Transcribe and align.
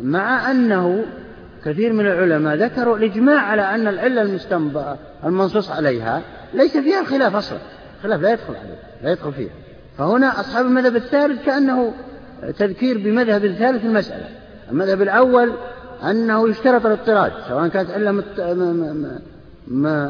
مع 0.00 0.50
أنه 0.50 1.04
كثير 1.64 1.92
من 1.92 2.06
العلماء 2.06 2.56
ذكروا 2.56 2.96
الإجماع 2.96 3.40
على 3.40 3.62
أن 3.62 3.88
العلة 3.88 4.22
المستنبأ 4.22 4.96
المنصوص 5.24 5.70
عليها 5.70 6.22
ليس 6.54 6.76
فيها 6.76 7.04
خلاف 7.04 7.36
أصلا. 7.36 7.58
خلاف 8.02 8.20
لا 8.20 8.32
يدخل 8.32 8.54
عليه 8.56 8.78
لا 9.02 9.12
يدخل 9.12 9.32
فيها. 9.32 9.52
فهنا 9.98 10.40
أصحاب 10.40 10.66
المذهب 10.66 10.96
الثالث 10.96 11.44
كأنه 11.44 11.92
تذكير 12.58 12.98
بمذهب 12.98 13.46
ثالث 13.46 13.80
في 13.80 13.86
المسألة. 13.86 14.28
المذهب 14.70 15.02
الأول 15.02 15.52
أنه 16.10 16.48
يشترط 16.48 16.86
الاضطراد 16.86 17.32
سواء 17.48 17.68
كانت 17.68 17.90
علة 17.90 18.22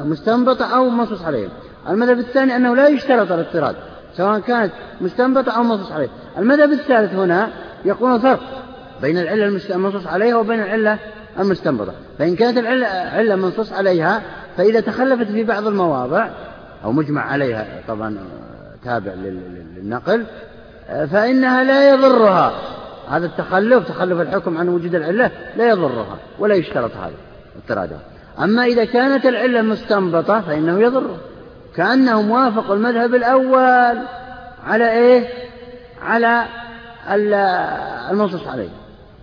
مستنبطة 0.05 0.77
أو 0.77 0.89
منصوص 0.91 1.23
عليها. 1.23 1.51
المذهب 1.89 2.19
الثاني 2.19 2.57
أنه 2.57 2.77
لا 2.77 2.89
يشترط 2.89 3.33
الاضطراد 3.33 3.77
سواء 4.17 4.41
كانت 4.41 4.73
مستنبطة 5.01 5.53
أو 5.53 5.63
منصوص 5.63 5.93
عليها. 5.93 6.11
المذهب 6.39 6.73
الثالث 6.73 7.15
هنا 7.15 7.49
يقول 7.85 8.21
فرق. 8.21 8.72
بين 9.03 9.19
العلة 9.19 9.61
المنصوص 9.71 10.07
عليها 10.07 10.37
وبين 10.37 10.63
العلة 10.63 10.99
المستنبطة. 11.39 11.93
فإن 12.19 12.37
كانت 12.37 12.59
العلة 12.59 12.87
علة 12.87 13.37
منصوص 13.37 13.73
عليها 13.73 14.23
فإذا 14.57 14.81
تخلفت 14.81 15.27
في 15.27 15.45
بعض 15.45 15.67
المواضع 15.67 16.29
أو 16.85 16.93
مجمع 16.93 17.33
عليها 17.33 17.67
طبعا 17.89 18.17
تابع 18.85 19.13
للنقل 19.13 20.25
فإنها 20.89 21.65
لا 21.65 21.91
يضرها. 21.95 22.53
هذا 23.11 23.27
التخلف 23.27 23.89
تخلف 23.89 24.21
الحكم 24.21 24.59
عن 24.59 24.69
وجود 24.69 24.95
العلة 24.95 25.31
لا 25.57 25.69
يضرها 25.69 26.17
ولا 26.39 26.55
يشترط 26.55 26.91
هذا 26.97 27.13
اضطرادها 27.57 28.01
أما 28.39 28.65
إذا 28.65 28.85
كانت 28.85 29.27
العلة 29.27 29.63
مستنبطة 29.63 30.41
فإنه 30.41 30.81
يضره 30.81 31.17
كأنهم 31.77 32.31
وافقوا 32.31 32.75
المذهب 32.75 33.15
الأول 33.15 33.99
على 34.67 34.93
إيه؟ 34.93 35.29
على 36.03 36.45
المنصوص 38.11 38.47
عليه. 38.47 38.69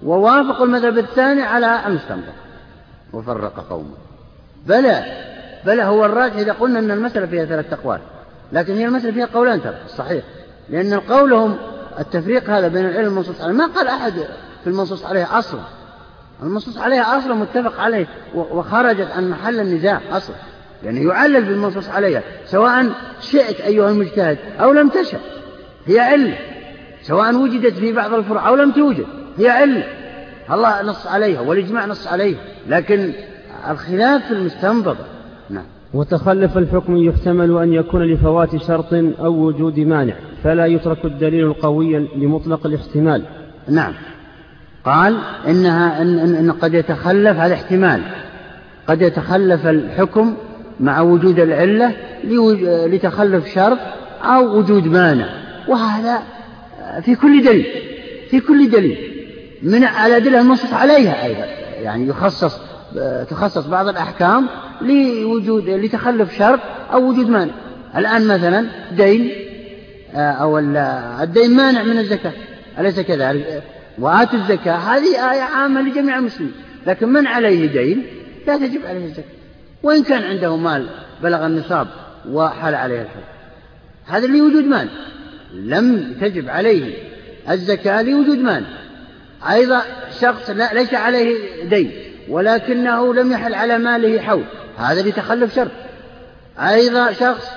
ووافقوا 0.04 0.66
المذهب 0.66 0.98
الثاني 0.98 1.42
على 1.42 1.88
المستنبط 1.88 2.34
وفرق 3.14 3.66
قومه. 3.70 3.96
بلى 4.66 5.04
بلى 5.66 5.84
هو 5.84 6.06
الراجح 6.06 6.36
إذا 6.36 6.54
قلنا 6.54 6.80
أن 6.80 6.92
المسألة 6.92 7.26
فيها 7.26 7.46
ثلاث 7.46 7.74
أقوال. 7.74 8.00
لكن 8.52 8.74
هي 8.74 8.86
المسألة 8.86 9.12
فيها 9.12 9.26
قولان 9.26 9.62
ترى 9.62 9.76
صحيح. 9.98 10.24
لأن 10.70 11.00
قولهم 11.00 11.58
التفريق 12.00 12.50
هذا 12.50 12.68
بين 12.68 12.86
العلم 12.86 13.08
والمنصوص 13.08 13.42
عليه. 13.42 13.54
ما 13.54 13.68
قال 13.68 13.88
أحد 13.88 14.14
في 14.64 14.68
المنصوص 14.68 15.06
عليه 15.06 15.40
أصلا. 15.40 15.62
المنصوص 16.44 16.78
عليها 16.78 17.18
أصلا 17.18 17.34
متفق 17.34 17.80
عليه 17.80 18.08
وخرجت 18.36 19.12
عن 19.12 19.30
محل 19.30 19.60
النزاع 19.60 20.02
أصلا. 20.12 20.36
يعني 20.84 21.04
يعلل 21.04 21.46
بالمنصوص 21.46 21.90
عليها 21.90 22.24
سواء 22.46 22.92
شئت 23.22 23.62
أيها 23.62 23.90
المجتهد 23.90 24.38
أو 24.60 24.72
لم 24.72 24.90
تشأ. 24.90 25.20
هي 25.86 26.00
علة 26.00 26.38
سواء 27.04 27.36
وجدت 27.36 27.74
في 27.74 27.94
بعض 27.94 28.14
الفروع 28.14 28.48
أو 28.48 28.56
لم 28.56 28.72
توجد. 28.72 29.19
هي 29.38 29.50
علة 29.50 29.84
الله 30.52 30.82
نص 30.82 31.08
عليها 31.08 31.42
والإجماع 31.42 31.86
نص 31.86 32.08
عليه 32.08 32.36
لكن 32.68 33.12
الخلاف 33.70 34.26
في 34.26 34.32
المستنبطة. 34.32 35.06
نعم. 35.50 35.64
وتخلف 35.94 36.58
الحكم 36.58 36.98
يحتمل 36.98 37.58
أن 37.58 37.74
يكون 37.74 38.04
لفوات 38.14 38.56
شرط 38.56 38.94
أو 38.94 39.34
وجود 39.34 39.80
مانع 39.80 40.14
فلا 40.44 40.66
يترك 40.66 41.06
الدليل 41.06 41.46
القوي 41.46 42.08
لمطلق 42.16 42.66
الاحتمال. 42.66 43.24
نعم. 43.68 43.94
قال 44.86 45.18
إنها 45.48 46.02
إن, 46.02 46.20
إن, 46.20 46.36
إن 46.36 46.52
قد 46.52 46.74
يتخلف 46.74 47.38
هذا 47.38 47.54
احتمال 47.54 48.02
قد 48.88 49.02
يتخلف 49.02 49.68
الحكم 49.68 50.36
مع 50.80 51.02
وجود 51.02 51.40
العلة 51.40 51.94
لتخلف 52.88 53.48
شرط 53.48 53.78
أو 54.24 54.58
وجود 54.58 54.88
مانع. 54.88 55.30
وهذا 55.68 56.20
في 57.02 57.16
كل 57.16 57.44
دليل 57.44 57.66
في 58.30 58.40
كل 58.40 58.70
دليل. 58.70 59.19
من 59.64 59.84
الأدلة 59.84 60.42
المنصوص 60.42 60.74
عليها 60.74 61.26
أيضا. 61.26 61.46
يعني 61.82 62.08
يخصص 62.08 62.60
تخصص 63.30 63.68
بعض 63.68 63.88
الأحكام 63.88 64.48
لوجود 64.82 65.70
لتخلف 65.70 66.38
شرط 66.38 66.60
أو 66.94 67.10
وجود 67.10 67.30
مانع. 67.30 67.54
الآن 67.96 68.28
مثلا 68.28 68.68
دين 68.92 69.32
آه، 70.16 70.32
أو 70.32 70.60
الدين 71.24 71.56
مانع 71.56 71.84
من 71.84 71.98
الزكاة. 71.98 72.34
أليس 72.80 73.00
كذلك؟ 73.00 73.64
وآتوا 74.00 74.40
الزكاة 74.40 74.76
هذه 74.76 75.32
آية 75.32 75.42
عامة 75.42 75.82
لجميع 75.82 76.18
المسلمين. 76.18 76.54
لكن 76.88 77.10
من 77.10 77.28
عليه 77.28 77.66
دين؟ 77.66 78.04
لا 78.48 78.58
تجب 78.58 78.86
عليه 78.86 79.06
الزكاة. 79.06 79.40
وإن 79.84 80.04
كان 80.04 80.24
عنده 80.24 80.56
مال 80.56 80.90
بلغ 81.24 81.46
النصاب 81.46 81.88
وحال 82.30 82.76
عليه 82.76 83.02
الحول 83.02 83.24
هذا 84.06 84.28
لوجود 84.28 84.64
مال 84.64 84.90
لم 85.54 86.14
تجب 86.22 86.50
عليه 86.50 86.94
الزكاة 87.50 88.02
لوجود 88.02 88.38
مال 88.38 88.66
أيضا 89.50 89.82
شخص 90.22 90.50
ليس 90.50 90.94
عليه 90.94 91.36
دين 91.70 91.92
ولكنه 92.30 93.14
لم 93.14 93.32
يحل 93.32 93.54
على 93.54 93.78
ماله 93.78 94.22
حول 94.22 94.44
هذا 94.78 95.02
لتخلف 95.02 95.56
شرط. 95.56 95.72
أيضا 96.60 97.12
شخص 97.12 97.48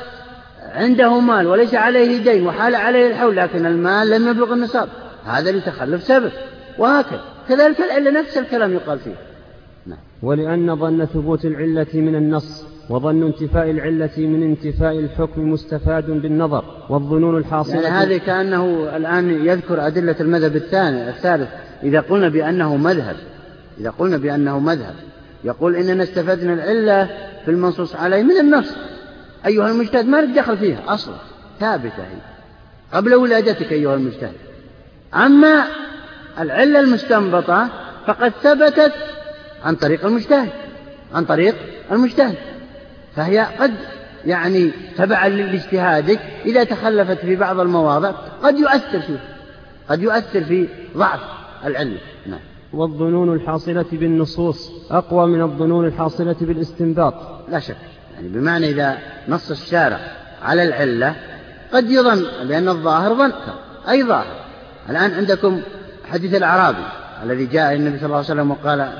عنده 0.74 1.20
مال 1.20 1.46
وليس 1.46 1.74
عليه 1.74 2.22
دين 2.22 2.46
وحال 2.46 2.74
عليه 2.74 3.06
الحول 3.06 3.36
لكن 3.36 3.66
المال 3.66 4.10
لم 4.10 4.28
يبلغ 4.28 4.52
النصاب 4.52 4.88
هذا 5.26 5.52
لتخلف 5.52 6.02
سبب. 6.02 6.32
وهكذا 6.78 7.20
كذلك 7.48 7.80
العلة 7.80 8.20
نفس 8.20 8.38
الكلام 8.38 8.72
يقال 8.72 8.98
فيه. 8.98 9.14
نعم. 9.86 9.98
ولأن 10.22 10.76
ظن 10.76 11.04
ثبوت 11.04 11.44
العلة 11.44 11.86
من 11.94 12.14
النص. 12.14 12.71
وظن 12.88 13.22
انتفاء 13.22 13.70
العلة 13.70 14.10
من 14.16 14.42
انتفاء 14.42 14.98
الحكم 14.98 15.50
مستفاد 15.50 16.06
بالنظر 16.06 16.64
والظنون 16.88 17.36
الحاصلة 17.36 17.82
يعني 17.82 17.88
هذه 17.88 18.18
كأنه 18.18 18.96
الآن 18.96 19.46
يذكر 19.46 19.86
أدلة 19.86 20.16
المذهب 20.20 20.56
الثاني 20.56 21.08
الثالث. 21.08 21.48
إذا 21.82 22.00
قلنا 22.00 22.28
بأنه 22.28 22.76
مذهب 22.76 23.16
إذا 23.80 23.90
قلنا 23.90 24.16
بأنه 24.16 24.58
مذهب 24.58 24.94
يقول 25.44 25.76
إننا 25.76 26.02
استفدنا 26.02 26.52
العلة 26.54 27.08
في 27.44 27.50
المنصوص 27.50 27.96
عليه 27.96 28.22
من 28.22 28.38
النص. 28.38 28.76
أيها 29.46 29.70
المجتهد 29.70 30.06
ما 30.06 30.24
دخل 30.24 30.58
فيها؟ 30.58 30.78
أصلا 30.88 31.14
ثابتة 31.60 32.02
هي. 32.02 32.18
قبل 32.92 33.14
ولادتك 33.14 33.72
أيها 33.72 33.94
المجتهد. 33.94 34.34
أما 35.14 35.64
العلة 36.40 36.80
المستنبطة 36.80 37.68
فقد 38.06 38.32
ثبتت 38.42 38.92
عن 39.64 39.74
طريق 39.74 40.06
المجتهد 40.06 40.50
عن 41.14 41.24
طريق 41.24 41.54
المجتهد. 41.92 42.51
فهي 43.16 43.46
قد 43.58 43.74
يعني 44.24 44.70
تبعا 44.96 45.28
لاجتهادك 45.28 46.20
إذا 46.46 46.64
تخلفت 46.64 47.18
في 47.18 47.36
بعض 47.36 47.60
المواضع 47.60 48.10
قد 48.42 48.58
يؤثر 48.58 49.00
فيه 49.00 49.18
قد 49.88 50.02
يؤثر 50.02 50.44
في 50.44 50.68
ضعف 50.96 51.20
العلة 51.64 51.98
نعم. 52.26 52.40
والظنون 52.72 53.34
الحاصلة 53.34 53.84
بالنصوص 53.92 54.70
أقوى 54.90 55.26
من 55.26 55.42
الظنون 55.42 55.86
الحاصلة 55.86 56.36
بالاستنباط. 56.40 57.14
لا 57.48 57.58
شك. 57.58 57.76
يعني 58.14 58.28
بمعنى 58.28 58.70
إذا 58.70 58.98
نص 59.28 59.50
الشارع 59.50 60.00
على 60.42 60.62
العلة 60.62 61.16
قد 61.72 61.90
يظن 61.90 62.22
لأن 62.42 62.68
الظاهر 62.68 63.14
ظن 63.14 63.32
أي 63.88 64.04
ظاهر؟ 64.04 64.36
الآن 64.90 65.10
عندكم 65.14 65.60
حديث 66.10 66.34
الأعرابي 66.34 66.84
الذي 67.22 67.46
جاء 67.46 67.74
النبي 67.74 67.96
صلى 67.96 68.06
الله 68.06 68.16
عليه 68.16 68.26
وسلم 68.26 68.50
وقال 68.50 68.92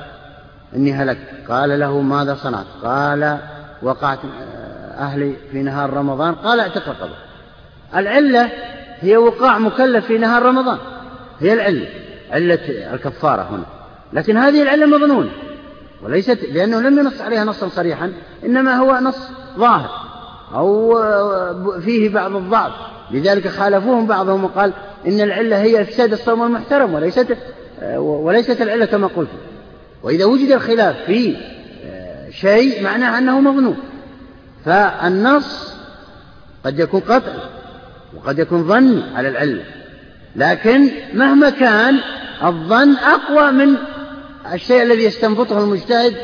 إني 0.75 0.93
هلكت 0.93 1.49
قال 1.49 1.79
له 1.79 2.01
ماذا 2.01 2.35
صنعت؟ 2.35 2.65
قال 2.83 3.37
وقعت 3.83 4.19
أهلي 4.99 5.33
في 5.51 5.63
نهار 5.63 5.93
رمضان 5.93 6.35
قال 6.35 6.59
اعتق 6.59 6.89
رقبه 6.89 7.15
العلة 7.95 8.49
هي 8.99 9.17
وقاع 9.17 9.59
مكلف 9.59 10.05
في 10.05 10.17
نهار 10.17 10.43
رمضان. 10.43 10.77
هي 11.39 11.53
العلة 11.53 11.87
علة 12.31 12.59
الكفارة 12.93 13.41
هنا. 13.41 13.65
لكن 14.13 14.37
هذه 14.37 14.61
العلة 14.61 14.85
مظنونة 14.85 15.29
وليست 16.01 16.39
لأنه 16.51 16.79
لم 16.79 16.99
ينص 16.99 17.21
عليها 17.21 17.43
نصا 17.43 17.67
صريحا 17.67 18.13
إنما 18.45 18.75
هو 18.75 18.99
نص 19.01 19.29
ظاهر 19.57 19.89
أو 20.53 20.95
فيه 21.81 22.09
بعض 22.09 22.35
الضعف. 22.35 22.71
لذلك 23.11 23.47
خالفوهم 23.47 24.07
بعضهم 24.07 24.43
وقال 24.43 24.73
إن 25.07 25.21
العلة 25.21 25.61
هي 25.61 25.81
إفساد 25.81 26.13
الصوم 26.13 26.43
المحترم 26.43 26.93
وليست 26.93 27.37
وليست 27.97 28.61
العلة 28.61 28.85
كما 28.85 29.07
قلت. 29.07 29.29
وإذا 30.03 30.25
وجد 30.25 30.51
الخلاف 30.51 30.95
في 31.05 31.35
شيء 32.39 32.83
معناه 32.83 33.17
أنه 33.17 33.39
مظنون. 33.39 33.77
فالنص 34.65 35.73
قد 36.65 36.79
يكون 36.79 36.99
قطعي 36.99 37.39
وقد 38.15 38.39
يكون 38.39 38.67
ظني 38.67 39.03
على 39.15 39.29
العلة 39.29 39.63
لكن 40.35 40.91
مهما 41.13 41.49
كان 41.49 41.99
الظن 42.43 42.95
أقوى 42.95 43.51
من 43.51 43.75
الشيء 44.53 44.83
الذي 44.83 45.03
يستنبطه 45.03 45.63
المجتهد 45.63 46.15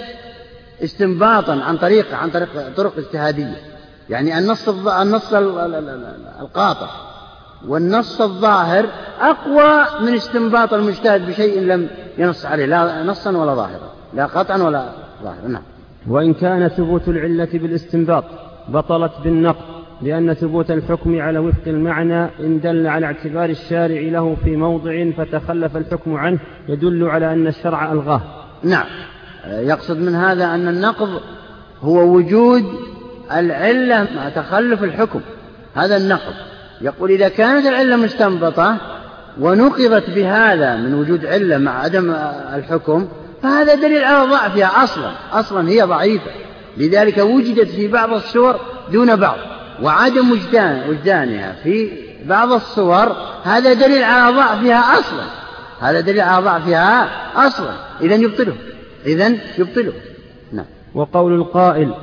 استنباطا 0.84 1.54
عن 1.54 1.78
طريق 1.78 2.16
عن 2.16 2.30
طريق 2.30 2.50
طرق 2.78 2.98
اجتهادية. 2.98 3.62
يعني 4.10 4.38
النص 4.38 4.70
النص 4.88 5.34
القاطع. 6.42 6.90
والنص 7.68 8.22
الظاهر 8.22 8.90
أقوى 9.22 9.86
من 10.02 10.16
استنباط 10.16 10.74
المجتهد 10.74 11.28
بشيء 11.28 11.62
لم 11.62 11.90
ينص 12.18 12.46
عليه 12.46 12.66
لا 12.66 13.04
نصا 13.04 13.32
ولا 13.32 13.56
ظاهرا 13.56 13.94
لا 14.14 14.26
قطعا 14.26 14.58
ولا 14.58 14.90
ظاهرا. 15.24 15.48
نعم. 15.48 15.64
وإن 16.08 16.34
كان 16.34 16.68
ثبوت 16.68 17.08
العلة 17.08 17.50
بالاستنباط 17.54 18.24
بطلت 18.70 19.12
بالنقد 19.24 19.80
لأن 20.02 20.34
ثبوت 20.34 20.72
الحكم 20.72 21.22
على 21.22 21.40
وفق 21.40 21.68
المعنى 21.68 22.24
إن 22.40 22.60
دل 22.60 22.88
على 22.88 23.06
اعتبار 23.06 23.50
الشارع 23.50 24.02
له 24.02 24.36
في 24.44 24.56
موضع 24.56 25.12
فتخلف 25.18 25.78
الحكم 25.78 26.16
عنه 26.16 26.40
يدل 26.68 27.04
على 27.04 27.34
أن 27.34 27.48
الشرع 27.48 27.92
ألغاه. 27.92 28.22
نعم. 28.64 28.86
يقصد 29.48 29.98
من 29.98 30.16
هذا 30.16 30.46
أن 30.46 30.68
النقض 30.68 31.22
هو 31.82 32.16
وجود 32.16 32.64
العلة 33.32 34.08
مع 34.16 34.30
تخلف 34.30 34.84
الحكم. 34.84 35.22
هذا 35.76 35.98
النقض. 35.98 36.34
يقول 36.82 37.12
إذا 37.12 37.30
كانت 37.30 37.66
العلة 37.66 37.96
مستنبطة 37.96 38.78
ونقضت 39.42 40.10
بهذا 40.10 40.76
من 40.76 40.94
وجود 40.94 41.26
علة 41.26 41.58
مع 41.58 41.80
عدم 41.80 42.12
الحكم 42.54 43.08
فهذا 43.44 43.76
دليل 43.76 44.04
على 44.04 44.30
ضعفها 44.30 44.84
أصلا. 44.84 45.12
أصلا 45.32 45.70
هي 45.70 45.82
ضعيفة. 45.82 46.32
لذلك 46.78 47.18
وجدت 47.18 47.68
في 47.68 47.88
بعض 47.88 48.14
الصور 48.14 48.56
دون 48.92 49.16
بعض. 49.16 49.38
وعدم 49.84 50.32
وجدان 50.32 50.90
وجدانها 50.90 51.56
في 51.64 51.92
بعض 52.26 52.52
الصور 52.52 53.16
هذا 53.44 53.74
دليل 53.74 54.04
على 54.04 54.36
ضعفها 54.36 55.00
أصلا. 55.00 55.24
هذا 55.80 56.00
دليل 56.00 56.22
على 56.22 56.46
ضعفها 56.46 57.10
أصلا. 57.48 57.72
إذا 58.02 58.16
يبطله. 58.16 58.56
إذا 59.06 59.28
يبطله. 59.58 59.94
نعم. 60.54 60.66
وقول 60.96 61.34
القائل 61.34 61.94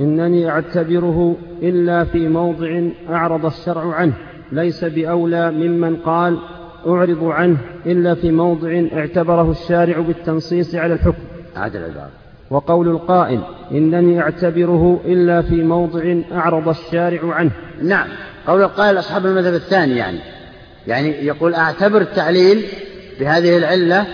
إنني 0.00 0.50
أعتبره 0.50 1.36
إلا 1.62 2.04
في 2.04 2.28
موضع 2.28 2.82
أعرض 3.10 3.46
الشرع 3.46 3.94
عنه 3.94 4.12
ليس 4.52 4.84
بأولى 4.84 5.50
ممن 5.50 5.96
قال 5.96 6.38
أعرض 6.86 7.24
عنه 7.24 7.56
إلا 7.86 8.14
في 8.14 8.30
موضع 8.30 8.84
اعتبره 8.96 9.50
الشارع 9.50 9.98
بالتنصيص 9.98 10.74
على 10.74 10.94
الحكم. 10.94 11.22
عاد 11.56 11.76
العبارة. 11.76 12.10
وقول 12.50 12.88
القائل 12.88 13.40
إنني 13.72 14.20
أعتبره 14.20 15.00
إلا 15.04 15.42
في 15.42 15.62
موضع 15.62 16.14
أعرض 16.32 16.68
الشارع 16.68 17.34
عنه. 17.34 17.50
نعم. 17.82 18.06
قول 18.46 18.62
القائل 18.62 18.98
أصحاب 18.98 19.26
المذهب 19.26 19.54
الثاني 19.54 19.96
يعني. 19.96 20.18
يعني 20.86 21.08
يقول 21.08 21.54
أعتبر 21.54 22.00
التعليل 22.00 22.64
بهذه 23.20 23.56
العلة 23.56 24.06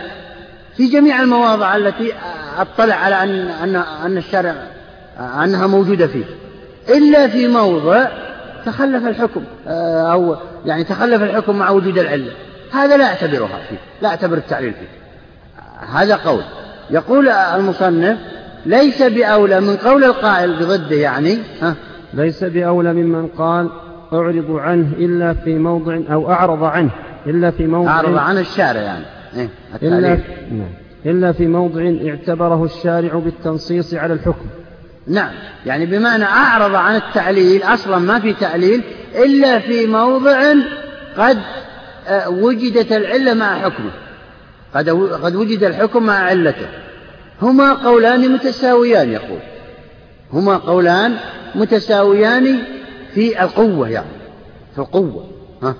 في 0.76 0.86
جميع 0.86 1.22
المواضع 1.22 1.76
التي 1.76 2.12
أطلع 2.58 2.94
على 2.94 3.14
أن 3.22 3.30
أن 3.48 3.76
أن 3.76 4.16
الشارع 4.16 4.54
أنها 5.44 5.66
موجودة 5.66 6.06
فيه. 6.06 6.24
إلا 6.88 7.28
في 7.28 7.48
موضع 7.48 8.08
تخلف 8.66 9.06
الحكم 9.06 9.44
آه، 9.68 10.12
أو 10.12 10.36
يعني 10.66 10.84
تخلف 10.84 11.22
الحكم 11.22 11.58
مع 11.58 11.70
وجود 11.70 11.98
العلة. 11.98 12.32
هذا 12.72 12.96
لا 12.96 13.04
أعتبرها 13.04 13.58
فيه 13.68 13.76
لا 14.02 14.08
أعتبر 14.08 14.36
التعليل 14.36 14.72
فيه. 14.72 15.00
هذا 15.92 16.16
قول. 16.16 16.42
يقول 16.90 17.28
المصنف 17.28 18.18
ليس 18.66 19.02
بأولى 19.02 19.60
من 19.60 19.76
قول 19.76 20.04
القائل 20.04 20.56
بضده 20.56 20.96
يعني 20.96 21.38
ها؟ 21.62 21.74
ليس 22.14 22.44
بأولى 22.44 22.92
ممن 22.92 23.26
قال 23.26 23.70
أعرض 24.12 24.56
عنه 24.56 24.88
إلا 24.98 25.34
في 25.34 25.58
موضع 25.58 25.98
أو 26.12 26.32
أعرض 26.32 26.64
عنه 26.64 26.90
إلا 27.26 27.50
في 27.50 27.66
موضع 27.66 27.90
أعرض 27.90 28.16
عن 28.16 28.38
الشارع 28.38 28.80
يعني. 28.80 29.04
إيه 29.36 29.48
إلا, 29.82 30.08
نعم. 30.50 30.68
إلا 31.06 31.32
في 31.32 31.46
موضع 31.46 31.92
اعتبره 32.08 32.64
الشارع 32.64 33.14
بالتنصيص 33.14 33.94
على 33.94 34.12
الحكم. 34.12 34.46
نعم. 35.06 35.30
يعني 35.66 35.86
بمعنى 35.86 36.24
أعرض 36.24 36.74
عن 36.74 36.96
التعليل 36.96 37.62
أصلا 37.62 37.98
ما 37.98 38.20
في 38.20 38.32
تعليل 38.32 38.82
إلا 39.14 39.58
في 39.58 39.86
موضع 39.86 40.52
قد 41.18 41.38
وجدت 42.28 42.92
العلة 42.92 43.34
مع 43.34 43.58
حكمه. 43.58 43.90
قد 44.74 44.88
قد 45.22 45.34
وجد 45.34 45.64
الحكم 45.64 46.02
مع 46.02 46.14
علته. 46.14 46.66
هما 47.42 47.72
قولان 47.72 48.32
متساويان 48.32 49.12
يقول. 49.12 49.38
هما 50.32 50.56
قولان 50.56 51.14
متساويان 51.54 52.58
في 53.14 53.42
القوة 53.42 53.88
يعني. 53.88 54.06
في 54.74 54.78
القوة. 54.78 55.24
ها؟ 55.62 55.74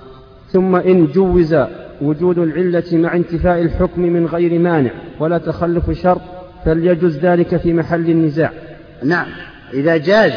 ثم 0.53 0.75
إن 0.75 1.07
جوز 1.07 1.55
وجود 2.01 2.37
العلة 2.37 2.83
مع 2.91 3.15
انتفاء 3.15 3.61
الحكم 3.61 4.01
من 4.01 4.25
غير 4.25 4.59
مانع 4.59 4.91
ولا 5.19 5.37
تخلف 5.37 5.91
شرط 5.91 6.21
فليجز 6.65 7.17
ذلك 7.17 7.57
في 7.57 7.73
محل 7.73 8.09
النزاع. 8.09 8.51
نعم. 9.03 9.27
إذا 9.73 9.97
جاز 9.97 10.31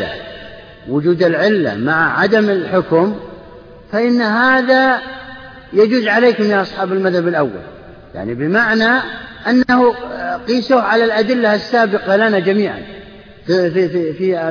وجود 0.89 1.23
العلة 1.23 1.75
مع 1.75 2.21
عدم 2.21 2.51
الحكم 2.51 3.15
فإن 3.93 4.21
هذا 4.21 4.99
يجوز 5.75 6.07
عليكم 6.09 6.45
يا 6.45 6.63
أصحاب 6.63 6.93
المذهب 6.93 7.29
الأول. 7.29 7.63
يعني 8.15 8.35
بمعنى 8.35 9.01
أنه 9.49 9.95
قيسوا 10.49 10.81
على 10.81 11.05
الأدلة 11.05 11.55
السابقة 11.55 12.17
لنا 12.17 12.39
جميعا. 12.39 12.83
في, 13.47 13.71
في, 13.71 13.89
في, 13.89 14.13
في 14.13 14.49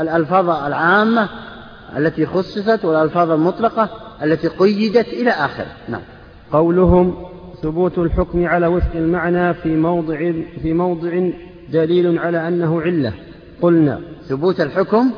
الألفاظ 0.00 0.50
العامة 0.50 1.28
التي 1.96 2.26
خصصت 2.26 2.84
والألفاظ 2.84 3.30
المطلقة 3.30 3.90
التي 4.22 4.48
قيدت 4.48 5.08
إلى 5.08 5.30
آخره 5.30 5.66
نعم. 5.88 6.00
قولهم 6.52 7.14
ثبوت 7.62 7.98
الحكم 7.98 8.46
على 8.46 8.66
وفق 8.66 8.94
المعنى 8.94 9.54
في 9.54 9.68
موضع 9.68 10.32
في 10.62 10.72
موضع 10.72 11.30
دليل 11.72 12.18
على 12.18 12.48
أنه 12.48 12.80
علة. 12.80 13.12
قلنا 13.62 14.00
ثبوت 14.28 14.60
الحكم 14.60 15.10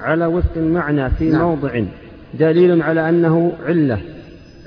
على 0.00 0.26
وفق 0.26 0.52
المعنى 0.56 1.10
في 1.10 1.30
نعم. 1.30 1.42
موضع 1.42 1.84
دليل 2.34 2.82
على 2.82 3.08
أنه 3.08 3.52
علة. 3.66 3.98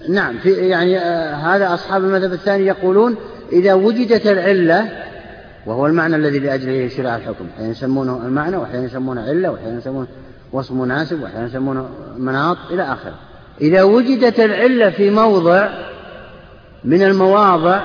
نعم 0.09 0.37
في 0.37 0.49
يعني 0.49 0.99
آه 0.99 1.33
هذا 1.35 1.73
أصحاب 1.73 2.03
المذهب 2.03 2.33
الثاني 2.33 2.65
يقولون 2.65 3.15
إذا 3.51 3.73
وجدت 3.73 4.27
العلة 4.27 4.89
وهو 5.65 5.87
المعنى 5.87 6.15
الذي 6.15 6.39
لأجله 6.39 6.87
شرع 6.87 7.15
الحكم 7.15 7.45
أحيانا 7.55 7.71
يسمونه 7.71 8.21
المعنى 8.25 8.57
وأحيانا 8.57 8.85
يسمونه 8.85 9.21
علة 9.21 9.51
وأحيانا 9.51 9.77
يسمونه 9.77 10.07
وصف 10.51 10.71
مناسب 10.71 11.21
وأحيانا 11.21 11.45
يسمونه 11.45 11.89
مناط 12.17 12.57
إلى 12.71 12.83
آخره. 12.83 13.15
إذا 13.61 13.83
وجدت 13.83 14.39
العلة 14.39 14.89
في 14.89 15.09
موضع 15.09 15.69
من 16.83 17.03
المواضع 17.03 17.81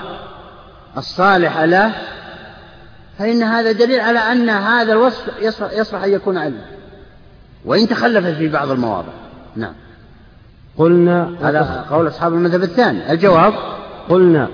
الصالحة 0.96 1.64
له 1.64 1.92
فإن 3.18 3.42
هذا 3.42 3.72
دليل 3.72 4.00
على 4.00 4.18
أن 4.18 4.48
هذا 4.48 4.92
الوصف 4.92 5.30
يصلح 5.72 6.04
أن 6.04 6.12
يكون 6.12 6.38
علة. 6.38 6.64
وإن 7.64 7.88
تخلفت 7.88 8.34
في 8.38 8.48
بعض 8.48 8.70
المواضع. 8.70 9.12
نعم. 9.56 9.74
قلنا 10.78 11.30
هذا 11.40 11.86
قول 11.90 12.08
أصحاب 12.08 12.34
المذهب 12.34 12.62
الثاني. 12.62 13.12
الجواب؟ 13.12 13.54
قلنا 14.08 14.48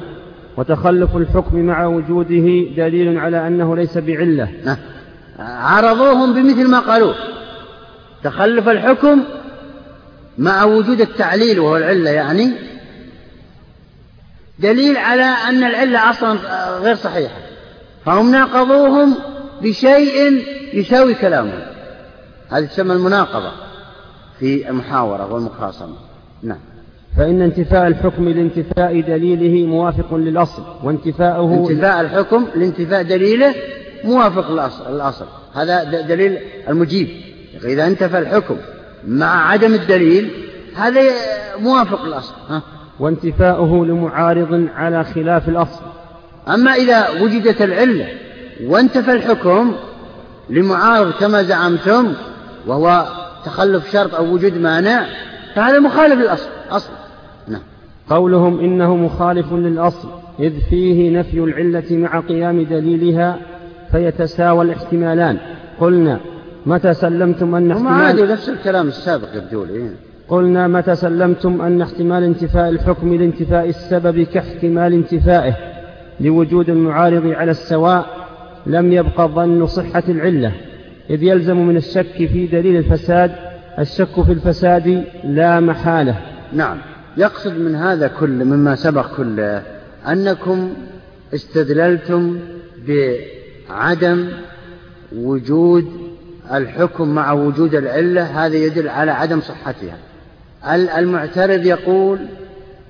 وتخلف 0.56 1.16
الحكم 1.16 1.58
مع 1.58 1.86
وجوده 1.86 2.74
دليل 2.76 3.18
على 3.18 3.46
أنه 3.46 3.76
ليس 3.76 3.98
بعلة. 3.98 4.48
نعم. 4.64 4.76
عرضوهم 5.38 6.34
بمثل 6.34 6.70
ما 6.70 6.78
قالوه 6.78 7.14
تخلف 8.24 8.68
الحكم 8.68 9.24
مع 10.38 10.64
وجود 10.64 11.00
التعليل 11.00 11.60
وهو 11.60 11.76
العلة 11.76 12.10
يعني 12.10 12.52
دليل 14.58 14.96
على 14.96 15.22
أن 15.22 15.64
العلة 15.64 16.10
أصلا 16.10 16.38
غير 16.78 16.94
صحيحة. 16.94 17.38
فهم 18.06 18.30
ناقضوهم 18.30 19.14
بشيء 19.62 20.42
يساوي 20.72 21.14
كلامهم. 21.14 21.62
هذه 22.50 22.64
تسمى 22.64 22.92
المناقضة 22.92 23.52
في 24.38 24.70
المحاورة 24.70 25.32
والمخاصمة. 25.32 26.07
نعم. 26.42 26.58
فإن 27.16 27.42
انتفاء 27.42 27.86
الحكم 27.86 28.28
لانتفاء 28.28 29.00
دليله 29.00 29.66
موافق 29.66 30.14
للأصل 30.14 30.62
وانتفاؤه 30.84 31.54
انتفاء 31.54 32.00
الحكم 32.00 32.46
لانتفاء 32.54 33.02
دليله 33.02 33.54
موافق 34.04 34.50
للأصل 34.50 34.96
الأصل 34.96 35.24
هذا 35.54 36.00
دليل 36.00 36.38
المجيب. 36.68 37.08
إذا 37.64 37.86
انتفى 37.86 38.18
الحكم 38.18 38.56
مع 39.08 39.50
عدم 39.50 39.74
الدليل 39.74 40.30
هذا 40.76 41.02
موافق 41.58 42.04
للأصل. 42.04 42.34
ها؟ 42.48 42.62
وانتفاؤه 43.00 43.86
لمعارض 43.86 44.68
على 44.74 45.04
خلاف 45.04 45.48
الأصل. 45.48 45.82
أما 46.48 46.72
إذا 46.72 47.10
وجدت 47.10 47.62
العلة 47.62 48.08
وانتفى 48.64 49.12
الحكم 49.12 49.74
لمعارض 50.50 51.12
كما 51.12 51.42
زعمتم 51.42 52.12
وهو 52.66 53.06
تخلف 53.44 53.92
شرط 53.92 54.14
أو 54.14 54.34
وجود 54.34 54.58
مانع 54.58 55.06
فهذا 55.58 55.78
مخالف 55.78 56.20
للأصل 56.20 56.48
أصل. 56.70 56.90
نعم. 57.48 57.60
قولهم 58.10 58.60
إنه 58.60 58.96
مخالف 58.96 59.52
للأصل 59.52 60.08
إذ 60.40 60.52
فيه 60.70 61.18
نفي 61.18 61.38
العلة 61.38 61.84
مع 61.90 62.20
قيام 62.20 62.62
دليلها 62.62 63.38
فيتساوى 63.92 64.64
الاحتمالان. 64.64 65.38
قلنا 65.80 66.20
متى 66.66 66.94
سلمتم 66.94 67.54
أن 67.54 67.70
احتمال 67.70 68.20
هم 68.20 68.30
نفس 68.30 68.48
الكلام 68.48 68.88
السابق 68.88 69.28
يبدو 69.34 69.64
لي 69.64 69.90
قلنا 70.28 70.68
متى 70.68 70.94
سلمتم 70.94 71.62
أن 71.62 71.82
احتمال 71.82 72.22
انتفاء 72.22 72.68
الحكم 72.68 73.14
لانتفاء 73.14 73.68
السبب 73.68 74.22
كاحتمال 74.22 74.92
انتفائه 74.92 75.54
لوجود 76.20 76.70
المعارض 76.70 77.26
على 77.26 77.50
السواء؟ 77.50 78.06
لم 78.66 78.92
يبق 78.92 79.26
ظن 79.26 79.66
صحة 79.66 80.02
العلة 80.08 80.52
إذ 81.10 81.22
يلزم 81.22 81.56
من 81.56 81.76
الشك 81.76 82.16
في 82.16 82.46
دليل 82.46 82.76
الفساد 82.76 83.47
الشك 83.78 84.22
في 84.22 84.32
الفساد 84.32 85.04
لا 85.24 85.60
محالة. 85.60 86.18
نعم. 86.52 86.78
يقصد 87.16 87.52
من 87.52 87.74
هذا 87.74 88.08
كله 88.08 88.44
مما 88.44 88.74
سبق 88.74 89.16
كله 89.16 89.62
أنكم 90.08 90.74
استدللتم 91.34 92.38
بعدم 92.88 94.28
وجود 95.16 96.08
الحكم 96.52 97.08
مع 97.08 97.32
وجود 97.32 97.74
العلة 97.74 98.46
هذا 98.46 98.56
يدل 98.56 98.88
على 98.88 99.10
عدم 99.10 99.40
صحتها. 99.40 99.96
المعترض 100.98 101.66
يقول 101.66 102.18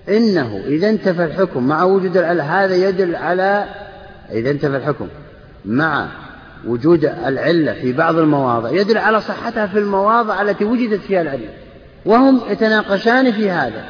إنه 0.08 0.60
إذا 0.66 0.90
انتفى 0.90 1.24
الحكم 1.24 1.68
مع 1.68 1.84
وجود 1.84 2.16
العلة 2.16 2.64
هذا 2.64 2.74
يدل 2.74 3.16
على 3.16 3.64
إذا 4.30 4.50
انتفى 4.50 4.76
الحكم 4.76 5.08
مع 5.64 6.08
وجود 6.66 7.04
العلة 7.04 7.72
في 7.72 7.92
بعض 7.92 8.16
المواضع 8.16 8.70
يدل 8.70 8.98
على 8.98 9.20
صحتها 9.20 9.66
في 9.66 9.78
المواضع 9.78 10.42
التي 10.42 10.64
وجدت 10.64 11.00
فيها 11.00 11.22
العلة 11.22 11.48
وهم 12.06 12.40
يتناقشان 12.50 13.32
في 13.32 13.50
هذا. 13.50 13.84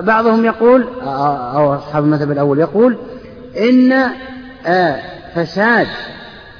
بعضهم 0.00 0.44
يقول 0.44 0.86
أو 1.54 1.74
أصحاب 1.74 2.04
المذهب 2.04 2.30
الأول 2.30 2.58
يقول 2.58 2.96
إن 3.58 4.10
فساد 5.34 5.86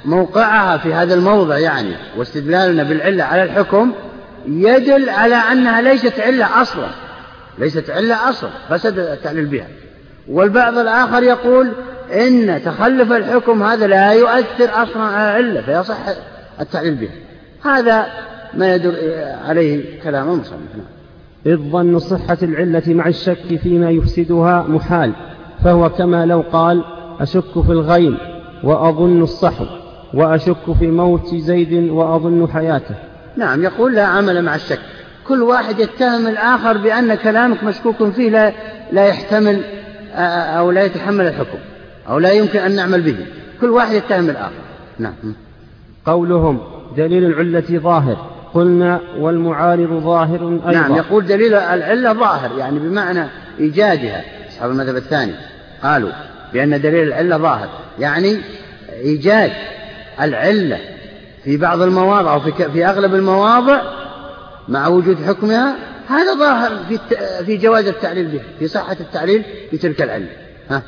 موقعها 0.05 0.77
في 0.77 0.93
هذا 0.93 1.13
الموضع 1.13 1.57
يعني 1.57 1.95
واستدلالنا 2.17 2.83
بالعلة 2.83 3.23
على 3.23 3.43
الحكم 3.43 3.91
يدل 4.47 5.09
على 5.09 5.35
أنها 5.35 5.81
ليست 5.81 6.19
علة 6.19 6.61
أصلا. 6.61 6.87
ليست 7.59 7.89
علة 7.89 8.29
أصلا 8.29 8.49
فسد 8.69 8.99
التعليل 8.99 9.45
بها. 9.45 9.67
والبعض 10.27 10.77
الآخر 10.77 11.23
يقول 11.23 11.71
إن 12.13 12.61
تخلف 12.65 13.11
الحكم 13.11 13.63
هذا 13.63 13.87
لا 13.87 14.11
يؤثر 14.11 14.83
أصلا 14.83 15.03
على 15.03 15.39
العلة 15.39 15.61
فيصح 15.61 15.97
التعليل 16.61 16.95
بها. 16.95 17.11
هذا 17.63 18.05
ما 18.53 18.75
يدل 18.75 18.95
عليه 19.47 20.01
كلام 20.03 20.29
المصنف. 20.29 20.59
إذ 21.45 21.57
ظن 21.57 21.99
صحة 21.99 22.37
العلة 22.43 22.83
مع 22.87 23.07
الشك 23.07 23.59
فيما 23.63 23.89
يفسدها 23.89 24.65
محال 24.67 25.11
فهو 25.63 25.89
كما 25.89 26.25
لو 26.25 26.43
قال 26.51 26.83
أشك 27.19 27.61
في 27.65 27.71
الغيم 27.71 28.17
وأظن 28.63 29.21
الصحو 29.21 29.65
وأشك 30.13 30.71
في 30.79 30.87
موت 30.87 31.35
زيد 31.35 31.89
وأظن 31.89 32.47
حياته. 32.53 32.95
نعم 33.37 33.63
يقول 33.63 33.95
لا 33.95 34.03
عمل 34.05 34.41
مع 34.41 34.55
الشك. 34.55 34.79
كل 35.27 35.41
واحد 35.41 35.79
يتهم 35.79 36.27
الآخر 36.27 36.77
بأن 36.77 37.15
كلامك 37.15 37.63
مشكوك 37.63 38.09
فيه 38.09 38.29
لا, 38.29 38.53
لا 38.91 39.05
يحتمل 39.05 39.61
أو 40.57 40.71
لا 40.71 40.83
يتحمل 40.83 41.27
الحكم. 41.27 41.57
أو 42.09 42.19
لا 42.19 42.31
يمكن 42.31 42.59
أن 42.59 42.75
نعمل 42.75 43.01
به. 43.01 43.17
كل 43.61 43.69
واحد 43.69 43.95
يتهم 43.95 44.29
الآخر 44.29 44.53
نعم. 44.99 45.13
قولهم 46.05 46.59
دليل 46.97 47.25
العلة 47.25 47.79
ظاهر. 47.79 48.33
قلنا 48.53 48.99
والمعارض 49.17 50.03
ظاهر 50.03 50.49
أيضا. 50.49 50.71
نعم 50.71 50.95
يقول 50.95 51.25
دليل 51.25 51.53
العلة 51.53 52.13
ظاهر 52.13 52.57
يعني 52.57 52.79
بمعنى 52.79 53.27
إيجادها. 53.59 54.23
أصحاب 54.49 54.71
المذهب 54.71 54.95
الثاني 54.95 55.33
قالوا 55.83 56.11
بأن 56.53 56.81
دليل 56.81 57.07
العلة 57.07 57.37
ظاهر. 57.37 57.69
يعني 57.99 58.37
إيجاد 58.93 59.51
العلة 60.21 60.79
في 61.43 61.57
بعض 61.57 61.81
المواضع 61.81 62.33
أو 62.33 62.39
في, 62.39 62.51
في 62.51 62.85
أغلب 62.85 63.15
المواضع 63.15 63.81
مع 64.67 64.87
وجود 64.87 65.17
حكمها. 65.23 65.75
هذا 66.07 66.35
ظاهر 66.39 66.71
في 66.89 66.99
في 67.45 67.57
جواز 67.57 67.87
التعليل 67.87 68.27
به 68.27 68.41
في 68.59 68.67
صحة 68.67 68.97
التعليل 68.99 69.43
بتلك 69.73 70.01
العلة. 70.01 70.27
ها؟ 70.69 70.81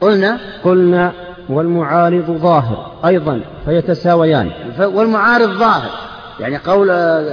قلنا 0.00 0.38
قلنا 0.64 1.12
والمعارض 1.48 2.30
ظاهر 2.30 2.92
أيضا 3.04 3.40
فيتساويان. 3.64 4.50
والمعارض 4.78 5.48
ظاهر. 5.48 5.90
يعني 6.40 6.56
قول 6.56 6.88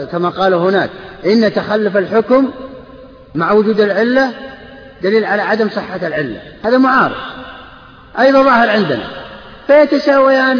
كما 0.05 0.29
قال 0.29 0.53
هناك 0.53 0.89
إن 1.25 1.53
تخلف 1.53 1.97
الحكم 1.97 2.51
مع 3.35 3.51
وجود 3.51 3.79
العلة 3.79 4.31
دليل 5.03 5.25
على 5.25 5.41
عدم 5.41 5.69
صحة 5.69 6.07
العلة. 6.07 6.41
هذا 6.63 6.77
معارض. 6.77 7.15
أيضا 8.19 8.43
ظاهر 8.43 8.69
عندنا. 8.69 9.03
فيتساويان 9.67 10.59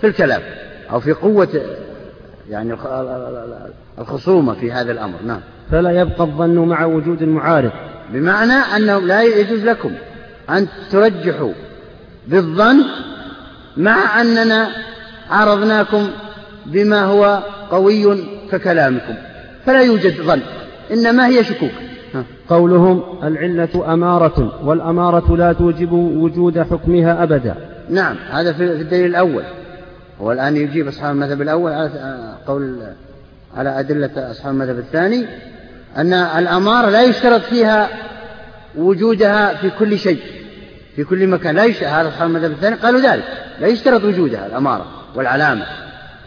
في 0.00 0.06
الكلام 0.06 0.42
أو 0.90 1.00
في 1.00 1.12
قوة 1.12 1.48
يعني 2.50 2.76
الخصومة 3.98 4.54
في 4.54 4.72
هذا 4.72 4.92
الأمر. 4.92 5.18
نعم. 5.26 5.40
فلا 5.70 6.00
يبقى 6.00 6.24
الظن 6.24 6.58
مع 6.58 6.84
وجود 6.84 7.22
المعارض. 7.22 7.70
بمعنى 8.10 8.52
أنه 8.52 8.98
لا 8.98 9.22
يجوز 9.22 9.64
لكم. 9.64 9.92
أن 10.50 10.66
ترجحوا 10.90 11.52
بالظن 12.26 12.84
مع 13.76 14.20
أننا 14.20 14.68
عرضناكم 15.30 16.08
بما 16.66 17.04
هو 17.04 17.42
قوي 17.70 18.24
ككلامكم. 18.52 19.14
فلا 19.66 19.82
يوجد 19.82 20.20
ظن 20.22 20.40
إنما 20.92 21.26
هي 21.26 21.44
شكوك. 21.44 21.70
قولهم 22.48 23.02
العلة 23.22 23.92
أمارة 23.92 24.60
والأمارة 24.64 25.36
لا 25.36 25.52
توجب 25.52 25.92
وجود 25.92 26.58
حكمها 26.58 27.22
أبدا. 27.22 27.54
نعم 27.90 28.16
هذا 28.30 28.52
في 28.52 28.64
الدليل 28.64 29.06
الأول. 29.06 29.42
هو 30.20 30.32
الآن 30.32 30.56
يجيب 30.56 30.88
أصحاب 30.88 31.14
المذهب 31.14 31.42
الأول 31.42 31.72
على 31.72 32.34
قول 32.46 32.78
على 33.56 33.80
أدلة 33.80 34.30
أصحاب 34.30 34.54
المذهب 34.54 34.78
الثاني 34.78 35.26
أن 35.96 36.12
الأمارة 36.12 36.90
لا 36.90 37.02
يشترط 37.02 37.40
فيها 37.40 37.88
وجودها 38.76 39.54
في 39.54 39.70
كل 39.70 39.98
شيء. 39.98 40.20
في 40.96 41.04
كل 41.04 41.26
مكان. 41.26 41.54
لا 41.54 41.64
يشترط 41.64 41.88
هذا 41.88 42.08
أصحاب 42.08 42.28
المذهب 42.28 42.50
الثاني 42.50 42.76
قالوا 42.76 43.00
ذلك. 43.00 43.24
لا 43.60 43.66
يشترط 43.66 44.04
وجودها 44.04 44.46
الأمارة 44.46 44.86
والعلامة. 45.14 45.66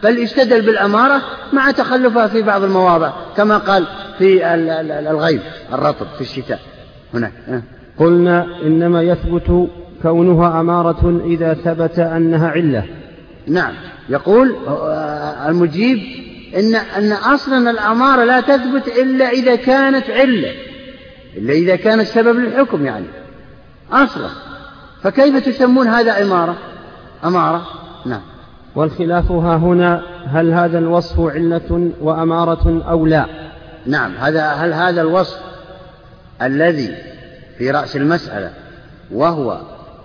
بل 0.02 0.18
يستدل 0.18 0.62
بالأمارة 0.62 1.22
مع 1.52 1.70
تخلفها 1.70 2.26
في 2.26 2.42
بعض 2.42 2.62
المواضع 2.62 3.12
كما 3.36 3.58
قال 3.58 3.86
في 4.18 4.54
الغيب 5.10 5.40
الرطب 5.72 6.06
في 6.14 6.20
الشتاء. 6.20 6.60
هناك 7.14 7.32
قلنا 7.98 8.46
إنما 8.62 9.02
يثبت 9.02 9.68
كونها 10.02 10.60
أمارة 10.60 11.22
إذا 11.24 11.54
ثبت 11.54 11.98
أنها 11.98 12.48
علة. 12.48 12.84
نعم. 13.46 13.74
يقول 14.08 14.56
آه، 14.68 15.48
المجيب 15.48 15.98
إن 16.56 16.74
أن 16.74 17.12
أصلا 17.12 17.70
الأمارة 17.70 18.24
لا 18.24 18.40
تثبت 18.40 18.88
إلا 18.88 19.30
إذا 19.30 19.54
كانت 19.54 20.10
علة. 20.10 20.52
إلا 21.36 21.52
إذا 21.52 21.76
كانت 21.76 22.06
سبب 22.06 22.38
للحكم 22.38 22.86
يعني. 22.86 23.06
أصلا. 23.92 24.49
فكيف 25.02 25.44
تسمون 25.44 25.88
هذا 25.88 26.22
إمارة 26.22 26.56
أمارة 27.24 27.66
نعم. 28.06 28.20
والخلاف 28.74 29.32
ها 29.32 29.56
هنا 29.56 30.02
هل 30.26 30.52
هذا 30.52 30.78
الوصف 30.78 31.20
علة 31.20 31.90
وأمارة 32.00 32.82
أو 32.88 33.06
لا؟ 33.06 33.26
نعم. 33.86 34.12
هذا 34.14 34.46
هل 34.46 34.72
هذا 34.72 35.02
الوصف 35.02 35.38
الذي 36.42 36.94
في 37.58 37.70
رأس 37.70 37.96
المسألة 37.96 38.50
وهو 39.12 39.60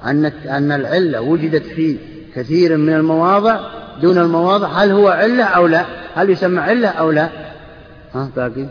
أن 0.05 0.25
أن 0.25 0.71
العلة 0.71 1.21
وجدت 1.21 1.63
في 1.63 1.97
كثير 2.35 2.77
من 2.77 2.93
المواضع 2.93 3.59
دون 4.01 4.17
المواضع 4.17 4.67
هل 4.67 4.91
هو 4.91 5.07
علة 5.07 5.43
أو 5.43 5.67
لا؟ 5.67 5.85
هل 6.15 6.29
يسمى 6.29 6.59
علة 6.59 6.87
أو 6.87 7.11
لا؟ 7.11 7.29
ها 8.13 8.29
باقي. 8.35 8.67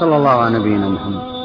صلى 0.00 0.16
الله 0.16 0.30
على 0.30 0.58
نبينا 0.58 0.88
محمد. 0.88 1.35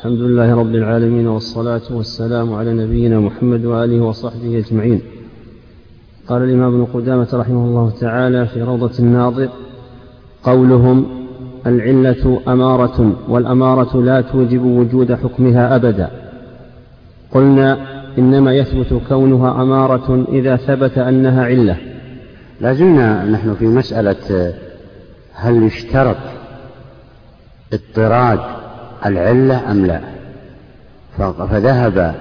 الحمد 0.00 0.20
لله 0.20 0.54
رب 0.54 0.74
العالمين 0.74 1.26
والصلاة 1.26 1.80
والسلام 1.90 2.54
على 2.54 2.74
نبينا 2.74 3.20
محمد 3.20 3.64
وآله 3.64 4.00
وصحبه 4.00 4.58
أجمعين. 4.58 5.00
قال 6.28 6.42
الإمام 6.42 6.74
ابن 6.74 6.84
قدامة 6.84 7.28
رحمه 7.32 7.64
الله 7.64 7.92
تعالى 8.00 8.46
في 8.46 8.62
روضة 8.62 8.98
الناظر 8.98 9.48
قولهم 10.42 11.06
العلة 11.66 12.40
أمارة 12.48 13.12
والأمارة 13.28 14.02
لا 14.02 14.20
توجب 14.20 14.62
وجود 14.64 15.14
حكمها 15.14 15.76
أبدا. 15.76 16.10
قلنا 17.30 17.78
إنما 18.18 18.54
يثبت 18.54 19.00
كونها 19.08 19.62
أمارة 19.62 20.24
إذا 20.28 20.56
ثبت 20.56 20.98
أنها 20.98 21.44
علة. 21.44 21.76
لازلنا 22.60 23.24
نحن 23.24 23.54
في 23.54 23.66
مسألة 23.66 24.54
هل 25.34 25.62
يشترط 25.62 26.16
اضطراد 27.72 28.59
العلة 29.06 29.70
أم 29.70 29.86
لا؟ 29.86 30.00
فذهب 31.18 32.14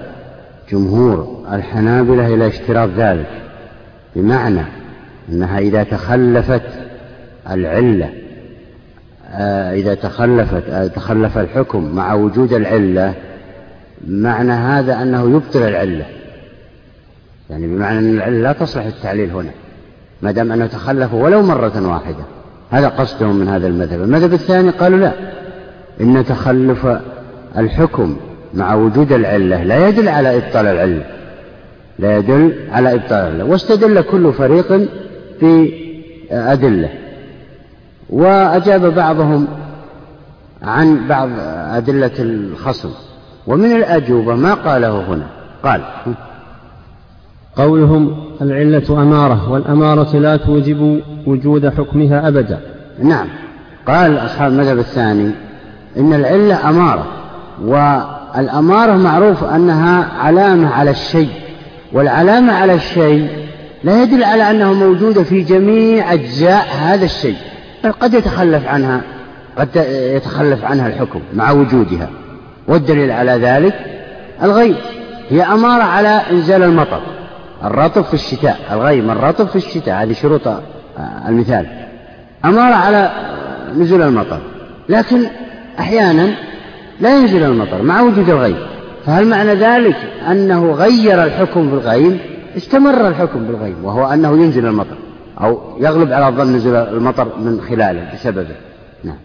جمهور 0.71 1.45
الحنابلة 1.51 2.33
إلى 2.33 2.48
اشتراط 2.48 2.89
ذلك 2.98 3.29
بمعنى 4.15 4.62
أنها 5.29 5.59
إذا 5.59 5.83
تخلفت 5.83 6.62
العلة 7.50 8.09
آه، 9.31 9.74
إذا 9.74 9.93
تخلفت 9.93 10.63
آه، 10.69 10.88
تخلف 10.88 11.38
الحكم 11.38 11.95
مع 11.95 12.13
وجود 12.13 12.53
العلة 12.53 13.13
معنى 14.07 14.51
هذا 14.51 15.01
أنه 15.01 15.36
يبطل 15.36 15.63
العلة. 15.63 16.05
يعني 17.50 17.67
بمعنى 17.67 18.00
أن 18.00 18.13
العلة 18.13 18.39
لا 18.39 18.51
تصلح 18.53 18.86
التعليل 18.86 19.31
هنا 19.31 19.51
ما 20.21 20.31
دام 20.31 20.51
أنه 20.51 20.67
تخلف 20.67 21.13
ولو 21.13 21.41
مرة 21.41 21.88
واحدة. 21.88 22.24
هذا 22.71 22.88
قصدهم 22.88 23.36
من 23.36 23.48
هذا 23.48 23.67
المذهب. 23.67 24.01
المذهب 24.01 24.33
الثاني 24.33 24.69
قالوا 24.69 25.00
لا 25.00 25.12
إن 26.01 26.25
تخلف 26.25 26.87
الحكم 27.57 28.17
مع 28.53 28.75
وجود 28.75 29.11
العلة 29.11 29.63
لا 29.63 29.87
يدل 29.87 30.09
على 30.09 30.37
إبطال 30.37 30.65
العلة 30.67 31.05
لا 31.99 32.17
يدل 32.17 32.53
على 32.71 32.93
إبطال 32.93 33.11
العلة 33.11 33.45
واستدل 33.45 34.01
كل 34.01 34.33
فريق 34.33 34.89
في 35.39 35.73
أدلة. 36.31 36.89
وأجاب 38.09 38.95
بعضهم 38.95 39.47
عن 40.63 41.07
بعض 41.07 41.29
أدلة 41.77 42.11
الخصم. 42.19 42.89
ومن 43.47 43.75
الأجوبة 43.75 44.35
ما 44.35 44.53
قاله 44.53 45.13
هنا 45.13 45.27
قال 45.63 45.81
قولهم 47.55 48.23
العلة 48.41 49.01
أمارة 49.01 49.51
والأمارة 49.51 50.17
لا 50.17 50.37
توجب 50.37 51.01
وجود 51.25 51.69
حكمها 51.69 52.27
أبدا. 52.27 52.59
نعم. 53.03 53.27
قال 53.87 54.17
أصحاب 54.17 54.51
المذهب 54.51 54.79
الثاني 54.79 55.31
إن 55.98 56.13
العلة 56.13 56.69
أمارة 56.69 57.08
والأمارة 57.62 58.98
معروف 58.98 59.43
أنها 59.43 60.08
علامة 60.19 60.74
على 60.74 60.91
الشيء 60.91 61.29
والعلامة 61.93 62.53
على 62.53 62.74
الشيء 62.74 63.29
لا 63.84 64.03
يدل 64.03 64.24
على 64.24 64.51
أنه 64.51 64.74
موجودة 64.74 65.24
في 65.24 65.41
جميع 65.41 66.13
أجزاء 66.13 66.67
هذا 66.81 67.05
الشيء 67.05 67.36
قد 68.00 68.13
يتخلف 68.13 68.67
عنها 68.67 69.01
قد 69.58 69.69
يتخلف 70.15 70.65
عنها 70.65 70.88
الحكم 70.88 71.19
مع 71.34 71.51
وجودها 71.51 72.10
والدليل 72.67 73.12
على 73.12 73.31
ذلك 73.31 73.74
الغيب 74.43 74.75
هي 75.29 75.43
أمارة 75.43 75.84
على 75.84 76.22
إنزال 76.31 76.63
المطر 76.63 77.01
الرطب 77.63 78.01
في 78.01 78.13
الشتاء 78.13 78.60
الغيم 78.72 79.12
الرطب 79.12 79.48
في 79.48 79.55
الشتاء 79.55 80.03
هذه 80.03 80.13
شروط 80.13 80.41
المثال 81.27 81.65
أمارة 82.46 82.75
على 82.75 83.12
نزول 83.75 84.01
المطر 84.01 84.39
لكن 84.89 85.25
أحيانا 85.79 86.36
لا 87.01 87.19
ينزل 87.19 87.43
المطر 87.43 87.81
مع 87.81 88.01
وجود 88.01 88.29
الغيم 88.29 88.57
فهل 89.05 89.27
معنى 89.27 89.53
ذلك 89.53 89.95
أنه 90.31 90.71
غير 90.71 91.24
الحكم 91.24 91.69
بالغيم 91.69 92.19
استمر 92.57 93.07
الحكم 93.07 93.39
بالغيم 93.43 93.75
وهو 93.83 94.05
أنه 94.05 94.43
ينزل 94.43 94.65
المطر 94.65 94.98
أو 95.41 95.59
يغلب 95.79 96.12
على 96.12 96.27
الظن 96.27 96.55
نزول 96.55 96.75
المطر 96.75 97.27
من 97.39 97.62
خلاله 97.62 98.13
بسببه. 98.13 98.55
نعم. 99.03 99.15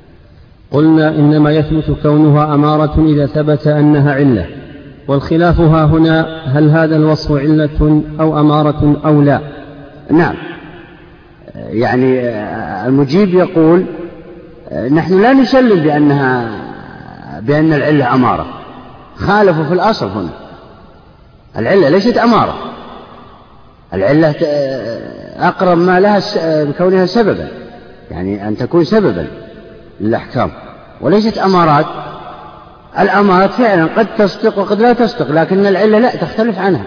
قلنا 0.70 1.08
إنما 1.08 1.52
يثبت 1.52 1.96
كونها 2.02 2.54
أمارة 2.54 3.06
إذا 3.06 3.26
ثبت 3.26 3.66
أنها 3.66 4.14
علة. 4.14 4.46
والخلاف 5.08 5.61
ها 5.61 5.84
هنا 5.84 6.42
هل 6.44 6.70
هذا 6.70 6.96
الوصف 6.96 7.32
علة 7.32 8.02
أو 8.20 8.40
أمارة 8.40 8.96
أو 9.04 9.23
لا؟ 9.23 9.40
نعم. 10.11 10.34
يعني 11.54 12.20
المجيب 12.87 13.34
يقول 13.34 13.84
نحن 14.74 15.22
لا 15.22 15.32
نسلم 15.32 15.80
بأنها 15.80 16.48
بأن 17.40 17.72
العلة 17.72 18.14
أمارة. 18.14 18.46
خالفوا 19.16 19.64
في 19.64 19.74
الأصل 19.74 20.06
هنا. 20.06 20.28
العلة 21.58 21.88
ليست 21.88 22.18
أمارة. 22.18 22.54
العلة 23.94 24.34
أقرب 25.36 25.78
ما 25.78 26.00
لها 26.00 26.20
بكونها 26.64 27.06
سببا. 27.06 27.48
يعني 28.10 28.48
أن 28.48 28.56
تكون 28.56 28.84
سببا 28.84 29.26
للأحكام. 30.00 30.50
وليست 31.00 31.38
أمارات. 31.38 31.86
الأمارات 32.98 33.50
فعلا 33.50 33.88
قد 33.96 34.06
تصدق 34.18 34.58
وقد 34.58 34.80
لا 34.80 34.92
تصدق 34.92 35.30
لكن 35.30 35.66
العلة 35.66 35.98
لا 35.98 36.16
تختلف 36.16 36.58
عنها. 36.58 36.86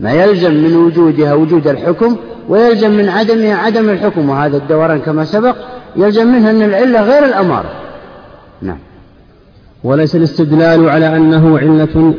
ما 0.00 0.12
يلزم 0.12 0.50
من 0.50 0.76
وجودها 0.76 1.34
وجود 1.34 1.68
الحكم 1.68 2.16
ويلزم 2.48 2.90
من 2.90 3.08
عدمها 3.08 3.56
عدم 3.56 3.90
الحكم 3.90 4.30
وهذا 4.30 4.56
الدوران 4.56 5.00
كما 5.00 5.24
سبق. 5.24 5.56
يلزم 5.96 6.26
منها 6.26 6.50
أن 6.50 6.62
العلة 6.62 7.02
غير 7.02 7.24
الأمارة. 7.24 7.70
نعم. 8.62 8.78
وليس 9.84 10.16
الاستدلال 10.16 10.88
على 10.88 11.16
أنه 11.16 11.58
علة 11.58 12.14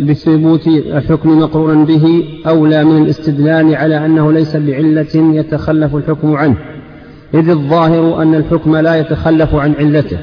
بثبوت 0.00 0.66
الحكم 0.66 1.38
مقرونا 1.38 1.84
به 1.84 2.24
أولى 2.46 2.84
من 2.84 3.02
الاستدلال 3.02 3.74
على 3.74 4.06
أنه 4.06 4.32
ليس 4.32 4.56
بعلة 4.56 5.14
يتخلف 5.14 5.96
الحكم 5.96 6.36
عنه. 6.36 6.56
إذ 7.34 7.50
الظاهر 7.50 8.22
أن 8.22 8.34
الحكم 8.34 8.76
لا 8.76 8.96
يتخلف 8.96 9.54
عن 9.54 9.74
علته 9.78 10.18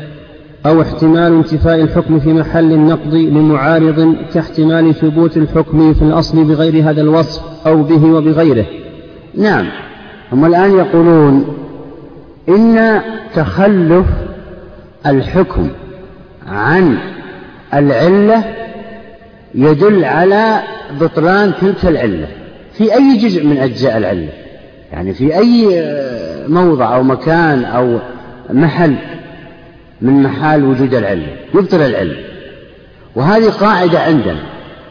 أو 0.65 0.81
احتمال 0.81 1.33
انتفاء 1.33 1.81
الحكم 1.81 2.19
في 2.19 2.33
محل 2.33 2.73
النقض 2.73 3.13
لمعارض 3.13 4.15
كاحتمال 4.33 4.95
ثبوت 4.95 5.37
الحكم 5.37 5.93
في 5.93 6.01
الأصل 6.01 6.43
بغير 6.43 6.89
هذا 6.89 7.01
الوصف 7.01 7.41
أو 7.67 7.83
به 7.83 8.05
وبغيره. 8.05 8.65
نعم. 9.35 9.65
هم 10.31 10.45
الآن 10.45 10.71
يقولون 10.71 11.45
إن 12.50 13.01
تخلف 13.36 14.05
الحكم 15.05 15.69
عن 16.48 16.98
العلة 17.74 18.43
يدل 19.55 20.05
على 20.05 20.60
بطلان 21.01 21.53
تلك 21.62 21.86
العلة. 21.86 22.27
في 22.74 22.93
أي 22.93 23.17
جزء 23.17 23.45
من 23.45 23.58
أجزاء 23.58 23.97
العلة؟ 23.97 24.30
يعني 24.91 25.13
في 25.13 25.38
أي 25.38 25.67
موضع 26.47 26.95
أو 26.95 27.04
مكان 27.04 27.65
أو 27.65 27.99
محل 28.49 28.95
من 30.02 30.23
محال 30.23 30.63
وجود 30.63 30.93
العلة؟ 30.93 31.28
يبطل 31.56 31.82
العلة. 31.82 32.15
وهذه 33.15 33.49
قاعدة 33.49 33.99
عندنا. 33.99 34.39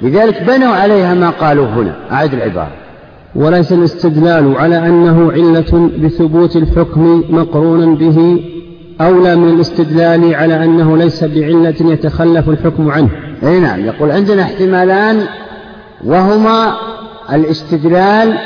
لذلك 0.03 0.43
بنوا 0.43 0.75
عليها 0.75 1.15
ما 1.15 1.31
قالوا 1.31 1.67
هنا. 1.67 1.95
أعد 2.13 2.35
العبارة. 2.35 2.88
وليس 3.35 3.73
الاستدلال 3.73 4.57
على 4.57 4.87
أنه 4.89 5.33
علة 5.33 5.91
بثبوت 6.03 6.57
الحكم 6.57 7.25
مقرونا 7.31 7.95
به 7.95 8.45
أولى 9.01 9.37
من 9.37 9.49
الاستدلال 9.49 10.35
على 10.35 10.65
أنه 10.65 10.97
ليس 10.97 11.25
بعلة 11.25 11.75
يتخلف 11.81 12.49
الحكم 12.49 12.91
عنه. 12.91 13.09
أي 13.43 13.61
نعم 13.61 13.85
يقول 13.85 14.11
عندنا 14.11 14.43
احتمالان 14.43 15.21
وهما 16.05 16.73
الاستدلال 17.33 18.39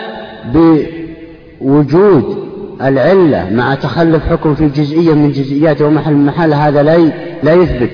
بوجود 1.60 2.36
العلة 2.82 3.48
مع 3.52 3.74
تخلف 3.74 4.26
حكم 4.26 4.54
في 4.54 4.68
جزئية 4.68 5.14
من 5.14 5.32
جزئياته 5.32 5.86
ومحل 5.86 6.14
من 6.14 6.26
محل 6.26 6.54
هذا 6.54 6.82
لا 6.82 6.98
لا 7.42 7.52
يثبت 7.52 7.90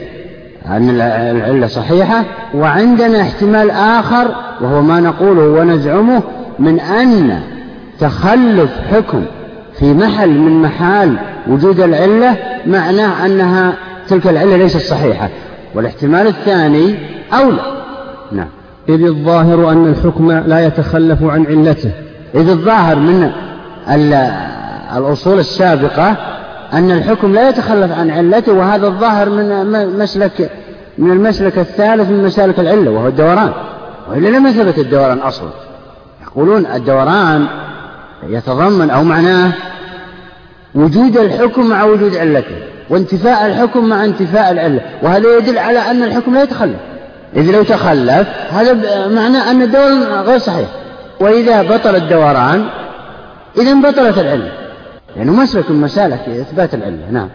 أن 0.66 0.90
العلة 0.90 1.66
صحيحة. 1.66 2.24
وعندنا 2.54 3.20
احتمال 3.20 3.70
آخر 3.70 4.34
وهو 4.60 4.82
ما 4.82 5.00
نقوله 5.00 5.48
ونزعمه 5.48 6.22
من 6.58 6.80
أن 6.80 7.40
تخلف 8.00 8.70
حكم 8.90 9.24
في 9.78 9.94
محل 9.94 10.30
من 10.30 10.62
محال 10.62 11.16
وجود 11.48 11.80
العلة 11.80 12.36
معناه 12.66 13.26
أنها 13.26 13.72
تلك 14.08 14.26
العلة 14.26 14.56
ليست 14.56 14.90
صحيحة. 14.90 15.28
والاحتمال 15.74 16.26
الثاني 16.26 16.94
أولى. 17.32 17.62
نعم. 18.32 18.48
إذ 18.88 19.02
الظاهر 19.02 19.72
أن 19.72 19.86
الحكم 19.86 20.32
لا 20.32 20.66
يتخلف 20.66 21.22
عن 21.22 21.46
علته. 21.46 21.90
إذ 22.34 22.48
الظاهر 22.48 22.96
من 22.96 23.30
الأصول 24.96 25.38
السابقة 25.38 26.16
أن 26.72 26.90
الحكم 26.90 27.32
لا 27.32 27.48
يتخلف 27.48 27.98
عن 27.98 28.10
علته 28.10 28.52
وهذا 28.52 28.86
الظاهر 28.86 29.30
من 29.30 29.98
مسلك 29.98 30.50
من 30.98 31.10
المسلك 31.10 31.58
الثالث 31.58 32.10
من 32.10 32.24
مسالك 32.24 32.60
العلة 32.60 32.90
وهو 32.90 33.08
الدوران. 33.08 33.52
وإلا 34.10 34.28
لما 34.28 34.52
ثبت 34.52 34.78
الدوران 34.78 35.18
أصلا. 35.18 35.67
يقولون 36.28 36.66
الدوران 36.66 37.46
يتضمن 38.28 38.90
أو 38.90 39.04
معناه 39.04 39.52
وجود 40.74 41.16
الحكم 41.16 41.68
مع 41.68 41.84
وجود 41.84 42.16
علته 42.16 42.56
وانتفاء 42.90 43.46
الحكم 43.46 43.88
مع 43.88 44.04
انتفاء 44.04 44.52
العلة 44.52 44.80
وهذا 45.02 45.36
يدل 45.36 45.58
على 45.58 45.78
أن 45.78 46.02
الحكم 46.02 46.34
لا 46.34 46.42
يتخلف. 46.42 46.80
إذ 47.36 47.50
لو 47.50 47.62
تخلف 47.62 48.28
هذا 48.50 49.08
معناه 49.08 49.50
أن 49.50 49.62
الدوران 49.62 50.02
غير 50.02 50.38
صحيح. 50.38 50.68
وإذا 51.20 51.62
بطل 51.62 51.96
الدوران 51.96 52.64
إذا 53.58 53.74
بطلت 53.74 54.18
العلة. 54.18 54.52
لأنه 55.16 55.30
يعني 55.30 55.30
مسلك 55.30 55.70
من 55.70 55.80
مسالك 55.80 56.28
إثبات 56.28 56.74
العلة 56.74 57.10
نعم. 57.10 57.28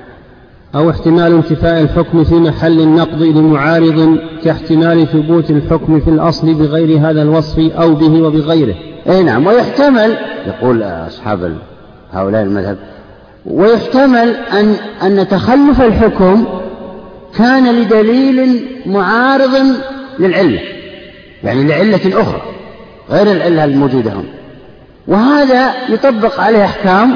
أو 0.75 0.89
احتمال 0.89 1.33
انتفاء 1.33 1.81
الحكم 1.81 2.23
في 2.23 2.35
محل 2.35 2.79
النقض 2.79 3.21
لمعارض 3.21 4.19
كاحتمال 4.43 5.07
ثبوت 5.07 5.49
الحكم 5.49 5.99
في 5.99 6.09
الأصل 6.09 6.53
بغير 6.53 7.09
هذا 7.09 7.21
الوصف 7.21 7.59
أو 7.59 7.95
به 7.95 8.21
وبغيره. 8.21 8.75
أي 9.09 9.23
نعم 9.23 9.47
ويحتمل 9.47 10.17
يقول 10.47 10.83
أصحاب 10.83 11.57
هؤلاء 12.13 12.43
المذهب 12.43 12.77
ويحتمل 13.45 14.35
أن 14.35 14.75
أن 15.03 15.27
تخلف 15.27 15.81
الحكم 15.81 16.45
كان 17.37 17.75
لدليل 17.75 18.67
معارض 18.85 19.55
للعلة 20.19 20.59
يعني 21.43 21.63
لعلة 21.63 22.21
أخرى 22.21 22.41
غير 23.09 23.31
العلة 23.31 23.63
الموجودة 23.63 24.11
هنا 24.11 24.33
وهذا 25.07 25.71
يطبق 25.89 26.39
عليه 26.39 26.65
أحكام 26.65 27.15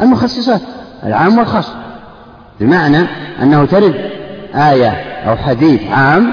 المخصصات 0.00 0.60
العام 1.06 1.38
والخاص. 1.38 1.72
بمعنى 2.60 3.06
أنه 3.42 3.64
ترد 3.64 3.94
آية 4.54 4.90
أو 5.28 5.36
حديث 5.36 5.80
عام 5.90 6.32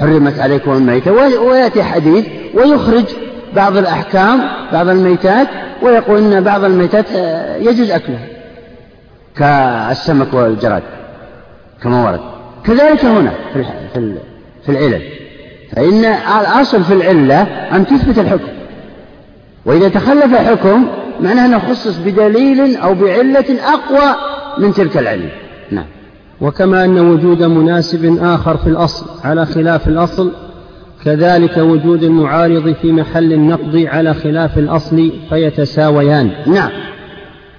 حرمت 0.00 0.38
عليكم 0.38 0.72
الميتة 0.72 1.12
ويأتي 1.42 1.82
حديث 1.82 2.26
ويخرج 2.54 3.04
بعض 3.56 3.76
الأحكام 3.76 4.40
بعض 4.72 4.88
الميتات 4.88 5.48
ويقول 5.82 6.18
إن 6.18 6.40
بعض 6.40 6.64
الميتات 6.64 7.06
آه، 7.16 7.56
يجوز 7.56 7.90
أكلها 7.90 8.26
كالسمك 9.36 10.34
والجراد 10.34 10.82
كما 11.82 12.04
ورد. 12.04 12.20
كذلك 12.64 13.04
هنا 13.04 13.32
في 13.54 13.64
في 14.66 14.72
العلل. 14.72 15.02
فإن 15.76 16.04
الأصل 16.40 16.84
في 16.84 16.94
العلة 16.94 17.42
أن 17.72 17.86
تثبت 17.86 18.18
الحكم. 18.18 18.48
وإذا 19.66 19.88
تخلف 19.88 20.34
حكم 20.34 20.86
معناه 21.20 21.46
أنه 21.46 21.58
خصص 21.58 21.96
بدليل 21.96 22.76
أو 22.76 22.94
بعلة 22.94 23.56
أقوى 23.64 24.14
من 24.58 24.72
تلك 24.72 24.96
العلة. 24.96 25.30
نعم. 25.70 25.86
وكما 26.40 26.84
أن 26.84 26.98
وجود 26.98 27.42
مناسب 27.42 28.18
آخر 28.22 28.56
في 28.56 28.66
الأصل 28.66 29.06
على 29.24 29.46
خلاف 29.46 29.88
الأصل 29.88 30.32
كذلك 31.04 31.56
وجود 31.56 32.02
المعارض 32.02 32.74
في 32.82 32.92
محل 32.92 33.32
النقض 33.32 33.84
على 33.86 34.14
خلاف 34.14 34.58
الأصل 34.58 35.12
فيتساويان. 35.28 36.30
نعم. 36.46 36.70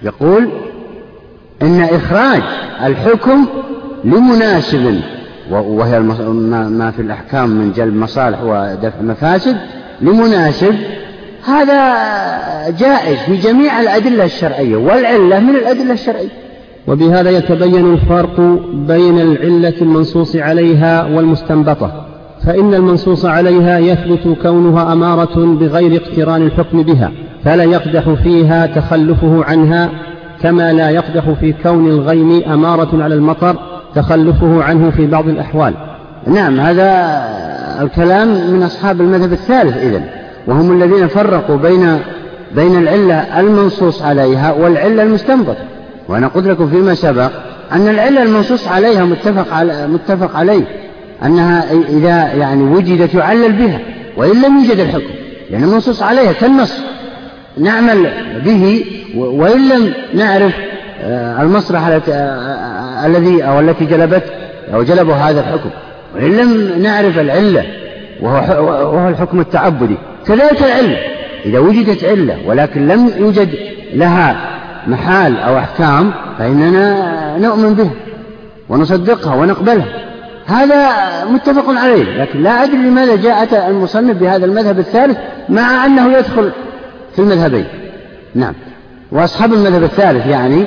يقول 0.02 0.48
إن 1.62 1.80
إخراج 1.80 2.42
الحكم 2.84 3.46
لمناسب 4.04 5.00
وهي 5.50 6.00
ما 6.00 6.92
في 6.96 7.02
الأحكام 7.02 7.48
من 7.48 7.72
جلب 7.72 7.94
مصالح 7.96 8.42
ودفع 8.42 9.00
مفاسد 9.00 9.56
لمناسب 10.00 10.74
هذا 11.44 11.94
جائز 12.70 13.18
في 13.18 13.36
جميع 13.36 13.80
الأدلة 13.80 14.24
الشرعية 14.24 14.76
والعلة 14.76 15.40
من 15.40 15.56
الأدلة 15.56 15.92
الشرعية. 15.92 16.47
وبهذا 16.86 17.30
يتبين 17.30 17.92
الفرق 17.92 18.40
بين 18.72 19.18
العلة 19.20 19.74
المنصوص 19.82 20.36
عليها 20.36 21.04
والمستنبطة 21.04 22.08
فإن 22.46 22.74
المنصوص 22.74 23.24
عليها 23.24 23.78
يثبت 23.78 24.38
كونها 24.42 24.92
أمارة 24.92 25.56
بغير 25.60 26.02
اقتران 26.02 26.42
الحكم 26.42 26.82
بها 26.82 27.12
فلا 27.44 27.64
يقدح 27.64 28.10
فيها 28.10 28.66
تخلفه 28.66 29.44
عنها 29.44 29.90
كما 30.42 30.72
لا 30.72 30.90
يقدح 30.90 31.30
في 31.30 31.54
كون 31.62 31.88
الغيم 31.88 32.42
أمارة 32.52 33.02
على 33.02 33.14
المطر 33.14 33.56
تخلفه 33.94 34.62
عنه 34.62 34.90
في 34.90 35.06
بعض 35.06 35.28
الأحوال. 35.28 35.74
نعم 36.26 36.60
هذا 36.60 37.22
الكلام 37.80 38.28
من 38.28 38.62
أصحاب 38.62 39.00
المذهب 39.00 39.32
الثالث 39.32 39.76
إذن 39.76 40.04
وهم 40.46 40.82
الذين 40.82 41.06
فرقوا 41.06 41.56
بين 41.56 41.98
بين 42.54 42.78
العلة 42.78 43.40
المنصوص 43.40 44.02
عليها 44.02 44.52
والعلة 44.52 45.02
المستنبطة. 45.02 45.77
وأنا 46.08 46.28
قلت 46.28 46.46
لكم 46.46 46.70
فيما 46.70 46.94
سبق 46.94 47.30
أن 47.72 47.88
العلة 47.88 48.22
المنصوص 48.22 48.68
عليها 48.68 49.04
متفق 49.04 49.54
على 49.54 49.86
متفق 49.86 50.36
عليه 50.36 50.64
أنها 51.24 51.64
إذا 51.88 52.32
يعني 52.32 52.62
وجدت 52.62 53.14
يعلل 53.14 53.52
بها 53.52 53.80
وإن 54.16 54.42
لم 54.42 54.58
يوجد 54.58 54.78
الحكم 54.78 55.14
لأن 55.50 55.64
المنصوص 55.64 56.02
عليها 56.02 56.32
كالنص. 56.32 56.80
نعمل 57.58 58.10
به 58.44 58.84
وإن 59.16 59.68
لم 59.68 59.92
نعرف 60.14 60.52
آه، 61.02 61.42
المصلحة 61.42 62.00
آه، 62.08 63.06
الذي 63.06 63.42
أو 63.42 63.60
التي 63.60 63.84
جلبت 63.84 64.24
أو 64.74 64.82
جلبوا 64.82 65.14
هذا 65.14 65.40
الحكم. 65.40 65.70
وإن 66.14 66.36
لم 66.36 66.82
نعرف 66.82 67.18
العلة 67.18 67.64
وهو, 68.20 68.64
وهو 68.66 69.08
الحكم 69.08 69.40
التعبدي 69.40 69.94
كذلك 70.26 70.62
العلة. 70.62 70.98
إذا 71.46 71.58
وجدت 71.58 72.04
علة 72.04 72.38
ولكن 72.46 72.88
لم 72.88 73.12
يوجد 73.18 73.48
لها 73.94 74.57
محال 74.88 75.36
أو 75.36 75.58
أحكام 75.58 76.12
فإننا 76.38 77.38
نؤمن 77.38 77.74
بها 77.74 77.90
ونصدقها 78.68 79.34
ونقبلها. 79.34 79.86
هذا 80.46 80.88
متفق 81.24 81.68
عليه 81.68 82.22
لكن 82.22 82.42
لا 82.42 82.64
أدري 82.64 82.76
لماذا 82.76 83.16
جاءت 83.16 83.54
المصنف 83.54 84.16
بهذا 84.16 84.44
المذهب 84.44 84.78
الثالث 84.78 85.18
مع 85.48 85.86
أنه 85.86 86.12
يدخل 86.12 86.52
في 87.12 87.18
المذهبين. 87.18 87.64
نعم. 88.34 88.54
وأصحاب 89.12 89.52
المذهب 89.52 89.82
الثالث 89.82 90.26
يعني 90.26 90.66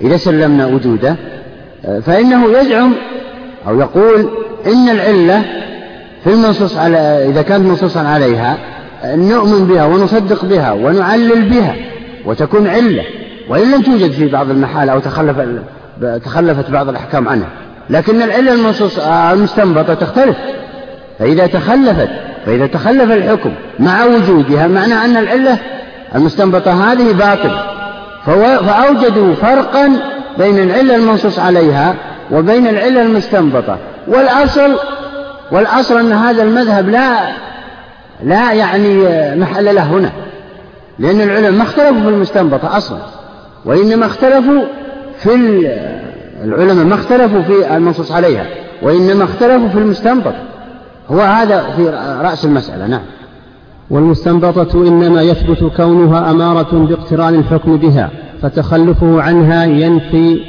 إذا 0.00 0.16
سلمنا 0.16 0.66
وجوده 0.66 1.16
فإنه 2.06 2.58
يزعم 2.58 2.92
أو 3.68 3.80
يقول 3.80 4.28
إن 4.66 4.88
العلة 4.88 5.42
في 6.24 6.30
المنصوص 6.30 6.76
على 6.76 6.98
إذا 7.28 7.42
كانت 7.42 7.66
منصوصا 7.66 8.00
عليها 8.00 8.58
نؤمن 9.04 9.66
بها 9.66 9.84
ونصدق 9.84 10.44
بها 10.44 10.72
ونعلل 10.72 11.42
بها 11.42 11.74
وتكون 12.24 12.66
علة. 12.66 13.04
وإن 13.48 13.70
لم 13.70 13.82
توجد 13.82 14.12
في 14.12 14.28
بعض 14.28 14.50
المحال 14.50 14.88
أو 14.88 14.98
تخلف 14.98 15.36
تخلفت 16.24 16.70
بعض 16.70 16.88
الأحكام 16.88 17.28
عنها 17.28 17.48
لكن 17.90 18.22
العلة 18.22 18.52
المنصوص 18.52 18.98
المستنبطة 18.98 19.94
تختلف. 19.94 20.36
فإذا 21.18 21.46
تخلفت 21.46 22.08
فإذا 22.46 22.66
تخلف 22.66 23.10
الحكم 23.10 23.52
مع 23.78 24.04
وجودها 24.04 24.66
معنى 24.66 24.94
أن 24.94 25.16
العلة 25.16 25.58
المستنبطة 26.14 26.92
هذه 26.92 27.12
باطلة. 27.12 27.62
فأوجدوا 28.66 29.34
فرقا 29.34 29.92
بين 30.38 30.58
العلة 30.58 30.96
المنصوص 30.96 31.38
عليها 31.38 31.94
وبين 32.32 32.66
العلة 32.66 33.02
المستنبطة. 33.02 33.78
والأصل 34.08 34.76
والأصل 35.52 35.98
أن 35.98 36.12
هذا 36.12 36.42
المذهب 36.42 36.88
لا 36.88 37.18
لا 38.22 38.52
يعني 38.52 38.96
محل 39.36 39.74
له 39.74 39.82
هنا. 39.82 40.10
لأن 40.98 41.20
العلماء 41.20 41.50
ما 41.50 41.62
اختلفوا 41.62 42.02
في 42.02 42.08
المستنبطة 42.08 42.76
أصلا. 42.76 42.98
وإنما 43.64 44.06
اختلفوا 44.06 44.62
في 45.18 45.34
العلماء 46.44 46.84
ما 46.84 46.94
اختلفوا 46.94 47.42
في 47.42 47.76
المنصوص 47.76 48.12
عليها 48.12 48.46
وإنما 48.82 49.24
اختلفوا 49.24 49.68
في 49.68 49.78
المستنبط. 49.78 50.34
هو 51.10 51.20
هذا 51.20 51.64
في 51.76 51.88
رأس 52.22 52.44
المسألة 52.44 52.86
نعم. 52.86 53.02
والمستنبطة 53.90 54.88
إنما 54.88 55.22
يثبت 55.22 55.72
كونها 55.76 56.30
أمارة 56.30 56.86
باقتران 56.88 57.34
الحكم 57.34 57.76
بها 57.76 58.10
فتخلفه 58.42 59.22
عنها 59.22 59.64
ينفي 59.64 60.40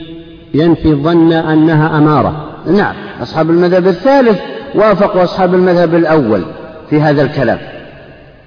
ينفي 0.53 0.89
الظن 0.89 1.33
أنها 1.33 1.97
أمارة. 1.97 2.45
نعم. 2.67 2.93
أصحاب 3.21 3.49
المذهب 3.49 3.87
الثالث 3.87 4.39
وافقوا 4.75 5.23
أصحاب 5.23 5.53
المذهب 5.53 5.95
الأول 5.95 6.41
في 6.89 7.01
هذا 7.01 7.21
الكلام 7.21 7.57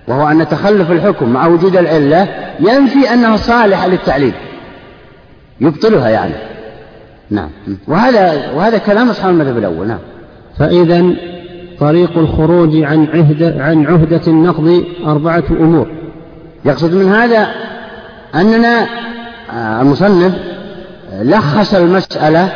وهو 0.08 0.28
أن 0.28 0.48
تخلف 0.48 0.90
الحكم 0.90 1.28
مع 1.28 1.46
وجود 1.46 1.76
العلة 1.76 2.28
ينفي 2.60 3.12
أنها 3.12 3.36
صالحة 3.36 3.88
للتعليل 3.88 4.32
يبطلها 5.60 6.08
يعني. 6.08 6.34
نعم. 7.30 7.50
وهذا 7.88 8.52
وهذا 8.54 8.78
كلام 8.78 9.10
أصحاب 9.10 9.30
المذهب 9.30 9.58
الأول. 9.58 9.88
نعم. 9.88 9.98
فإذا 10.58 11.04
طريق 11.80 12.18
الخروج 12.18 12.82
عن 12.82 13.06
عهدة 13.14 13.64
عن 13.64 13.86
عهدة 13.86 14.20
النقض 14.26 14.84
أربعة 15.06 15.44
أمور. 15.50 15.86
يقصد 16.64 16.94
من 16.94 17.12
هذا 17.12 17.48
أننا 18.34 18.86
آه، 19.52 19.82
المصنف 19.82 20.32
لخص 21.22 21.74
المسألة 21.74 22.52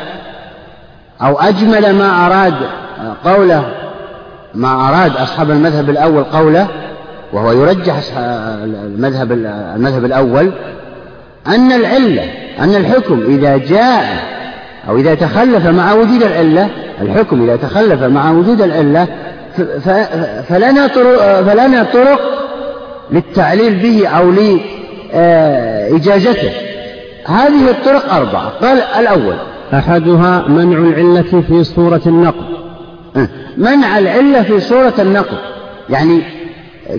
أو 1.22 1.40
أجمل 1.40 1.94
ما 1.94 2.26
أراد 2.26 2.54
آه، 3.00 3.16
قوله 3.24 3.64
ما 4.54 4.88
أراد 4.88 5.16
أصحاب 5.16 5.50
المذهب 5.50 5.90
الأول 5.90 6.24
قوله 6.24 6.68
وهو 7.32 7.52
يرجح 7.52 8.00
المذهب 8.16 9.32
المذهب 9.76 10.04
الأول 10.04 10.52
أن 11.46 11.72
العلة 11.72 12.22
أن 12.60 12.74
الحكم 12.74 13.22
إذا 13.28 13.56
جاء 13.56 14.04
أو 14.88 14.96
إذا 14.96 15.14
تخلف 15.14 15.66
مع 15.66 15.92
وجود 15.92 16.22
العلة 16.22 16.68
الحكم 17.02 17.42
إذا 17.42 17.56
تخلف 17.56 18.02
مع 18.02 18.30
وجود 18.30 18.62
العلة 18.62 19.06
فلنا 20.48 20.86
طرق, 20.86 21.42
فلنا 21.42 21.82
طرق 21.82 22.20
للتعليل 23.10 23.74
به 23.74 24.08
أو 24.08 24.30
لإجازته. 25.12 26.50
هذه 27.26 27.70
الطرق 27.70 28.14
أربعة. 28.14 28.48
قال 28.48 28.78
الأول 28.98 29.36
أحدها 29.74 30.48
منع 30.48 30.78
العلة 30.78 31.42
في 31.48 31.64
صورة 31.64 32.00
النقد 32.06 32.44
منع 33.56 33.98
العلة 33.98 34.42
في 34.42 34.60
صورة 34.60 34.94
النقد 34.98 35.38
يعني 35.90 36.22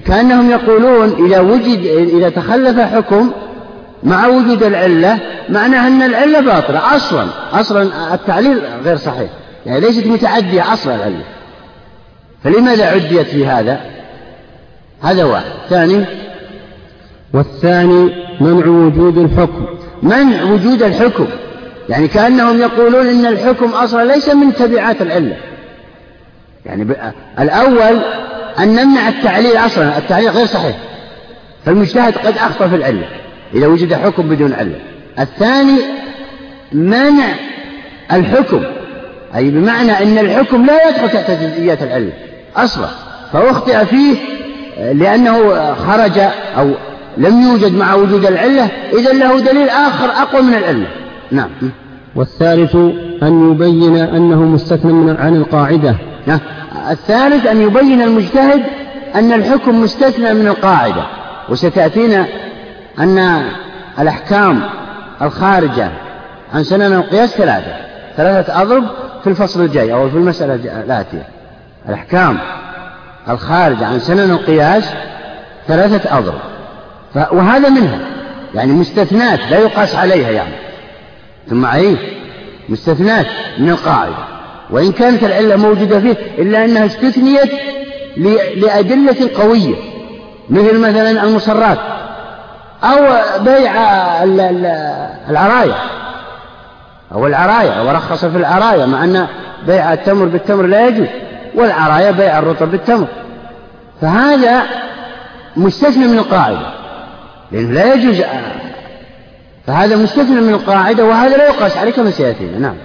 كأنهم 0.07 0.51
يقولون 0.51 1.25
إذا 1.25 1.39
وجد 1.39 1.85
إذا 2.13 2.29
تخلف 2.29 2.79
حكم 2.79 3.31
مع 4.03 4.27
وجود 4.27 4.63
العلة 4.63 5.19
معناه 5.49 5.87
أن 5.87 6.01
العلة 6.01 6.39
باطلة 6.39 6.95
أصلا 6.95 7.27
أصلا 7.51 8.13
التعليل 8.13 8.61
غير 8.85 8.95
صحيح 8.97 9.29
يعني 9.65 9.79
ليست 9.79 10.07
متعدية 10.07 10.73
أصلا 10.73 10.95
العلة. 10.95 11.23
فلماذا 12.43 12.85
عديت 12.85 13.27
في 13.27 13.47
هذا؟ 13.47 13.81
هذا 15.01 15.23
واحد. 15.23 15.51
ثاني 15.69 16.05
والثاني 17.33 18.09
منع 18.41 18.67
وجود 18.67 19.17
الحكم. 19.17 19.65
منع 20.03 20.43
وجود 20.43 20.83
الحكم 20.83 21.27
يعني 21.89 22.07
كأنهم 22.07 22.61
يقولون 22.61 23.07
إن 23.07 23.25
الحكم 23.25 23.69
أصلا 23.69 24.13
ليس 24.13 24.29
من 24.29 24.53
تبعات 24.53 25.01
العلة. 25.01 25.37
يعني 26.65 26.95
الأول 27.39 28.01
أن 28.59 28.67
نمنع 28.67 29.09
التعليل 29.09 29.57
أصلا 29.57 29.97
التعليل 29.97 30.29
غير 30.29 30.45
صحيح 30.45 30.75
فالمجتهد 31.65 32.17
قد 32.17 32.37
أخطأ 32.37 32.67
في 32.67 32.75
العلة. 32.75 33.22
إذا 33.55 33.67
وجد 33.67 33.93
حكم 33.93 34.29
بدون 34.29 34.53
علة 34.53 34.79
الثاني 35.19 35.77
منع 36.71 37.25
الحكم. 38.11 38.63
أي 39.35 39.49
بمعنى 39.49 39.91
أن 39.91 40.17
الحكم 40.17 40.65
لا 40.65 40.89
يدخل 40.89 41.09
تحت 41.09 41.31
جزئيات 41.31 41.83
العلة 41.83 42.11
أصلا. 42.55 42.87
فأخطئ 43.33 43.85
فيه 43.85 44.15
لأنه 44.93 45.37
خرج 45.73 46.19
أو 46.57 46.71
لم 47.17 47.41
يوجد 47.41 47.75
مع 47.75 47.93
وجود 47.93 48.25
العلة. 48.25 48.69
إذا 48.93 49.13
له 49.13 49.39
دليل 49.39 49.69
آخر 49.69 50.05
أقوى 50.05 50.41
من 50.41 50.53
العلة 50.53 50.87
نعم. 51.31 51.49
والثالث 52.15 52.75
أن 53.23 53.51
يبين 53.51 53.95
أنه 53.95 54.41
مستثنى 54.41 55.11
عن 55.11 55.35
القاعدة. 55.35 55.95
نعم. 56.27 56.39
الثالث 56.91 57.45
أن 57.45 57.61
يبين 57.61 58.01
المجتهد 58.01 58.63
أن 59.15 59.33
الحكم 59.33 59.81
مستثنى 59.81 60.33
من 60.33 60.47
القاعدة. 60.47 61.03
وستأتينا 61.49 62.27
أن 62.99 63.45
الأحكام 63.99 64.61
الخارجة 65.21 65.89
عن 66.53 66.63
سنن 66.63 66.93
القياس 66.93 67.29
ثلاثة. 67.29 67.75
ثلاثة 68.17 68.61
أضرب 68.61 68.83
في 69.23 69.29
الفصل 69.29 69.61
الجاي 69.61 69.93
أو 69.93 70.09
في 70.09 70.17
المسألة 70.17 70.55
الآتية 70.55 71.27
الأحكام 71.89 72.37
الخارج 73.29 73.83
عن 73.83 73.99
سنن 73.99 74.31
القياس 74.31 74.93
ثلاثة 75.67 76.17
أضرب. 76.17 76.39
وهذا 77.15 77.69
منها. 77.69 77.99
يعني 78.55 78.71
مستثنات 78.71 79.39
لا 79.51 79.57
يقاس 79.57 79.95
عليها 79.95 80.29
يعني. 80.29 80.55
ثم 81.49 81.65
عيه 81.65 81.95
مستثنات 82.69 83.25
من 83.57 83.69
القاعدة. 83.69 84.15
وإن 84.69 84.91
كانت 84.91 85.23
العلة 85.23 85.55
موجودة 85.55 85.99
فيه 85.99 86.15
إلا 86.37 86.65
أنها 86.65 86.85
استثنيت 86.85 87.51
لأدلة 88.57 89.29
قوية. 89.35 89.75
مثل 90.49 90.79
مثلا 90.79 91.23
المصرات. 91.23 91.79
أو 92.83 92.99
بيع 93.43 93.71
العراية 95.29 95.75
أو 97.13 97.27
العراية 97.27 97.87
ورخص 97.87 98.25
في 98.25 98.37
العراية 98.37 98.85
مع 98.85 99.03
أن 99.03 99.27
بيع 99.67 99.93
التمر 99.93 100.25
بالتمر 100.25 100.65
لا 100.65 100.87
يجوز 100.87 101.07
والعراية 101.55 102.11
بيع 102.11 102.39
الرطب 102.39 102.71
بالتمر. 102.71 103.07
فهذا 104.01 104.63
مستثنى 105.57 106.07
من 106.07 106.17
القاعدة 106.17 106.67
لأنه 107.51 107.71
لا 107.71 107.93
يجوز 107.93 108.21
فهذا 109.67 109.95
مستثنى 109.95 110.41
من 110.41 110.53
القاعدة 110.53 111.05
وهذا 111.05 111.37
لا 111.37 111.47
يقاس 111.47 111.77
عليه 111.77 111.91
كما 111.91 112.11
سيأتينا. 112.11 112.59
نعم. 112.59 112.75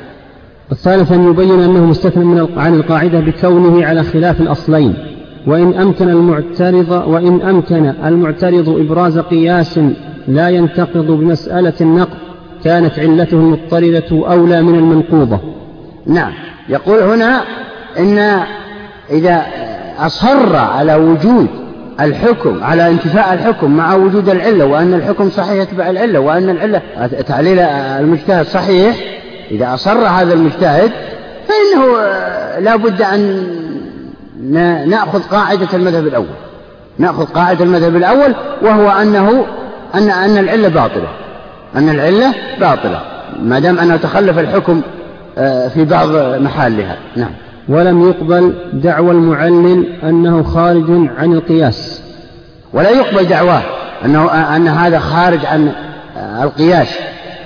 الثالث 0.73 1.13
أن 1.13 1.31
يبين 1.31 1.63
أنه 1.63 1.85
مستثنى 1.85 2.25
من 2.25 2.59
عن 2.59 2.75
القاعدة 2.75 3.21
بكونه 3.21 3.87
على 3.87 4.03
خلاف 4.03 4.41
الأصلين. 4.41 5.08
وإن 5.49 5.75
أمكن 5.75 6.09
المعترض 6.09 6.91
وإن 7.07 7.43
أمكن 7.43 7.95
المعترض 8.05 8.69
إبراز 8.69 9.19
قياس 9.19 9.81
لا 10.29 10.49
ينتقض 10.49 11.07
بمسألة 11.07 11.73
النقض 11.81 12.17
كانت 12.65 12.99
علته 12.99 13.35
المضطردة 13.35 14.31
أولى 14.33 14.63
من 14.63 14.75
المنقوضة. 14.75 15.41
نعم. 16.07 16.33
يقول 16.69 16.99
هنا 16.99 17.45
إن 17.99 18.43
إذا 19.11 19.43
أصر 19.99 20.57
على 20.57 20.95
وجود 20.95 21.47
الحكم 22.01 22.65
على 22.65 22.91
انتفاء 22.91 23.35
الحكم 23.35 23.77
مع 23.77 23.95
وجود 23.95 24.29
العلة 24.29 24.65
وأن 24.65 24.95
الحكم 24.95 25.31
صحيح 25.31 25.63
يتبع 25.63 25.91
العلة 25.91 26.21
وأن 26.21 26.51
العلة 26.51 26.83
تعليل 27.27 27.59
المجتهد 27.59 28.47
صحيح 28.47 28.97
إذا 29.51 29.75
أصر 29.75 29.99
هذا 29.99 30.35
المجتهد 30.35 30.91
فإنه 31.49 31.97
لا 32.59 32.77
بد 32.77 33.03
أن 33.03 33.47
نأخذ 34.87 35.23
قاعدة 35.23 35.69
المذهب 35.75 36.07
الأول. 36.07 36.27
نأخذ 36.99 37.25
قاعدة 37.25 37.65
المذهب 37.65 37.97
الأول 37.97 38.35
وهو 38.63 38.91
أنه 38.91 39.47
أن 39.95 40.11
أن 40.11 40.39
العلة 40.39 40.69
باطلة. 40.69 41.09
أن 41.77 41.89
العلة 41.89 42.35
باطلة. 42.61 43.01
ما 43.43 43.59
دام 43.59 43.79
أنه 43.79 43.97
تخلف 43.97 44.39
الحكم 44.39 44.83
آه، 45.39 45.69
في 45.69 45.85
بعض 45.85 46.09
محلها. 46.41 46.97
نعم. 47.17 47.31
ولم 47.69 48.09
يقبل 48.09 48.55
دعوى 48.73 49.11
المعلل 49.11 49.87
أنه 50.03 50.43
خارج 50.43 51.09
عن 51.19 51.33
القياس. 51.33 52.03
ولا 52.73 52.91
يقبل 52.91 53.25
دعواه 53.25 53.63
أنه 54.05 54.31
أن 54.57 54.69
هذا 54.69 54.99
خارج 54.99 55.47
عن 55.47 55.73
القياس 56.43 56.99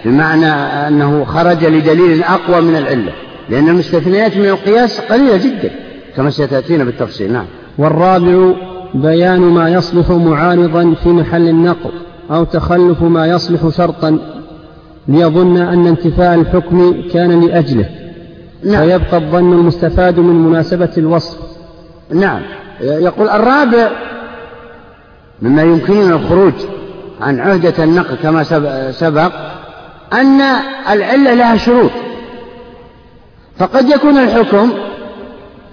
بمعنى 0.05 0.53
أنه 0.89 1.25
خرج 1.25 1.65
لدليل 1.65 2.23
أقوى 2.23 2.61
من 2.61 2.77
العلة. 2.77 3.13
لأن 3.49 3.69
المستثنيات 3.69 4.37
من 4.37 4.49
القياس 4.49 5.01
قليلة 5.01 5.37
جدا. 5.37 5.71
كما 6.17 6.31
ستأتينا 6.31 6.85
بالتفصيل 6.85 7.33
نعم. 7.33 7.47
والرابع 7.79 8.53
بيان 8.95 9.41
ما 9.41 9.69
يصلح 9.69 10.11
معارضا 10.11 10.95
في 11.03 11.09
محل 11.09 11.49
النقل 11.49 11.91
أو 12.31 12.45
تخلف 12.45 13.03
ما 13.03 13.27
يصلح 13.27 13.69
شرطا 13.69 14.19
ليظن 15.09 15.57
أن 15.57 15.87
انتفاء 15.87 16.35
الحكم 16.35 17.03
كان 17.13 17.41
لأجله. 17.41 17.89
نعم. 18.65 18.81
فيبقى 18.81 19.17
الظن 19.17 19.53
المستفاد 19.53 20.19
من 20.19 20.35
مناسبة 20.35 20.91
الوصف. 20.99 21.39
نعم. 22.15 22.41
يقول 22.81 23.29
الرابع 23.29 23.91
مما 25.43 25.63
يمكننا 25.63 26.15
الخروج 26.17 26.53
عن 27.21 27.41
عهدة 27.41 27.85
النقل 27.85 28.15
كما 28.15 28.43
سبق 28.93 29.33
أن 30.13 30.41
العلة 30.91 31.35
لها 31.35 31.57
شروط. 31.57 31.91
فقد 33.59 33.89
يكون 33.89 34.19
الحكم 34.19 34.73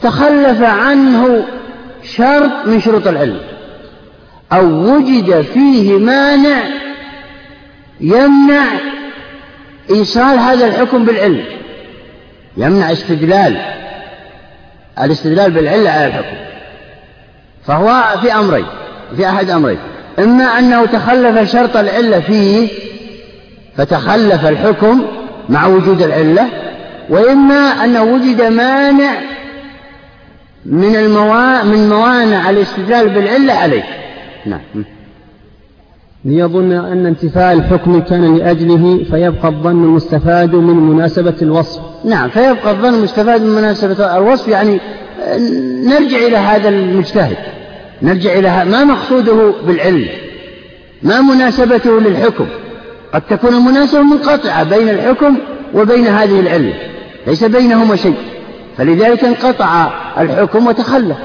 تخلف 0.01 0.61
عنه 0.61 1.45
شرط 2.03 2.51
من 2.65 2.81
شروط 2.81 3.07
العلة 3.07 3.41
أو 4.51 4.65
وجد 4.65 5.41
فيه 5.41 5.97
مانع 5.97 6.63
يمنع 8.01 8.65
إيصال 9.89 10.39
هذا 10.39 10.67
الحكم 10.67 11.05
بالعلم 11.05 11.43
يمنع 12.57 12.91
استدلال 12.91 13.57
الاستدلال 15.01 15.51
بالعلة 15.51 15.89
على 15.89 16.07
الحكم 16.07 16.37
فهو 17.67 18.19
في 18.21 18.33
أمرين 18.33 18.65
في 19.17 19.29
أحد 19.29 19.49
أمرين 19.49 19.77
إما 20.19 20.59
أنه 20.59 20.85
تخلف 20.85 21.51
شرط 21.51 21.77
العلة 21.77 22.19
فيه 22.19 22.69
فتخلف 23.77 24.45
الحكم 24.45 25.05
مع 25.49 25.67
وجود 25.67 26.01
العلة 26.01 26.47
وإما 27.09 27.83
أنه 27.83 28.03
وجد 28.03 28.41
مانع 28.41 29.11
من 30.65 30.95
الموا... 30.95 31.63
من 31.63 31.89
موانع 31.89 32.49
الاستدلال 32.49 33.09
بالعلة 33.09 33.53
عليه 33.53 33.83
نعم. 34.45 34.61
ليظن 36.25 36.71
أن 36.71 37.05
انتفاء 37.05 37.53
الحكم 37.53 37.99
كان 37.99 38.37
لأجله 38.37 39.03
فيبقى 39.11 39.47
الظن 39.47 39.83
المستفاد 39.83 40.55
من 40.55 40.75
مناسبة 40.75 41.33
الوصف. 41.41 41.81
نعم 42.05 42.29
فيبقى 42.29 42.71
الظن 42.71 42.93
المستفاد 42.93 43.41
من 43.41 43.49
مناسبة 43.49 44.17
الوصف 44.17 44.47
يعني 44.47 44.79
نرجع 45.85 46.17
إلى 46.17 46.37
هذا 46.37 46.69
المجتهد. 46.69 47.37
نرجع 48.01 48.33
إلى 48.33 48.65
ما 48.65 48.83
مقصوده 48.83 49.53
بالعلم 49.67 50.07
ما 51.03 51.21
مناسبته 51.21 51.99
للحكم؟ 51.99 52.45
قد 53.13 53.21
تكون 53.21 53.53
المناسبة 53.53 54.01
منقطعة 54.01 54.63
بين 54.63 54.89
الحكم 54.89 55.37
وبين 55.73 56.07
هذه 56.07 56.39
العلة. 56.39 56.73
ليس 57.27 57.43
بينهما 57.43 57.95
شيء. 57.95 58.15
فلذلك 58.79 59.23
انقطع 59.23 59.91
الحكم 60.17 60.67
وتخلف. 60.67 61.17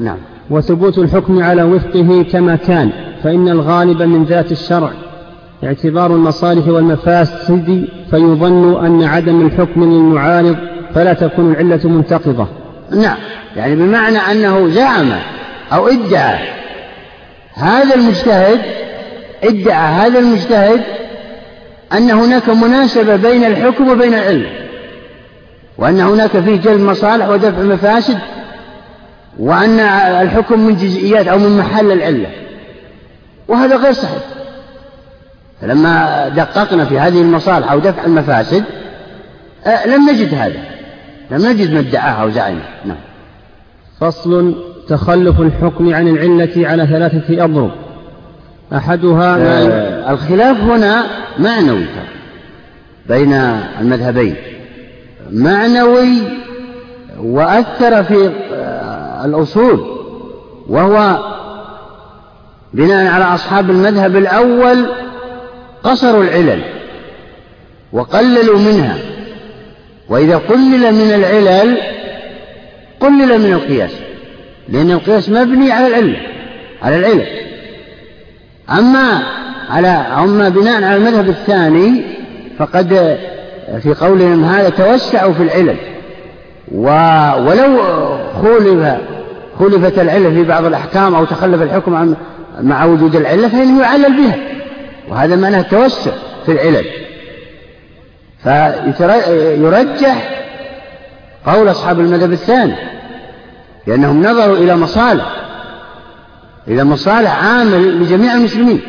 نعم. 0.00 0.16
وثبوت 0.50 0.98
الحكم 0.98 1.42
على 1.42 1.62
وفقه 1.62 2.24
كما 2.32 2.56
كان 2.56 2.90
فإن 3.24 3.48
الغالب 3.48 4.02
من 4.02 4.24
ذات 4.24 4.52
الشرع. 4.52 4.90
اعتبار 5.64 6.14
المصالح 6.14 6.68
والمفاسد 6.68 7.88
فيظن 8.10 8.86
أن 8.86 9.02
عدم 9.02 9.46
الحكم 9.46 9.84
للمعارض 9.84 10.56
فلا 10.94 11.12
تكون 11.12 11.52
العلة 11.52 11.80
منتقضة. 11.84 12.46
نعم. 12.90 13.16
يعني 13.56 13.76
بمعنى 13.76 14.18
أنه 14.18 14.68
زعم 14.68 15.12
أو 15.72 15.88
ادعى 15.88 16.38
هذا 17.54 17.94
المجتهد 17.94 18.60
ادعى 19.44 19.94
هذا 19.94 20.18
المجتهد 20.18 20.80
أن 21.92 22.10
هناك 22.10 22.48
مناسبة 22.48 23.16
بين 23.16 23.44
الحكم 23.44 23.88
وبين 23.88 24.14
العلم 24.14 24.46
وأن 25.80 26.00
هناك 26.00 26.30
فيه 26.30 26.56
جلب 26.56 26.80
مصالح 26.80 27.28
ودفع 27.28 27.62
مفاسد 27.62 28.18
وأن 29.38 29.80
الحكم 30.20 30.60
من 30.60 30.76
جزئيات 30.76 31.28
أو 31.28 31.38
من 31.38 31.58
محل 31.58 31.92
العلة. 31.92 32.30
وهذا 33.48 33.76
غير 33.76 33.92
صحيح. 33.92 34.22
فلما 35.60 36.28
دققنا 36.28 36.84
في 36.84 36.98
هذه 36.98 37.20
المصالح 37.20 37.72
أو 37.72 37.78
دفع 37.78 38.04
المفاسد 38.04 38.64
آه، 39.66 39.86
لم 39.86 40.10
نجد 40.10 40.34
هذا. 40.34 40.60
لم 41.30 41.46
نجد 41.46 41.72
ما 41.72 41.78
ادعاه 41.78 42.22
أو 42.22 42.30
زعمه. 42.30 42.62
نعم. 42.84 42.96
فصل 44.00 44.54
تخلف 44.88 45.40
الحكم 45.40 45.94
عن 45.94 46.08
العلة 46.08 46.68
على 46.68 46.86
ثلاثة 46.86 47.44
أضرب. 47.44 47.70
أحدها 48.72 49.36
ما 49.36 49.62
آه 49.62 50.12
الخلاف 50.12 50.56
هنا 50.56 51.06
معنوي 51.38 51.86
بين 53.08 53.32
المذهبين. 53.80 54.36
معنوي 55.32 56.18
وأثر 57.18 58.04
في 58.04 58.32
آه، 58.52 59.24
الأصول 59.24 59.80
وهو 60.68 61.18
بناء 62.74 63.06
على 63.06 63.24
أصحاب 63.24 63.70
المذهب 63.70 64.16
الأول 64.16 64.86
قصروا 65.82 66.24
العلل 66.24 66.62
وقللوا 67.92 68.58
منها 68.58 68.98
وإذا 70.08 70.36
قلل 70.36 70.94
من 70.94 71.14
العلل 71.14 71.78
قلل 73.00 73.38
من 73.38 73.52
القياس 73.52 73.90
لأن 74.68 74.90
القياس 74.90 75.28
مبني 75.28 75.72
على 75.72 75.86
العلة 75.86 76.16
على 76.82 76.96
العلة. 76.96 77.26
أما 78.70 79.22
على 79.70 79.88
أما 79.88 80.48
بناء 80.48 80.84
على 80.84 80.96
المذهب 80.96 81.28
الثاني 81.28 82.02
فقد 82.58 83.18
في 83.78 83.94
قولهم 83.94 84.44
هذا 84.44 84.68
توسعوا 84.68 85.32
في 85.32 85.42
العلل 85.42 85.76
ولو 87.46 87.82
خولف 88.42 88.96
خولفت 89.58 89.98
العلة 89.98 90.30
في 90.30 90.42
بعض 90.42 90.64
الأحكام 90.64 91.14
أو 91.14 91.24
تخلف 91.24 91.62
الحكم 91.62 91.94
عن 91.94 92.16
مع 92.60 92.84
وجود 92.84 93.16
العلة 93.16 93.48
فإنه 93.48 93.82
يعلل 93.82 94.16
بها. 94.16 94.36
وهذا 95.08 95.36
معناه 95.36 95.60
التوسع 95.60 96.10
في 96.46 96.52
العلل 96.52 96.84
فيرجح 98.92 100.44
قول 101.46 101.70
أصحاب 101.70 102.00
المذهب 102.00 102.32
الثاني 102.32 102.74
لأنهم 103.86 104.22
نظروا 104.22 104.56
إلى 104.56 104.76
مصالح 104.76 105.36
إذا 106.68 106.84
مصالح 106.84 107.44
عامل 107.44 108.02
لجميع 108.02 108.34
المسلمين. 108.34 108.80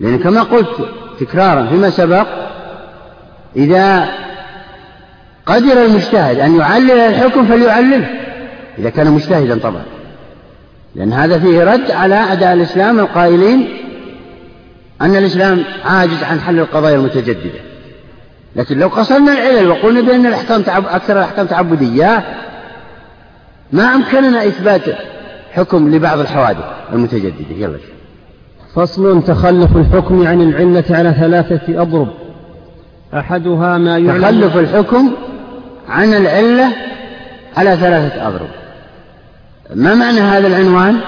لأن 0.00 0.18
كما 0.18 0.42
قلت 0.42 0.88
تكرارا 1.20 1.66
فيما 1.66 1.90
سبق 1.90 2.26
إذا 3.56 4.08
قدر 5.46 5.84
المجتهد 5.84 6.38
أن 6.38 6.56
يعلل 6.56 6.90
الحكم 6.90 7.46
فليعلله 7.46 8.06
إذا 8.78 8.90
كان 8.90 9.10
مجتهدا 9.10 9.58
طبعا. 9.58 9.82
لأن 10.94 11.12
هذا 11.12 11.38
فيه 11.38 11.64
رد 11.64 11.90
على 11.90 12.14
أعداء 12.14 12.52
الإسلام 12.52 12.98
القائلين 12.98 13.68
أن 15.00 15.16
الإسلام 15.16 15.64
عاجز 15.84 16.22
عن 16.22 16.40
حل 16.40 16.58
القضايا 16.58 16.96
المتجددة. 16.96 17.60
لكن 18.56 18.78
لو 18.78 18.88
قصرنا 18.88 19.32
العلل 19.32 19.68
وقلنا 19.68 20.00
بأن 20.00 20.26
الأحكام 20.26 20.62
تعب 20.62 20.86
أكثر 20.86 21.18
الأحكام 21.18 21.46
تعبدية 21.46 22.24
ما 23.72 23.94
أمكننا 23.94 24.46
إثبات 24.46 24.82
حكم 25.52 25.94
لبعض 25.94 26.18
الحوادث 26.18 26.64
المتجددة. 26.92 27.56
يلا. 27.56 27.78
فصل 28.74 29.22
تخلف 29.22 29.76
الحكم 29.76 30.26
عن 30.26 30.40
العلة 30.40 30.84
على 30.90 31.14
ثلاثة 31.20 31.82
أضرب. 31.82 32.27
أحدها 33.14 33.78
ما 33.78 33.98
يعلم 33.98 34.22
تخلف 34.22 34.56
الحكم 34.56 35.12
عن 35.88 36.14
العلة 36.14 36.72
على 37.56 37.76
ثلاثة 37.76 38.28
أضرب. 38.28 38.48
ما 39.74 39.94
معنى 39.94 40.20
هذا 40.20 40.46
العنوان؟ 40.46 41.00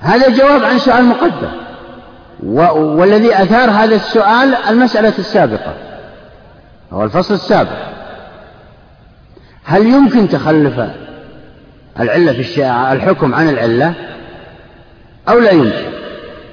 هذا 0.00 0.28
جواب 0.28 0.64
عن 0.64 0.78
سؤال 0.78 1.04
مقدم. 1.04 1.50
والذي 2.98 3.42
أثار 3.42 3.70
هذا 3.70 3.94
السؤال 3.94 4.54
المسألة 4.54 5.12
السابقة. 5.18 5.74
هو 6.92 7.04
الفصل 7.04 7.34
السابق. 7.34 7.88
هل 9.64 9.86
يمكن 9.86 10.28
تخلف 10.28 10.80
العلة 12.00 12.32
في 12.32 12.40
الشيء 12.40 12.92
الحكم 12.92 13.34
عن 13.34 13.48
العلة؟ 13.48 13.94
أو 15.28 15.38
لا 15.38 15.50
يمكن؟ 15.50 15.84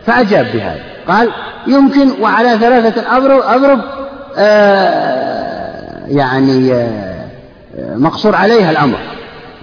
فأجاب 0.05 0.45
بهذا. 0.53 0.83
قال 1.07 1.31
يمكن 1.67 2.21
وعلى 2.21 2.57
ثلاثة 2.57 3.17
أضرب 3.17 3.41
أضرب 3.41 3.81
يعني 6.07 6.73
آه 6.73 7.25
مقصور 7.95 8.35
عليها 8.35 8.71
الأمر. 8.71 8.97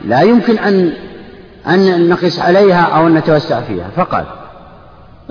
لا 0.08 0.20
يمكن 0.20 0.58
أن 0.58 0.92
أن 1.68 2.08
نقيس 2.08 2.40
عليها 2.40 2.82
أو 2.82 3.06
أن 3.06 3.14
نتوسع 3.14 3.60
فيها 3.60 3.86
فقال 3.96 4.24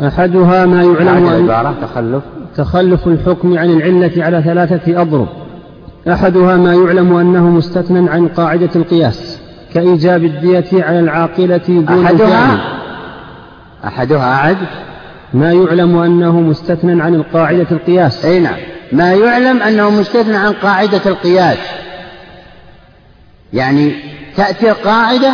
أحدها 0.07 0.65
ما 0.65 0.83
يعلم 0.83 1.27
العبارة 1.27 1.75
تخلف. 1.81 2.23
تخلف 2.55 3.07
الحكم 3.07 3.57
عن 3.57 3.69
العلة 3.69 4.23
على 4.23 4.41
ثلاثة 4.41 5.01
أضرب. 5.01 5.27
أحدها 6.07 6.57
ما 6.57 6.73
يعلم 6.73 7.15
أنه 7.15 7.49
مستثنى 7.49 8.09
عن 8.09 8.27
قاعدة 8.27 8.69
القياس 8.75 9.39
كإيجاب 9.73 10.23
الدية 10.23 10.83
على 10.83 10.99
العاقلة 10.99 11.61
دون 11.67 12.05
أحدها؟ 12.05 12.57
أحدها 13.85 14.33
أعد. 14.33 14.57
ما 15.33 15.53
يعلم 15.53 15.97
أنه 15.97 16.39
مستثنى 16.39 17.01
عن 17.01 17.15
القاعدة 17.15 17.67
القياس. 17.71 18.25
أي 18.25 18.39
نعم. 18.39 18.70
ما 18.91 19.13
يعلم 19.13 19.61
أنه 19.61 19.89
مستثنى 19.89 20.37
عن 20.37 20.53
قاعدة 20.53 21.01
القياس. 21.05 21.57
يعني 23.53 23.95
تأتي 24.37 24.71
القاعدة 24.71 25.33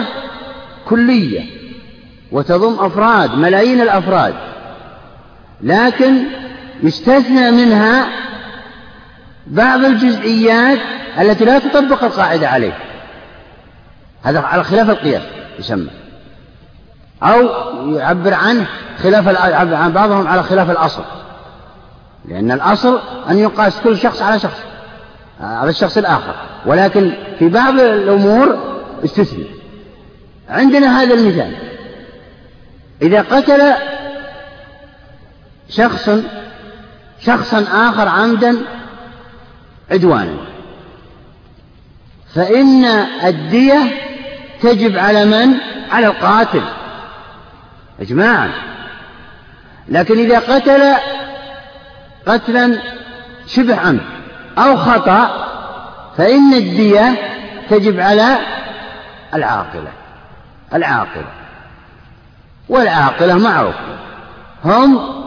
كلية 0.86 1.44
وتضم 2.32 2.86
أفراد 2.86 3.36
ملايين 3.36 3.82
الأفراد. 3.82 4.34
لكن 5.62 6.24
يستثنى 6.84 7.52
منها 7.52 8.08
بعض 9.48 9.86
الجزئيات 9.86 10.80
التي 11.20 11.46
لا 11.46 11.60
تطبق 11.60 12.04
القاعدة 12.04 12.50
عليه. 12.50 12.78
هذا 14.24 14.40
على 14.40 14.64
خلاف 14.64 14.90
القياس 14.90 15.24
يسمى. 15.60 15.90
أو 17.24 17.50
يعبر 17.96 18.34
عنه 18.34 18.68
خلاف 19.04 19.28
عن 19.74 19.92
بعضهم 19.92 20.28
على 20.28 20.44
خلاف 20.44 20.70
الأصل. 20.70 21.04
لأن 22.28 22.52
الأصل 22.52 23.00
أن 23.30 23.38
يقاس 23.38 23.80
كل 23.80 23.98
شخص 23.98 24.22
على 24.22 24.40
شخص 24.40 24.60
على 25.42 25.70
الشخص 25.70 25.98
الآخر. 25.98 26.36
ولكن 26.66 27.14
في 27.40 27.50
بعض 27.50 27.80
الأمور 27.80 28.58
استثني 29.06 29.46
عندنا 30.50 31.02
هذا 31.02 31.14
المثال. 31.14 31.54
إذا 33.02 33.22
قتل 33.22 33.74
شخص 35.70 36.10
شخصا 37.20 37.66
آخر 37.90 38.08
عمدا 38.08 38.58
عدوانا 39.92 40.38
فإن 42.36 42.86
الدية 43.26 43.80
تجب 44.62 44.98
على 44.98 45.26
من؟ 45.26 45.54
على 45.92 46.08
القاتل. 46.08 46.62
إجماعا. 48.02 48.52
لكن 49.90 50.18
إذا 50.20 50.40
قتل 50.40 50.94
قتلا 52.28 52.82
شبه 53.48 53.76
عمد 53.76 54.02
أو 54.58 54.78
خطأ 54.78 55.48
فإن 56.18 56.54
الدية 56.54 57.16
تجب 57.70 58.00
على 58.00 58.38
العاقلة 59.34 59.92
العاقلة 60.74 61.28
والعاقلة 62.70 63.38
معروف. 63.38 63.76
هم 64.66 65.18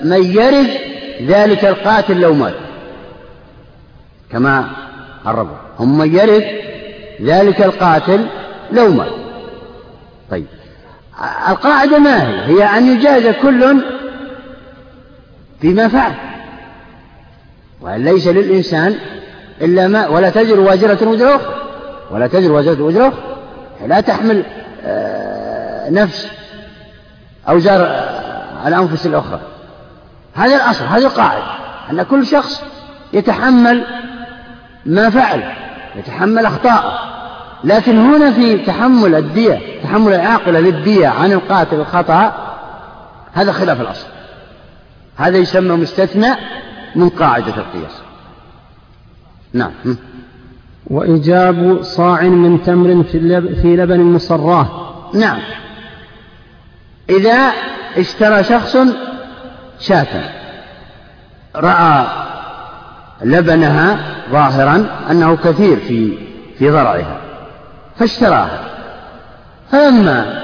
من 0.00 0.22
يرث 0.24 0.80
ذلك 1.22 1.64
القاتل 1.64 2.20
لو 2.20 2.34
مات. 2.34 2.54
كما 4.32 4.64
قربوا 5.24 5.56
هم 5.78 5.98
من 5.98 6.14
يرث 6.14 6.44
ذلك 7.22 7.62
القاتل 7.62 8.26
لو 8.72 8.92
مات. 8.92 9.12
طيب 10.30 10.46
القاعدة 11.48 11.98
ما 11.98 12.22
هي؟ 12.22 12.46
هي 12.46 12.78
أن 12.78 12.96
يجاز 12.96 13.26
كل 13.26 13.82
فيما 15.66 15.88
فعل. 15.88 16.12
وأن 17.80 18.04
ليس 18.04 18.26
للإنسان 18.26 18.94
إلا 19.60 19.88
ما 19.88 20.08
ولا 20.08 20.30
تزر 20.30 20.60
وازرة 20.60 21.08
وزر 21.08 21.36
أخرى. 21.36 21.54
ولا 22.10 22.26
تزر 22.26 22.52
وازرة 22.52 22.82
وزر 22.82 23.08
أخرى. 23.08 23.18
لا 23.86 24.00
تحمل 24.00 24.44
آه، 24.84 25.90
نفس 25.90 26.28
أوزار 27.48 27.80
آه، 27.80 28.68
الأنفس 28.68 29.06
الأخرى. 29.06 29.40
هذا 30.34 30.56
الأصل 30.56 30.84
هذه 30.84 31.02
القاعدة 31.02 31.44
أن 31.90 32.02
كل 32.02 32.26
شخص 32.26 32.62
يتحمل 33.12 33.84
ما 34.86 35.10
فعل 35.10 35.52
يتحمل 35.96 36.46
أخطاء 36.46 36.98
لكن 37.64 37.98
هنا 37.98 38.32
في 38.32 38.58
تحمل 38.58 39.14
الدية 39.14 39.82
تحمل 39.82 40.14
العاقلة 40.14 40.60
للدية 40.60 41.08
عن 41.08 41.32
القاتل 41.32 41.76
الخطأ 41.80 42.32
هذا 43.32 43.52
خلاف 43.52 43.80
الأصل. 43.80 44.15
هذا 45.16 45.38
يسمى 45.38 45.76
مستثنى 45.76 46.34
من 46.96 47.08
قاعدة 47.08 47.54
القياس. 47.56 48.02
نعم. 49.52 49.72
وإيجاب 50.86 51.82
صاع 51.82 52.22
من 52.22 52.62
تمر 52.62 53.04
في 53.62 53.76
لبن 53.76 54.00
مصراه. 54.00 54.92
نعم. 55.14 55.38
إذا 57.10 57.52
اشترى 57.96 58.44
شخص 58.44 58.76
شاة 59.80 60.30
رأى 61.56 62.06
لبنها 63.22 63.98
ظاهرا 64.30 64.86
أنه 65.10 65.36
كثير 65.36 65.76
في 65.76 66.18
في 66.58 66.70
ضرعها 66.70 67.20
فاشتراها. 67.96 68.60
فلما 69.70 70.42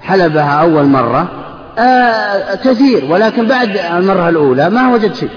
حلبها 0.00 0.60
أول 0.60 0.84
مرة 0.84 1.45
آه 1.78 2.54
كثير 2.54 3.04
ولكن 3.04 3.46
بعد 3.46 3.76
المرة 3.76 4.28
الأولى 4.28 4.70
ما 4.70 4.94
وجد 4.94 5.14
شيء. 5.14 5.30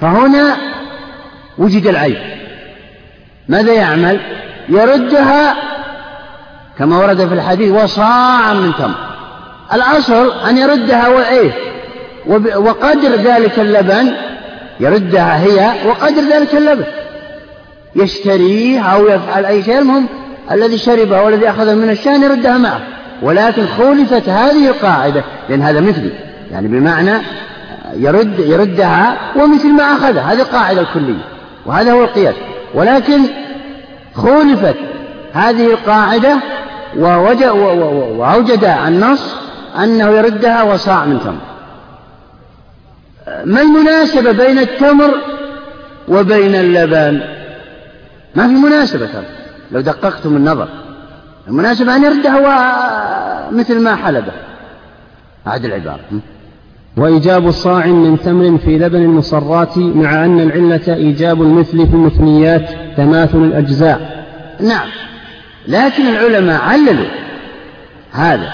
فهنا 0.00 0.56
وجد 1.58 1.86
العيب. 1.86 2.18
ماذا 3.48 3.72
يعمل؟ 3.72 4.20
يردها 4.68 5.54
كما 6.78 6.98
ورد 6.98 7.28
في 7.28 7.34
الحديث 7.34 7.72
وصاعا 7.72 8.54
من 8.54 8.72
تمر. 8.78 8.94
الأصل 9.72 10.32
أن 10.48 10.58
يردها 10.58 11.08
وإيه 11.08 11.52
وقدر 12.56 13.08
ذلك 13.08 13.58
اللبن 13.58 14.12
يردها 14.80 15.42
هي 15.42 15.88
وقدر 15.88 16.20
ذلك 16.20 16.54
اللبن. 16.54 16.84
يشتريه 17.96 18.80
أو 18.80 19.08
يفعل 19.08 19.46
أي 19.46 19.62
شيء 19.62 19.78
المهم 19.78 20.06
الذي 20.50 20.78
شربها 20.78 21.20
والذي 21.20 21.50
أخذها 21.50 21.74
من 21.74 21.90
الشأن 21.90 22.22
يردها 22.22 22.58
معه. 22.58 22.80
ولكن 23.22 23.66
خولفت 23.66 24.28
هذه 24.28 24.68
القاعدة 24.68 25.24
لأن 25.48 25.62
هذا 25.62 25.80
مثلي. 25.80 26.12
يعني 26.50 26.68
بمعنى 26.68 27.12
يرد 27.96 28.38
يردها 28.38 29.16
ومثل 29.36 29.72
ما 29.72 29.84
أخذها. 29.84 30.32
هذه 30.32 30.40
القاعدة 30.40 30.80
الكلية 30.80 31.24
وهذا 31.66 31.92
هو 31.92 32.04
القياس. 32.04 32.34
ولكن 32.74 33.20
خولفت 34.14 34.76
هذه 35.32 35.66
القاعدة 35.66 36.36
وأوجد 38.16 38.64
النص 38.86 39.34
أنه 39.82 40.08
يردها 40.08 40.62
وصاع 40.62 41.04
من 41.04 41.20
تمر. 41.20 41.40
ما 43.44 43.62
المناسبة 43.62 44.32
بين 44.32 44.58
التمر 44.58 45.14
وبين 46.08 46.54
اللبن 46.54 47.20
ما 48.34 48.48
في 48.48 48.54
مناسبة 48.54 49.06
ترى. 49.06 49.24
لو 49.72 49.80
دققتم 49.80 50.36
النظر. 50.36 50.68
المناسب 51.48 51.88
أن 51.88 52.04
يرد 52.04 52.26
هو 52.26 52.72
مثل 53.50 53.80
ما 53.80 53.96
حلبه 53.96 54.32
أعد 55.46 55.64
العبارة. 55.64 56.00
وإيجاب 56.96 57.50
صاع 57.50 57.86
من 57.86 58.20
تمر 58.20 58.58
في 58.58 58.78
لبن 58.78 59.02
المصرات 59.02 59.78
مع 59.78 60.24
أن 60.24 60.40
العلة 60.40 60.94
إيجاب 60.94 61.42
المثل 61.42 61.86
في 61.86 61.94
المثنيات 61.94 62.70
تماثل 62.96 63.38
الأجزاء. 63.38 64.26
نعم. 64.60 64.88
لكن 65.68 66.06
العلماء 66.06 66.60
عللوا 66.62 67.08
هذا. 68.12 68.52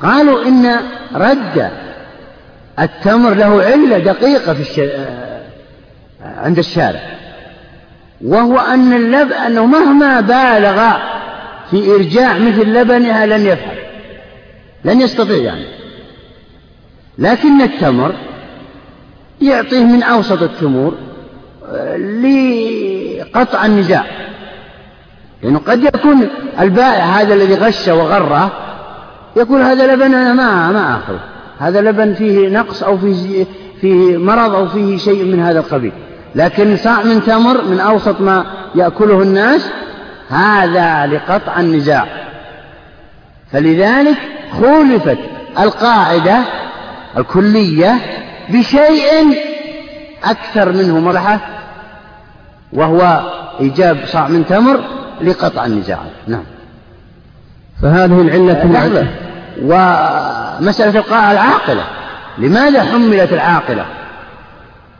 قالوا 0.00 0.44
إن 0.44 0.76
رد 1.14 1.70
التمر 2.78 3.34
له 3.34 3.62
علة 3.62 3.98
دقيقة 3.98 4.54
في 4.54 4.60
الش... 4.60 4.80
عند 6.22 6.58
الشارع. 6.58 7.00
وهو 8.24 8.58
أن 8.58 8.92
اللب... 8.92 9.32
أنه 9.32 9.66
مهما 9.66 10.20
بالغ 10.20 11.11
في 11.72 11.94
إرجاع 11.94 12.38
مثل 12.38 12.62
لبنها 12.62 13.26
لن 13.26 13.46
يفعل. 13.46 13.76
لن 14.84 15.00
يستطيع 15.00 15.36
يعني. 15.36 15.64
لكن 17.18 17.60
التمر 17.60 18.14
يعطيه 19.40 19.84
من 19.84 20.02
أوسط 20.02 20.42
التمور 20.42 20.94
آه، 21.72 21.96
لقطع 21.96 23.66
النزاع. 23.66 24.04
لأنه 25.42 25.58
قد 25.58 25.84
يكون 25.84 26.28
البائع 26.60 27.04
هذا 27.04 27.34
الذي 27.34 27.54
غش 27.54 27.88
وغره 27.88 28.52
يقول 29.36 29.62
هذا 29.62 29.94
لبن 29.94 30.14
أنا 30.14 30.32
ما 30.32 30.72
ما 30.72 30.96
آخذه. 30.96 31.20
هذا 31.58 31.80
لبن 31.80 32.14
فيه 32.14 32.48
نقص 32.48 32.82
أو 32.82 32.98
فيه 32.98 33.46
فيه 33.80 34.16
مرض 34.16 34.54
أو 34.54 34.68
فيه 34.68 34.96
شيء 34.96 35.24
من 35.24 35.40
هذا 35.40 35.58
القبيل. 35.58 35.92
لكن 36.34 36.76
صاع 36.76 37.02
من 37.02 37.22
تمر 37.22 37.64
من 37.64 37.80
أوسط 37.80 38.20
ما 38.20 38.46
يأكله 38.74 39.22
الناس 39.22 39.70
هذا 40.32 41.06
لقطع 41.06 41.60
النزاع. 41.60 42.06
فلذلك 43.52 44.16
خولفت 44.52 45.18
القاعدة 45.58 46.38
الكلية 47.18 47.98
بشيء 48.48 49.38
أكثر 50.24 50.72
منه 50.72 51.00
مرحة 51.00 51.40
وهو 52.72 53.20
إيجاب 53.60 53.98
صاع 54.06 54.28
من 54.28 54.46
تمر 54.46 54.84
لقطع 55.20 55.66
النزاعات 55.66 56.12
نعم. 56.26 56.44
فهذه 57.82 58.20
العلة 58.20 58.64
لحظة. 58.64 59.06
ومسألة 59.62 60.98
القاء 60.98 61.32
العاقلة. 61.32 61.84
لماذا 62.38 62.82
حملت 62.82 63.32
العاقلة؟ 63.32 63.84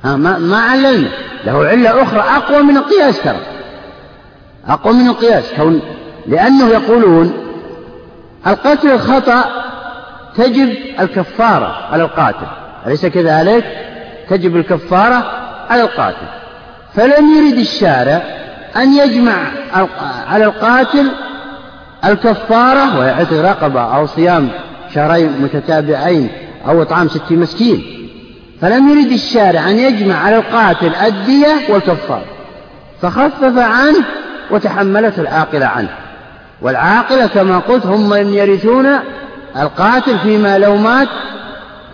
ها 0.05 0.17
ما, 0.17 0.39
ما 0.39 0.61
عللنا. 0.61 1.09
له 1.45 1.67
علة 1.67 2.03
أخرى 2.03 2.21
أقوى 2.21 2.63
من 2.63 2.77
القياس 2.77 3.23
ترى. 3.23 3.52
أقوى 4.69 4.93
من 4.93 5.09
القياس 5.09 5.53
كون 5.57 5.81
لأنه 6.27 6.69
يقولون 6.69 7.33
القتل 8.47 8.91
الخطأ 8.91 9.45
تجب 10.37 10.75
الكفارة 11.01 11.77
على 11.93 12.03
القاتل. 12.03 12.47
أليس 12.87 13.07
كذلك؟ 13.07 13.65
تجب 14.31 14.57
الكفارة 14.57 15.33
على 15.71 15.83
القاتل. 15.83 16.27
فلم 16.95 17.35
يرد 17.37 17.59
الشارع 17.59 18.23
أن 18.77 18.95
يجمع 18.95 19.35
على 20.29 20.45
القاتل 20.45 21.11
الكفارة 22.05 22.99
وهي 22.99 23.11
عتق 23.11 23.41
رقبة 23.41 23.97
أو 23.97 24.07
صيام 24.07 24.49
شهرين 24.95 25.43
متتابعين 25.43 26.29
أو 26.69 26.83
إطعام 26.83 27.09
ستين 27.09 27.41
مسكين. 27.41 28.09
فلم 28.61 28.89
يرد 28.89 29.13
الشارع 29.13 29.71
أن 29.71 29.79
يجمع 29.79 30.15
على 30.15 30.37
القاتل 30.37 30.95
الدية 30.95 31.57
والكفارة. 31.69 32.25
فخفف 33.03 33.59
عنه 33.59 34.05
وتحملت 34.53 35.19
العاقلة 35.19 35.67
عنه. 35.67 35.89
والعاقلة 36.63 37.27
كما 37.27 37.59
قلت 37.59 37.87
هم 37.87 38.09
من 38.09 38.35
يرثون 38.35 38.87
القاتل 39.57 40.19
فيما 40.19 40.59
لو 40.59 40.77
مات 40.77 41.09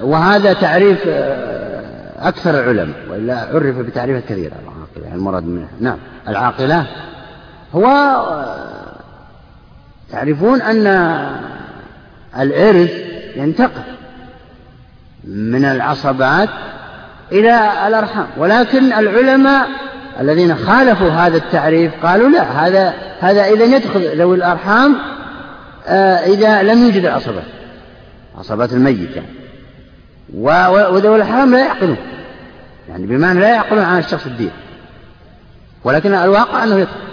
وهذا 0.03 0.53
تعريف 0.53 0.99
آه، 1.09 2.29
أكثر 2.29 2.51
العلماء 2.51 2.97
وإلا 3.11 3.41
عرف 3.41 3.77
بتعريفات 3.79 4.25
كثيرة. 4.25 4.53
العاقلة 4.63 5.15
المراد 5.15 5.45
منها 5.45 5.69
نعم. 5.81 5.99
العاقلة 6.29 6.87
هو 7.75 7.87
آه، 7.87 8.57
تعرفون 10.13 10.63
أن 10.63 10.87
الإرث 12.39 12.93
ينتقل 13.37 13.83
من 15.25 15.65
العصبات 15.65 16.49
إلى 17.33 17.73
الأرحام. 17.89 18.27
ولكن 18.37 18.93
العلماء 18.93 19.69
الذين 20.21 20.57
خالفوا 20.57 21.11
هذا 21.11 21.37
التعريف 21.37 21.93
قالوا 22.07 22.29
لا 22.29 22.43
هذا 22.43 22.95
هذا 23.21 23.45
إذا 23.45 23.65
يدخل 23.65 24.19
ذوي 24.19 24.37
الأرحام 24.37 24.97
آه، 25.87 26.17
إذا 26.17 26.63
لم 26.63 26.83
يوجد 26.85 27.05
العصبات 27.05 27.45
عصبات 28.39 28.73
الميت 28.73 29.17
يعني. 29.17 29.29
وذوي 30.35 31.17
الأرحام 31.17 31.51
لا 31.51 31.59
يعقلون 31.59 31.97
يعني 32.89 33.07
بمعنى 33.07 33.41
لا 33.41 33.49
يعقلون 33.49 33.85
عن 33.85 33.99
الشخص 33.99 34.27
الدين. 34.27 34.51
ولكن 35.85 36.15
الواقع 36.15 36.65
أنه 36.65 36.79
يدخل. 36.79 37.09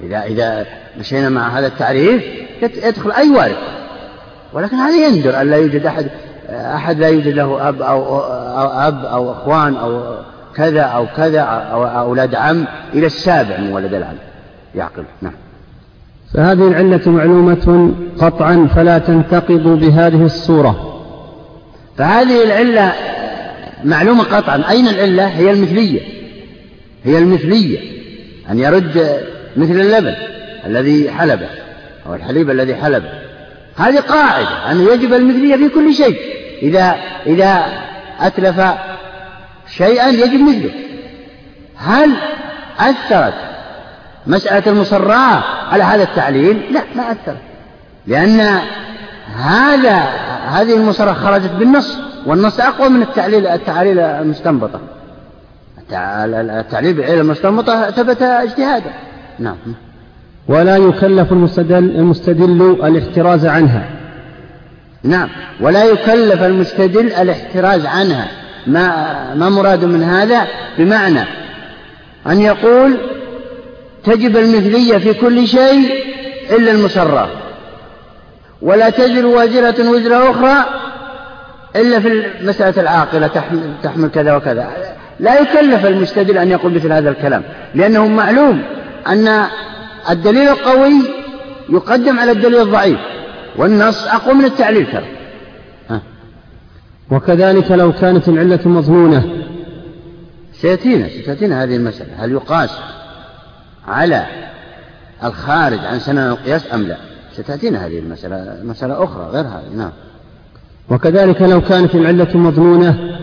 إذا 0.00 0.22
إذا 0.22 0.66
مشينا 0.98 1.28
مع 1.28 1.58
هذا 1.58 1.66
التعريف 1.66 2.22
يدخل 2.62 3.12
أي 3.12 3.30
وارث 3.30 3.56
ولكن 4.52 4.76
هذا 4.76 5.06
يندر 5.06 5.40
أن 5.40 5.50
لا 5.50 5.56
يوجد 5.56 5.86
أحد 5.86 6.10
أحد 6.50 6.98
لا 6.98 7.08
يوجد 7.08 7.34
له 7.34 7.68
أب 7.68 7.82
أو 7.82 8.20
أب 8.88 9.04
أو 9.04 9.32
أخوان 9.32 9.76
أو 9.76 10.16
كذا 10.56 10.80
أو 10.80 11.06
كذا 11.16 11.40
أو 11.40 11.84
أولاد 11.84 12.34
عم 12.34 12.66
إلى 12.94 13.06
السابع 13.06 13.58
من 13.58 13.72
ولد 13.72 13.94
العم. 13.94 14.16
يعقل. 14.74 15.04
نعم. 15.22 15.32
فهذه 16.34 16.68
العلة 16.68 17.10
معلومة 17.10 17.94
قطعا 18.18 18.68
فلا 18.74 18.98
تنتقض 18.98 19.62
بهذه 19.62 20.24
الصورة. 20.24 21.00
فهذه 21.98 22.44
العلة 22.44 22.92
معلومة 23.84 24.24
قطعا. 24.24 24.70
أين 24.70 24.88
العلة؟ 24.88 25.26
هي 25.26 25.50
المثلية. 25.50 26.00
هي 27.04 27.18
المثلية. 27.18 27.78
أن 28.50 28.58
يرد 28.58 29.20
مثل 29.56 29.80
اللبن 29.80 30.14
الذي 30.66 31.10
حلبه 31.10 31.48
أو 32.06 32.14
الحليب 32.14 32.50
الذي 32.50 32.74
حلبه. 32.74 33.08
هذه 33.76 34.00
قاعدة. 34.00 34.70
أنه 34.70 34.92
يجب 34.92 35.12
المثلية 35.14 35.56
في 35.56 35.68
كل 35.68 35.94
شيء. 35.94 36.16
إذا 36.62 36.94
إذا 37.26 37.64
أتلف 38.20 38.60
شيئا 39.68 40.08
يجب 40.08 40.40
مثله. 40.40 40.70
هل 41.76 42.10
أثرت 42.78 43.34
مسألة 44.26 44.72
المصراة 44.72 45.42
على 45.70 45.84
هذا 45.84 46.02
التعليل؟ 46.02 46.72
لا 46.72 46.80
ما 46.96 47.12
أثرت. 47.12 47.36
لأن 48.06 48.40
هذا 49.36 49.98
هذه 50.48 50.76
المصرة 50.76 51.12
خرجت 51.12 51.50
بالنص 51.50 51.98
والنص 52.26 52.60
أقوى 52.60 52.88
من 52.88 53.02
التعليل 53.02 53.46
التعليل 53.46 53.98
المستنبطة. 53.98 54.80
التعليل 55.92 56.94
بالعلة 56.94 57.20
المستنبطة 57.20 57.90
ثبت 57.90 58.22
اجتهادا 58.22 58.90
نعم. 59.38 59.56
ولا 60.48 60.76
يكلف 60.76 61.32
المستدل, 61.32 61.74
المستدل 61.74 62.62
الاحتراز 62.84 63.46
عنها. 63.46 63.88
نعم. 65.02 65.28
ولا 65.60 65.84
يكلف 65.84 66.42
المستدل 66.42 67.12
الاحتراز 67.12 67.86
عنها. 67.86 68.28
ما 68.66 69.34
ما 69.34 69.48
مراد 69.48 69.84
من 69.84 70.02
هذا؟ 70.02 70.46
بمعنى 70.78 71.24
أن 72.26 72.40
يقول 72.40 72.96
تجب 74.04 74.36
المثلية 74.36 74.98
في 74.98 75.14
كل 75.14 75.48
شيء 75.48 76.04
إلا 76.50 76.70
المسرة 76.70 77.28
ولا 78.62 78.90
تزر 78.90 79.26
وازرة 79.26 79.90
وزر 79.90 80.30
أخرى 80.30 80.64
إلا 81.76 82.00
في 82.00 82.26
مسألة 82.42 82.82
العاقلة 82.82 83.26
تحمل, 83.26 83.74
تحمل 83.82 84.08
كذا 84.08 84.36
وكذا. 84.36 84.68
لا 85.20 85.40
يكلف 85.40 85.86
المستدل 85.86 86.38
أن 86.38 86.50
يقول 86.50 86.74
مثل 86.74 86.92
هذا 86.92 87.10
الكلام 87.10 87.42
لأنه 87.74 88.06
معلوم 88.06 88.62
أن 89.06 89.44
الدليل 90.10 90.48
القوي 90.48 90.94
يقدم 91.68 92.18
على 92.20 92.30
الدليل 92.30 92.60
الضعيف 92.60 92.98
والنص 93.56 94.06
أقوى 94.06 94.34
من 94.34 94.44
التعليل 94.44 94.86
ترى. 94.92 95.13
وكذلك 97.14 97.70
لو 97.70 97.92
كانت 97.92 98.28
العلة 98.28 98.68
مضمونة. 98.68 99.24
سيأتينا 100.52 101.08
ستأتينا 101.08 101.64
هذه 101.64 101.76
المسألة. 101.76 102.24
هل 102.24 102.32
يقاس 102.32 102.70
على 103.88 104.26
الخارج 105.24 105.78
عن 105.78 105.98
سنن 105.98 106.18
القياس 106.18 106.74
أم 106.74 106.82
لا؟ 106.82 106.96
ستأتينا 107.32 107.86
هذه 107.86 107.98
المسألة. 107.98 108.58
مسألة 108.64 109.04
أخرى 109.04 109.24
غير 109.24 109.44
هذه. 109.44 109.76
نعم. 109.76 109.90
وكذلك 110.90 111.42
لو 111.42 111.60
كانت 111.60 111.94
العلة 111.94 112.36
مضمونة 112.36 113.18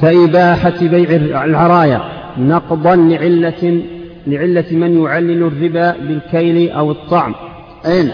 كإباحة 0.00 0.78
بيع 0.80 1.44
العرايا 1.44 2.00
نقضا 2.38 2.96
لعلة 2.96 3.82
لعلة 4.26 4.66
من 4.70 5.02
يعلل 5.02 5.42
الربا 5.42 5.90
بالكيل 5.92 6.70
أو 6.70 6.90
الطعم. 6.90 7.34
أين؟ 7.86 8.10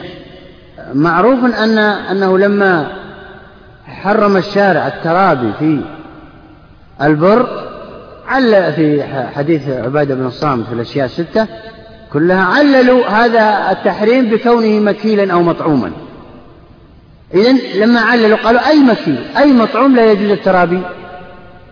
معروف 0.94 1.44
أن 1.44 1.78
أنه 1.78 2.38
لما 2.38 3.03
حرم 4.04 4.36
الشارع 4.36 4.86
الترابي 4.86 5.52
في 5.58 5.80
البر 7.02 7.48
عل 8.28 8.72
في 8.72 9.04
حديث 9.36 9.68
عبادة 9.68 10.14
بن 10.14 10.26
الصامت 10.26 10.66
في 10.66 10.72
الأشياء 10.72 11.06
الستة 11.06 11.46
كلها 12.12 12.44
عللوا 12.44 13.06
هذا 13.06 13.70
التحريم 13.70 14.30
بكونه 14.30 14.80
مكيلا 14.80 15.32
أو 15.32 15.42
مطعوما. 15.42 15.92
إذا 17.34 17.52
لما 17.84 18.00
عللوا 18.00 18.36
قالوا 18.36 18.68
أي 18.68 18.80
مكيل؟ 18.80 19.24
أي 19.36 19.52
مطعوم 19.52 19.96
لا 19.96 20.12
يجوز 20.12 20.30
الترابي 20.30 20.82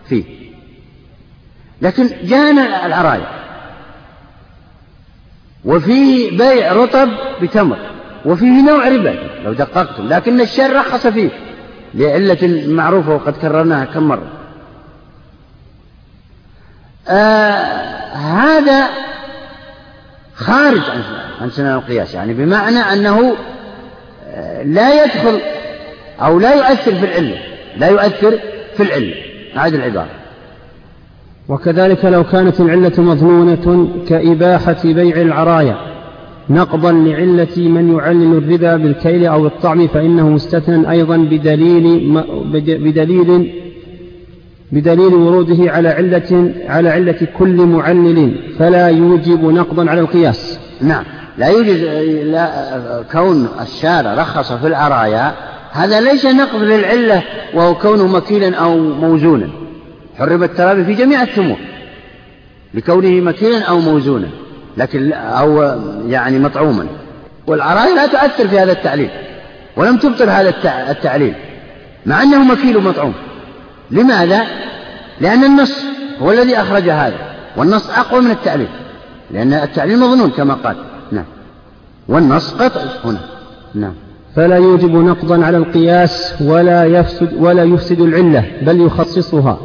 فيه؟ 0.09 0.23
لكن 1.81 2.09
جاءنا 2.23 2.85
العرايا 2.85 3.27
وفيه 5.65 6.37
بيع 6.37 6.73
رطب 6.73 7.09
بتمر 7.41 7.77
وفيه 8.25 8.61
نوع 8.61 8.87
ربا 8.87 9.15
لو 9.45 9.53
دققتم 9.53 10.07
لكن 10.07 10.41
الشر 10.41 10.75
رخص 10.75 11.07
فيه. 11.07 11.29
لعلة 11.93 12.63
معروفة 12.67 13.15
وقد 13.15 13.33
كررناها 13.37 13.85
كم 13.85 14.03
مرة. 14.03 14.27
آه 17.07 18.13
هذا 18.13 18.87
خارج 20.35 20.81
عن 21.41 21.49
سنن 21.49 21.73
القياس 21.73 22.13
يعني 22.13 22.33
بمعنى 22.33 22.79
أنه 22.79 23.35
آه، 24.27 24.63
لا 24.63 25.03
يدخل 25.03 25.41
أو 26.21 26.39
لا 26.39 26.53
يؤثر 26.53 26.95
في 26.95 27.05
العلة 27.05 27.37
لا 27.77 27.87
يؤثر 27.87 28.39
في 28.77 28.83
العلة 28.83 29.15
هذه 29.55 29.75
العبارة. 29.75 30.09
وكذلك 31.49 32.05
لو 32.05 32.23
كانت 32.23 32.59
العلة 32.59 32.93
مظنونة 32.97 33.89
كإباحة 34.09 34.83
بيع 34.83 35.21
العرايا. 35.21 35.92
نقضا 36.49 36.91
لعلة 36.91 37.57
من 37.57 37.93
يعلل 37.97 38.37
الربا 38.37 38.75
بالكيل 38.75 39.25
أو 39.25 39.47
الطعم 39.47 39.87
فإنه 39.87 40.29
مستثنى 40.29 40.91
أيضا 40.91 41.17
بدليل 41.17 42.23
بدليل 42.65 43.53
بدليل 44.71 45.13
وروده 45.13 45.71
على 45.71 45.89
علة 45.89 46.53
على 46.67 46.89
علة 46.89 47.27
كل 47.37 47.55
معلل 47.55 48.35
فلا 48.59 48.87
يوجب 48.87 49.45
نقضا 49.45 49.89
على 49.89 49.99
القياس. 50.01 50.59
نعم، 50.81 51.03
لا 51.37 51.47
يوجد 51.47 51.83
لا 52.25 53.03
كون 53.11 53.47
الشارع 53.61 54.13
رخص 54.13 54.53
في 54.53 54.67
العرايا 54.67 55.33
هذا 55.71 56.01
ليس 56.01 56.25
نقض 56.25 56.61
للعلة 56.61 57.23
وهو 57.53 57.75
كونه 57.75 58.07
مكيلا 58.07 58.55
أو 58.55 58.77
موزونا. 58.77 59.49
حرم 60.17 60.43
الترابي 60.43 60.83
في 60.83 60.93
جميع 60.93 61.23
الثمور 61.23 61.57
لكونه 62.73 63.09
مكيلا 63.09 63.61
أو 63.61 63.79
موزونا 63.79 64.27
لكن 64.77 65.13
أو 65.13 65.61
يعني 66.07 66.39
مطعوما. 66.39 66.87
والعرايا 67.47 67.95
لا 67.95 68.07
تؤثر 68.07 68.47
في 68.47 68.59
هذا 68.59 68.71
التعليل 68.71 69.09
ولم 69.77 69.97
تبطل 69.97 70.29
هذا 70.29 70.53
التعليل 70.91 71.33
مع 72.05 72.23
أنه 72.23 72.43
مكيل 72.43 72.77
ومطعوم 72.77 73.13
لماذا؟ 73.91 74.43
لأن 75.21 75.43
النص 75.43 75.83
هو 76.21 76.31
الذي 76.31 76.57
أخرج 76.57 76.89
هذا 76.89 77.17
والنص 77.57 77.89
أقوى 77.89 78.21
من 78.21 78.31
التعليل 78.31 78.67
لأن 79.31 79.53
التعليل 79.53 79.99
مظنون 79.99 80.29
كما 80.29 80.53
قال. 80.53 80.75
نعم. 81.11 81.25
والنص 82.07 82.53
قطع 82.53 82.81
هنا. 83.05 83.19
نعم. 83.75 83.93
فلا 84.35 84.55
يوجب 84.55 84.95
نقضا 84.95 85.45
على 85.45 85.57
القياس 85.57 86.33
ولا 86.41 86.85
يفسد 86.85 87.33
ولا 87.37 87.63
يفسد 87.63 88.01
العلة 88.01 88.51
بل 88.61 88.81
يخصصها. 88.81 89.57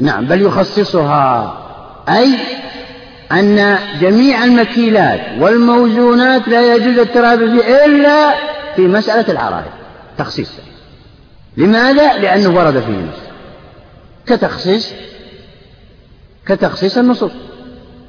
نعم 0.00 0.26
بل 0.26 0.42
يخصصها. 0.42 1.54
أي 2.08 2.34
أن 3.32 3.78
جميع 4.00 4.44
المكيلات 4.44 5.20
والموزونات 5.40 6.48
لا 6.48 6.74
يجوز 6.74 6.98
الترابي 6.98 7.50
فيه 7.50 7.84
إلا 7.84 8.34
في 8.76 8.86
مسألة 8.86 9.32
العرائض 9.32 9.70
تخصيص. 10.18 10.52
لماذا؟ 11.56 12.18
لأنه 12.18 12.48
ورد 12.58 12.80
فيه 12.80 12.92
نص 12.92 13.26
كتخصيص 14.26 14.92
كتخصيص 16.46 16.98
النصوص. 16.98 17.32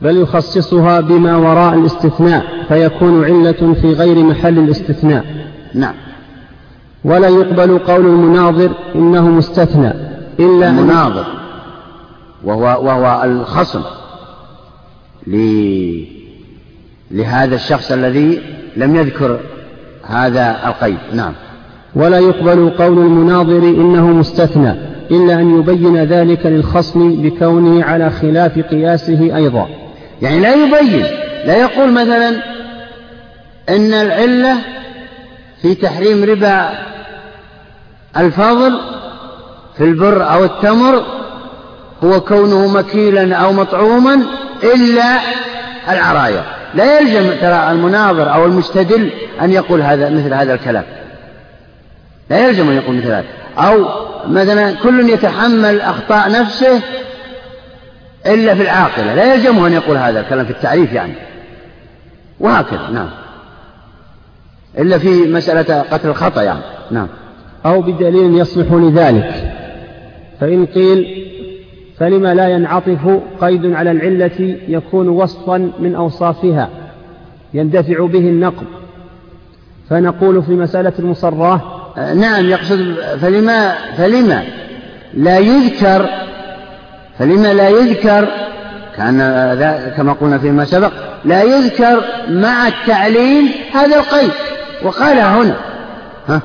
بل 0.02 0.18
يخصصها 0.18 1.00
بما 1.00 1.38
وراء 1.38 1.74
الاستثناء 1.74 2.44
فيكون 2.68 3.26
علة 3.26 3.74
في 3.82 3.94
غير 3.94 4.24
محل 4.24 4.60
الاستثناء. 4.60 5.26
نعم. 5.74 5.96
ولا 7.04 7.28
يقبل 7.28 7.80
قول 7.80 8.06
المناظر 8.06 8.72
إنه 8.96 9.30
مستثنى 9.30 9.94
إلا 10.40 10.70
المناظر 10.70 11.26
وهو, 12.44 12.86
وهو 12.86 13.24
الخصم. 13.24 13.82
لهذا 17.12 17.56
الشخص 17.56 17.92
الذي 17.92 18.42
لم 18.78 18.96
يذكر 18.96 19.40
هذا 20.04 20.58
القيد. 20.66 20.98
نعم. 21.14 21.34
ولا 21.96 22.20
يقبل 22.20 22.70
قول 22.70 22.98
المناظر 22.98 23.58
إنه 23.58 24.08
مستثنى 24.08 24.76
إلا 25.12 25.34
أن 25.34 25.60
يبين 25.60 26.04
ذلك 26.04 26.46
للخصم 26.46 27.22
بكونه 27.22 27.84
على 27.84 28.10
خلاف 28.10 28.60
قياسه 28.60 29.36
أيضا. 29.36 29.68
يعني 30.22 30.40
لا 30.40 30.54
يبين 30.54 31.06
لا 31.46 31.58
يقول 31.58 31.92
مثلا 31.92 32.30
إن 33.70 33.94
العلة 33.94 34.56
في 35.62 35.76
تحريم 35.76 36.24
ربا 36.24 36.70
الفضل 38.18 38.80
في 39.78 39.84
البر 39.84 40.34
أو 40.34 40.46
التمر 40.46 41.04
هو 42.04 42.22
كونه 42.22 42.68
مكيلا 42.68 43.36
أو 43.36 43.54
مطعوما 43.54 44.24
إلا 44.64 45.20
العرايا. 45.90 46.44
لا 46.74 47.00
يلزم 47.00 47.40
ترى 47.42 47.72
المناظر 47.72 48.34
أو 48.34 48.46
المستدل 48.46 49.10
أن 49.42 49.52
يقول 49.52 49.82
هذا 49.82 50.10
مثل 50.10 50.34
هذا 50.34 50.54
الكلام. 50.54 50.84
لا 52.30 52.48
يلزم 52.48 52.70
أن 52.70 52.76
يقول 52.76 52.96
مثل 52.96 53.08
هذا. 53.08 53.26
أو 53.58 53.86
مثلا 54.28 54.72
كل 54.72 55.10
يتحمل 55.10 55.82
أخطاء 55.82 56.32
نفسه 56.32 56.82
إلا 58.26 58.56
في 58.56 58.62
العاقلة. 58.62 59.14
لا 59.14 59.34
يلزمه 59.34 59.68
أن 59.68 59.74
يقول 59.74 59.98
هذا 59.98 60.20
الكلام 60.20 60.46
في 60.46 60.52
التعريف 60.52 60.94
يعني. 60.94 61.14
وهكذا 62.40 62.90
نعم. 62.94 63.10
إلا 64.78 64.98
في 64.98 65.10
مسألة 65.10 65.82
قتل 65.82 66.10
الخطأ 66.10 66.42
يعني. 66.42 66.62
نعم. 66.92 67.08
أو 67.66 67.82
بدليل 67.82 68.38
يصلح 68.38 68.68
لذلك. 68.72 69.54
فإن 70.42 70.66
قيل 70.66 71.27
فلما 72.00 72.34
لا 72.34 72.48
ينعطف 72.48 73.20
قيد 73.42 73.74
على 73.74 73.92
العلة 73.92 74.58
يكون 74.68 75.10
وصفا 75.10 75.72
من 75.80 75.96
أوصافها 75.96 76.70
يندفع 77.54 78.06
به 78.06 78.20
النقض 78.20 78.66
فنقول 79.90 80.44
في 80.44 80.52
مسألة 80.52 80.94
المصراه 81.00 81.62
نعم 81.98 82.46
يقصد 82.46 82.96
فلما 83.22 83.74
فلما 83.98 84.44
لا 85.14 85.38
يذكر 85.38 86.10
فلما 87.20 87.54
لا 87.54 87.70
يذكر 87.70 88.28
كأن 88.98 89.18
كما 89.98 90.14
قلنا 90.14 90.38
فيما 90.38 90.66
سبق 90.66 90.92
لا 91.26 91.44
يذكر 91.44 92.02
مع 92.30 92.68
التعليل 92.68 93.50
هذا 93.74 93.96
القيد. 93.96 94.32
وقال 94.84 95.20
هنا 95.20 95.56
ها 96.28 96.42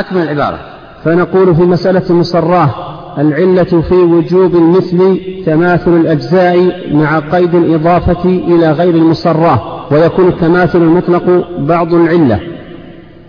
أكمل 0.00 0.22
العبارة. 0.22 0.58
فنقول 1.04 1.54
في 1.54 1.62
مسألة 1.62 2.02
المصراه 2.10 2.93
العلة 3.18 3.82
في 3.88 3.94
وجوب 3.94 4.54
المثل 4.54 5.20
تماثل 5.46 5.90
الأجزاء 5.96 6.74
مع 6.92 7.18
قيد 7.18 7.54
الإضافة 7.54 8.24
إلى 8.24 8.72
غير 8.72 8.94
المصراه 8.94 9.86
ويكون 9.92 10.28
التماثل 10.28 10.78
المطلق 10.78 11.48
بعض 11.58 11.94
العلة. 11.94 12.40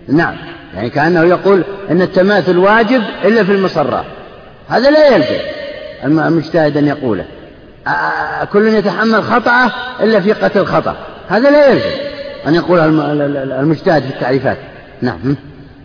نعم 0.08 0.34
يعني 0.74 0.90
كأنه 0.90 1.22
يقول 1.22 1.64
أن 1.90 2.02
التماثل 2.02 2.58
واجب 2.58 3.02
إلا 3.24 3.44
في 3.44 3.52
المصراه 3.52 4.04
هذا 4.68 4.90
لا 4.90 5.16
يلزم 5.16 5.40
المجتهد 6.04 6.76
أن 6.76 6.86
يقوله. 6.86 7.24
كل 8.52 8.68
يتحمل 8.68 9.22
خطأه 9.22 9.72
إلا 10.02 10.20
في 10.20 10.32
قتل 10.32 10.64
خطأ. 10.64 10.96
هذا 11.28 11.50
لا 11.50 11.72
يلزم 11.72 11.90
أن 12.48 12.54
يقول 12.54 12.78
المجتهد 13.60 14.02
في 14.02 14.08
التعريفات. 14.08 14.56
نعم. 15.02 15.36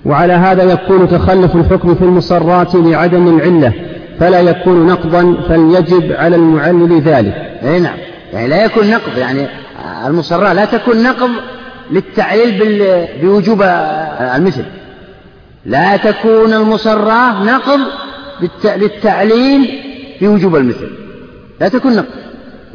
وعلى 0.05 0.33
هذا 0.33 0.63
يكون 0.63 1.09
تخلف 1.09 1.55
الحكم 1.55 1.95
في 1.95 2.01
المصرات 2.01 2.75
لعدم 2.75 3.37
العلة 3.37 3.73
فلا 4.19 4.39
يكون 4.39 4.87
نقضا 4.87 5.37
فليجب 5.49 6.11
على 6.11 6.35
المعلل 6.35 7.01
ذلك. 7.01 7.33
إي 7.63 7.79
نعم. 7.79 7.97
يعني 8.33 8.47
لا 8.47 8.65
يكون 8.65 8.89
نقض 8.89 9.17
يعني 9.17 9.47
المصرات 10.05 10.55
لا 10.55 10.65
تكون 10.65 11.03
نقض 11.03 11.29
للتعليل 11.91 12.83
بوجوب 13.21 13.61
المثل. 14.35 14.65
لا 15.65 15.97
تكون 15.97 16.53
المصراه 16.53 17.43
نقض 17.43 17.79
للتعليل 18.65 19.79
بوجوب 20.21 20.55
المثل. 20.55 20.89
لا 21.59 21.67
تكون 21.67 21.95
نقض. 21.95 22.21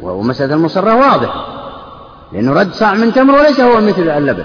ومسألة 0.01 0.53
المصراه 0.53 0.95
واضحة 0.95 1.45
لأنه 2.33 2.53
رد 2.53 2.73
صاع 2.73 2.93
من 2.93 3.13
تمر 3.13 3.39
وليس 3.39 3.59
هو 3.59 3.81
مثل 3.81 4.09
اللبن 4.09 4.43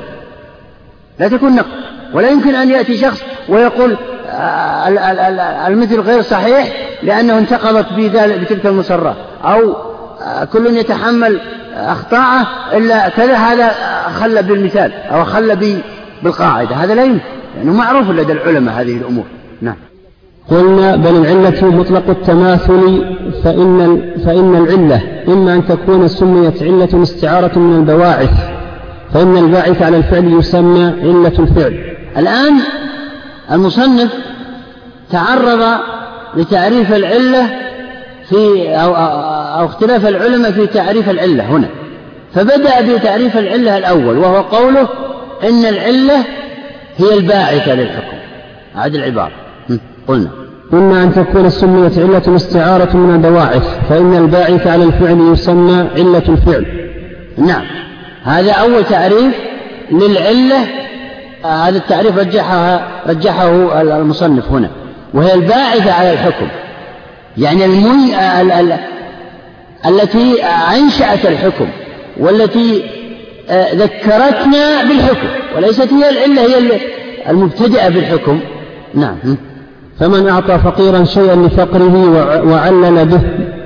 لا 1.18 1.28
تكون 1.28 1.55
نقض. 1.55 1.82
ولا 2.15 2.31
يمكن 2.31 2.55
أن 2.55 2.71
يأتي 2.71 2.97
شخص 2.97 3.23
ويقول 3.49 3.97
آه، 4.27 4.89
المثل 5.69 6.01
غير 6.01 6.23
صحيح 6.23 6.73
لأنه 7.03 7.39
انتقضت 7.39 7.87
بتلك 7.97 8.67
المسرة. 8.67 9.17
أو 9.45 9.77
آه، 10.23 10.45
كل 10.45 10.67
يتحمل 10.67 11.41
أخطاءه 11.77 12.47
إلا 12.73 13.09
كذا 13.09 13.35
هذا 13.35 13.71
خل 14.21 14.43
بالمثال 14.43 14.93
أو 14.93 15.25
خل 15.25 15.81
بالقاعدة. 16.23 16.77
هذا 16.77 16.95
لا 16.95 17.05
يمكن 17.05 17.25
لأنه 17.57 17.73
معروف 17.73 18.11
لدى 18.11 18.33
العلماء 18.33 18.75
هذه 18.75 18.97
الأمور. 18.97 19.25
نعم. 19.63 19.77
قلنا 20.51 20.97
بل 20.97 21.17
العلة 21.17 21.67
مطلق 21.67 22.11
التماثل 22.11 23.05
فإن, 23.45 24.01
فإن 24.25 24.57
العلة 24.57 25.01
إما 25.29 25.55
أن 25.55 25.67
تكون 25.67 26.09
سميت 26.09 26.63
علة 26.63 27.03
استعارة 27.03 27.59
من 27.59 27.77
البواعث 27.77 28.31
فإن 29.15 29.37
الباعث 29.37 29.83
على 29.83 29.97
الفعل 29.97 30.25
يسمى 30.25 30.95
علة 31.03 31.33
الفعل. 31.39 31.91
الآن 32.19 32.59
المصنف 33.53 34.11
تعرض 35.13 35.79
لتعريف 36.37 36.93
العلة 36.93 37.47
في 38.29 38.69
أو, 38.69 38.95
أو 39.61 39.67
اختلاف 39.67 40.07
العلماء 40.07 40.51
في 40.53 40.67
تعريف 40.67 41.11
العلة 41.11 41.45
هنا. 41.45 41.69
فبدأ 42.35 42.97
بتعريف 42.97 43.39
العلة 43.39 43.79
الأول 43.79 44.19
وهو 44.19 44.41
قوله 44.41 44.89
إن 45.45 45.65
العلة 45.65 46.25
هي 46.97 47.15
الباعثة 47.15 47.75
للحكم. 47.75 48.17
هذه 48.75 48.97
العبارة. 48.97 49.33
قلنا. 50.09 50.29
إما 50.73 51.03
أن 51.03 51.15
تكون 51.15 51.51
سميت 51.51 51.99
علة 51.99 52.37
استعارة 52.37 52.97
من 52.97 53.15
البواعث 53.15 53.79
فإن 53.89 54.17
الباعث 54.17 54.67
على 54.67 54.85
الفعل 54.85 55.33
يسمى 55.33 55.89
علة 55.97 56.23
الفعل. 56.29 56.67
نعم. 57.39 57.65
هذا 58.25 58.53
أول 58.53 58.85
تعريف 58.85 59.35
للعلة 59.93 60.67
هذا 61.45 61.76
التعريف 61.76 62.18
رجحها 62.18 62.88
رجحه 63.07 63.80
المصنف 63.80 64.53
هنا. 64.53 64.70
وهي 65.14 65.34
الباعثة 65.34 65.93
على 65.93 66.12
الحكم. 66.12 66.47
يعني 67.38 67.64
المي... 67.64 68.16
ال... 68.40 68.53
ال... 68.53 68.78
التي 69.86 70.43
أنشأت 70.45 71.26
الحكم 71.26 71.66
والتي 72.16 72.82
آه، 73.51 73.74
ذكرتنا 73.74 74.82
بالحكم. 74.88 75.28
وليست 75.57 75.93
هي 75.93 76.11
العلة 76.11 76.43
هي 76.43 76.80
المبتدئة 77.28 77.88
بالحكم. 77.88 78.40
نعم. 78.95 79.16
فمن 80.01 80.28
أعطى 80.28 80.59
فقيرا 80.59 81.05
شيئا 81.05 81.36
لفقره 81.36 81.97
وعلل 82.47 83.05
به 83.05 83.20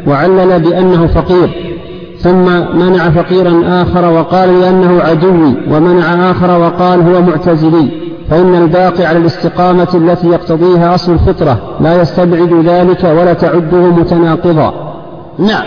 وعلل 0.06 0.60
بأنه 0.60 1.06
فقير. 1.06 1.75
ثم 2.20 2.44
منع 2.78 3.10
فقيرا 3.10 3.82
آخر 3.82 4.10
وقال 4.10 4.60
لأنه 4.60 5.02
عدوي 5.02 5.56
ومنع 5.70 6.30
آخر 6.30 6.58
وقال 6.58 7.00
هو 7.00 7.22
معتزلي. 7.22 8.06
فإن 8.30 8.54
الباقي 8.54 9.04
على 9.04 9.18
الاستقامة 9.18 9.88
التي 9.94 10.26
يقتضيها 10.26 10.94
أصل 10.94 11.12
الفطرة 11.12 11.76
لا 11.80 12.00
يستبعد 12.00 12.52
ذلك 12.64 13.04
ولا 13.04 13.32
تعده 13.32 13.76
متناقضا. 13.76 14.96
نعم. 15.38 15.64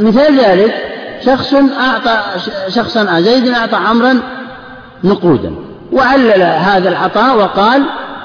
مثال 0.00 0.40
ذلك 0.40 0.74
شخص 1.24 1.54
أعطى 1.54 2.20
شخصا 2.68 3.20
زيد 3.20 3.48
أعطى 3.48 3.76
عمرا 3.76 4.14
نقودا 5.04 5.54
وعلل 5.92 6.42
هذا 6.42 6.88
العطاء 6.88 7.36
وقال 7.36 7.82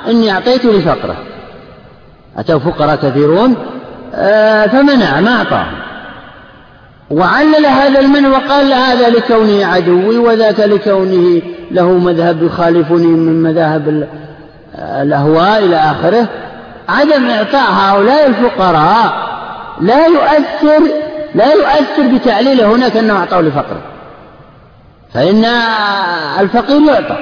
إني 0.10 0.32
أعطيته 0.32 0.72
لفقره. 0.72 1.16
أتوا 2.38 2.60
فقراء 2.60 2.96
كثيرون؟ 2.96 3.56
آه، 4.16 4.68
فمنع 4.68 5.22
ما 5.22 5.38
أعطاه 5.38 5.66
وعلل 7.12 7.66
هذا 7.66 8.00
المنع 8.00 8.30
وقال 8.30 8.74
هذا 8.74 9.10
لكونه 9.10 9.66
عدوي 9.66 10.18
وذاك 10.18 10.60
لكونه 10.60 11.42
له 11.72 11.92
مذهب 11.92 12.44
يخالفني 12.44 13.08
من 13.08 13.44
مذاهب 13.44 14.08
الأهواء 14.76 15.66
إلى 15.66 15.76
آخره. 15.76 16.28
عدم 16.90 17.30
إعطاء 17.30 17.72
هؤلاء 17.72 18.28
الفقراء 18.28 19.14
لا 19.82 20.08
يؤثر 20.08 20.80
لا 21.36 21.54
يؤثر 21.54 22.08
بتعليله. 22.14 22.66
هنا 22.66 22.90
كأنه 22.90 23.20
أعطاه 23.20 23.42
لفقره. 23.42 23.82
فإن 25.14 25.46
الفقير 26.40 26.82
يعطى. 26.82 27.18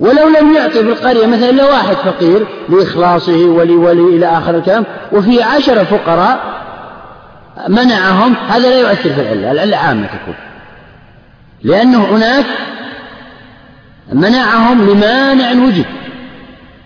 ولو 0.00 0.28
لم 0.28 0.54
يعطي 0.54 0.82
بالقرية 0.82 1.26
مثلا 1.26 1.50
إلا 1.50 1.64
واحد 1.64 1.96
فقير 1.96 2.46
لإخلاصه 2.68 3.44
ولولي 3.44 4.16
إلى 4.16 4.26
آخر 4.26 4.54
الكلام. 4.56 4.84
وفي 5.12 5.42
عشرة 5.42 5.82
فقراء 5.82 6.53
منعهم 7.68 8.36
هذا 8.48 8.68
لا 8.68 8.80
يؤثر 8.80 9.10
في 9.10 9.20
العلة 9.20 9.52
العلة 9.52 9.76
عامة 9.76 10.06
تكون. 10.06 10.34
لأنه 11.62 12.04
هناك 12.04 12.46
منعهم 14.12 14.90
لمانع 14.90 15.64
وجد 15.66 15.84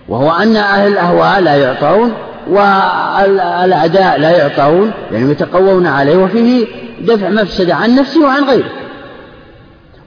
وهو 0.09 0.31
أن 0.31 0.57
أهل 0.57 0.93
الأهواء 0.93 1.41
لا 1.41 1.57
يعطون 1.57 2.15
والأعداء 2.47 4.19
لا 4.19 4.31
يعطون 4.31 4.93
يعني 5.13 5.31
يتقوون 5.31 5.87
عليه 5.87 6.17
وفيه 6.17 6.67
دفع 7.01 7.29
مفسدة 7.29 7.75
عن 7.75 7.95
نفسه 7.95 8.25
وعن 8.25 8.45
غيره. 8.45 8.71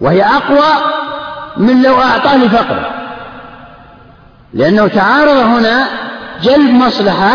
وهي 0.01 0.23
أقوى 0.23 0.69
من 1.57 1.81
لو 1.81 2.01
أعطاه 2.01 2.37
لفقره. 2.37 2.89
لأنه 4.53 4.87
تعارض 4.87 5.37
هنا 5.37 5.85
جلب 6.43 6.69
مصلحة 6.73 7.31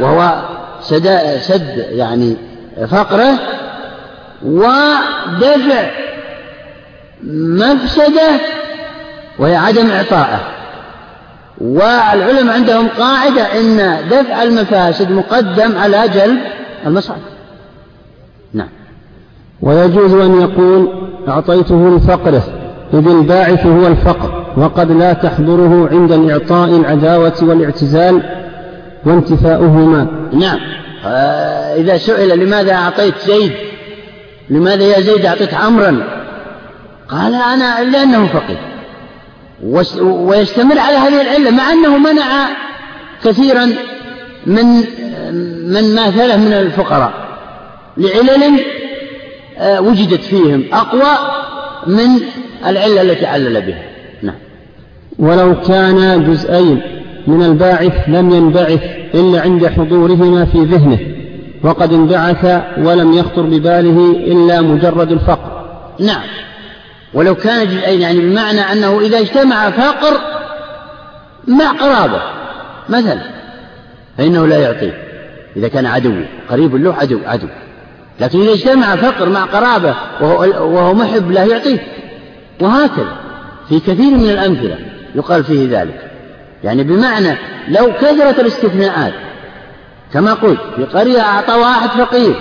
وهو 0.00 0.42
سد, 0.80 1.38
سد 1.40 1.86
يعني 1.90 2.36
فقره 2.90 3.38
ودفع 4.42 5.90
مفسدة 7.32 8.30
وهي 9.38 9.56
عدم 9.56 9.90
إعطائه. 9.90 10.40
والعلماء 11.60 12.54
عندهم 12.54 12.88
قاعدة 12.98 13.42
أن 13.42 13.98
دفع 14.10 14.42
المفاسد 14.42 15.10
مقدم 15.10 15.78
على 15.78 16.08
جلب 16.08 16.38
المصالح. 16.86 17.20
نعم. 18.54 18.68
ويجوز 19.62 20.14
أن 20.14 20.40
يقول 20.40 20.88
أعطيته 21.28 21.96
لفقره 21.96 22.42
إذ 22.94 23.08
الباعث 23.08 23.66
هو 23.66 23.86
الفقر 23.86 24.44
وقد 24.56 24.92
لا 24.92 25.12
تحضره 25.12 25.88
عند 25.92 26.12
الإعطاء 26.12 26.68
العداوة 26.68 27.34
والإعتزال 27.42 28.22
وانتفاؤهما. 29.04 30.06
نعم. 30.32 30.58
إذا 31.76 31.98
سئل 31.98 32.38
لماذا 32.38 32.72
أعطيت 32.74 33.14
زيد؟ 33.26 33.52
لماذا 34.50 34.84
يا 34.84 35.00
زيد 35.00 35.26
أعطيت 35.26 35.54
عمرا؟ 35.54 36.04
قال 37.08 37.34
أنا 37.34 37.90
لأنه 37.90 38.26
فقير. 38.26 38.58
ويستمر 40.02 40.78
على 40.78 40.96
هذه 40.96 41.20
العلة 41.20 41.50
مع 41.50 41.72
أنه 41.72 41.98
منع 41.98 42.48
كثيرا 43.24 43.64
من 44.46 44.66
من 45.72 45.94
ماثله 45.94 46.36
من 46.36 46.52
الفقراء. 46.52 47.12
لعلل 47.96 48.60
آه، 49.58 49.80
وجدت 49.80 50.24
فيهم 50.24 50.64
أقوى 50.72 51.18
من 51.86 52.20
العلة 52.66 53.02
التي 53.02 53.26
علل 53.26 53.60
بها. 53.60 53.82
نعم. 54.22 54.34
ولو 55.18 55.60
كان 55.60 56.24
جزئين 56.30 56.99
من 57.26 57.42
الباعث 57.42 58.08
لم 58.08 58.30
ينبعث 58.30 58.80
إلا 59.14 59.40
عند 59.40 59.66
حضورهما 59.66 60.44
في 60.44 60.64
ذهنه 60.64 60.98
وقد 61.62 61.92
انبعث 61.92 62.62
ولم 62.78 63.12
يخطر 63.12 63.42
بباله 63.42 64.10
إلا 64.12 64.60
مجرد 64.60 65.12
الفقر. 65.12 65.64
نعم. 65.98 66.22
ولو 67.14 67.34
كان 67.34 67.68
يعني 68.00 68.20
بمعنى 68.20 68.60
أنه 68.60 69.00
إذا 69.00 69.18
اجتمع 69.18 69.70
فقر 69.70 70.20
مع 71.48 71.70
قرابة 71.70 72.22
مثلا 72.88 73.20
فإنه 74.18 74.46
لا 74.46 74.58
يعطيه 74.58 74.98
إذا 75.56 75.68
كان 75.68 75.86
عدو 75.86 76.14
قريب 76.50 76.76
له 76.76 76.94
عدو 76.94 77.18
عدو. 77.26 77.46
لكن 78.20 78.40
إذا 78.40 78.52
اجتمع 78.52 78.96
فقر 78.96 79.28
مع 79.28 79.44
قرابة 79.44 79.94
وهو, 80.20 80.40
وهو 80.74 80.94
محب 80.94 81.30
له 81.30 81.44
يعطيه. 81.44 81.78
وهكذا 82.60 83.16
في 83.68 83.80
كثير 83.80 84.10
من 84.10 84.30
الأمثلة 84.30 84.78
يقال 85.14 85.44
فيه 85.44 85.80
ذلك. 85.80 86.09
يعني 86.64 86.82
بمعنى 86.82 87.36
لو 87.68 87.92
كثرت 87.92 88.40
الاستثناءات 88.40 89.12
كما 90.12 90.34
قلت 90.34 90.60
في 90.76 90.84
قرية 90.84 91.20
أعطى 91.20 91.54
واحد 91.54 91.88
فقير 91.88 92.34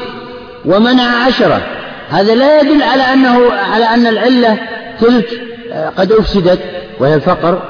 ومنع 0.66 1.26
عشرة 1.26 1.62
هذا 2.10 2.36
لا 2.36 2.62
يدل 2.62 2.84
على 2.84 3.04
أنه 3.04 3.52
على 3.52 3.86
أن 3.86 4.08
العلة 4.08 4.58
تلك 5.02 5.42
آه، 5.74 5.90
قد 5.90 6.12
أفسدت 6.12 6.60
وهي 7.00 7.16
الفقر 7.16 7.62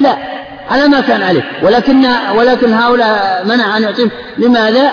لا 0.00 0.16
على 0.70 0.88
ما 0.88 1.00
كان 1.00 1.22
عليه 1.22 1.42
ولكن 1.62 2.06
ولكن 2.36 2.72
هؤلاء 2.72 3.44
منع 3.46 3.76
أن 3.76 3.82
يعطيهم 3.82 4.10
لماذا؟ 4.38 4.90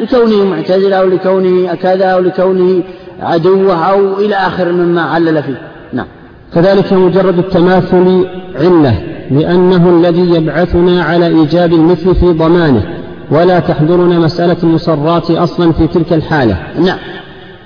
لكونه 0.00 0.44
معتزل 0.44 0.92
أو 0.92 1.08
لكونه 1.08 1.74
كذا 1.74 2.04
أو 2.04 2.20
لكونه 2.20 2.82
عدوه 3.20 3.90
أو 3.90 4.18
إلى 4.18 4.36
آخر 4.36 4.72
مما 4.72 5.02
علل 5.02 5.42
فيه 5.42 5.60
نعم 5.92 6.06
كذلك 6.54 6.92
مجرد 6.92 7.38
التماثل 7.38 8.26
علة 8.56 9.15
لأنه 9.30 9.90
الذي 9.90 10.30
يبعثنا 10.34 11.04
على 11.04 11.26
إيجاب 11.26 11.72
المثل 11.72 12.14
في 12.14 12.26
ضمانه 12.26 12.82
ولا 13.30 13.58
تحضرنا 13.58 14.18
مسألة 14.18 14.56
المصرات 14.62 15.30
أصلا 15.30 15.72
في 15.72 15.86
تلك 15.86 16.12
الحالة. 16.12 16.56
نعم. 16.80 16.98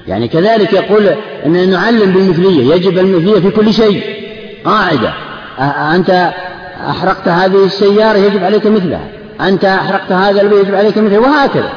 يعني 0.08 0.28
كذلك 0.28 0.72
يقول 0.72 1.08
أن 1.46 1.70
نعلم 1.70 2.12
بالمثلية 2.12 2.74
يجب 2.74 2.98
المثلية 2.98 3.40
في 3.40 3.50
كل 3.50 3.72
شيء. 3.72 4.02
قاعدة. 4.64 5.12
أنت 5.94 6.32
أحرقت 6.88 7.28
هذه 7.28 7.64
السيارة 7.64 8.18
يجب 8.18 8.44
عليك 8.44 8.66
مثلها. 8.66 9.00
أنت 9.40 9.64
أحرقت 9.64 10.12
هذا 10.12 10.42
البيت 10.42 10.66
يجب 10.66 10.74
عليك 10.74 10.98
مثله 10.98 11.18
وهكذا. 11.18 11.70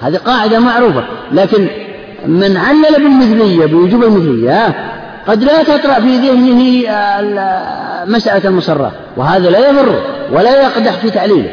هذه 0.00 0.16
قاعدة 0.16 0.60
معروفة. 0.60 1.04
لكن 1.32 1.66
من 2.26 2.56
علل 2.56 2.94
بالمثلية 2.94 3.66
بوجوب 3.66 4.02
المثلية 4.04 4.74
قد 5.28 5.44
لا 5.44 5.62
تطرأ 5.62 5.94
في 5.94 6.16
ذهنه 6.16 6.88
مسألة 8.06 8.48
المصرات 8.48 8.92
وهذا 9.16 9.50
لا 9.50 9.68
يضر 9.70 10.00
ولا 10.32 10.62
يقدح 10.62 10.92
في 10.92 11.10
تعليله 11.10 11.50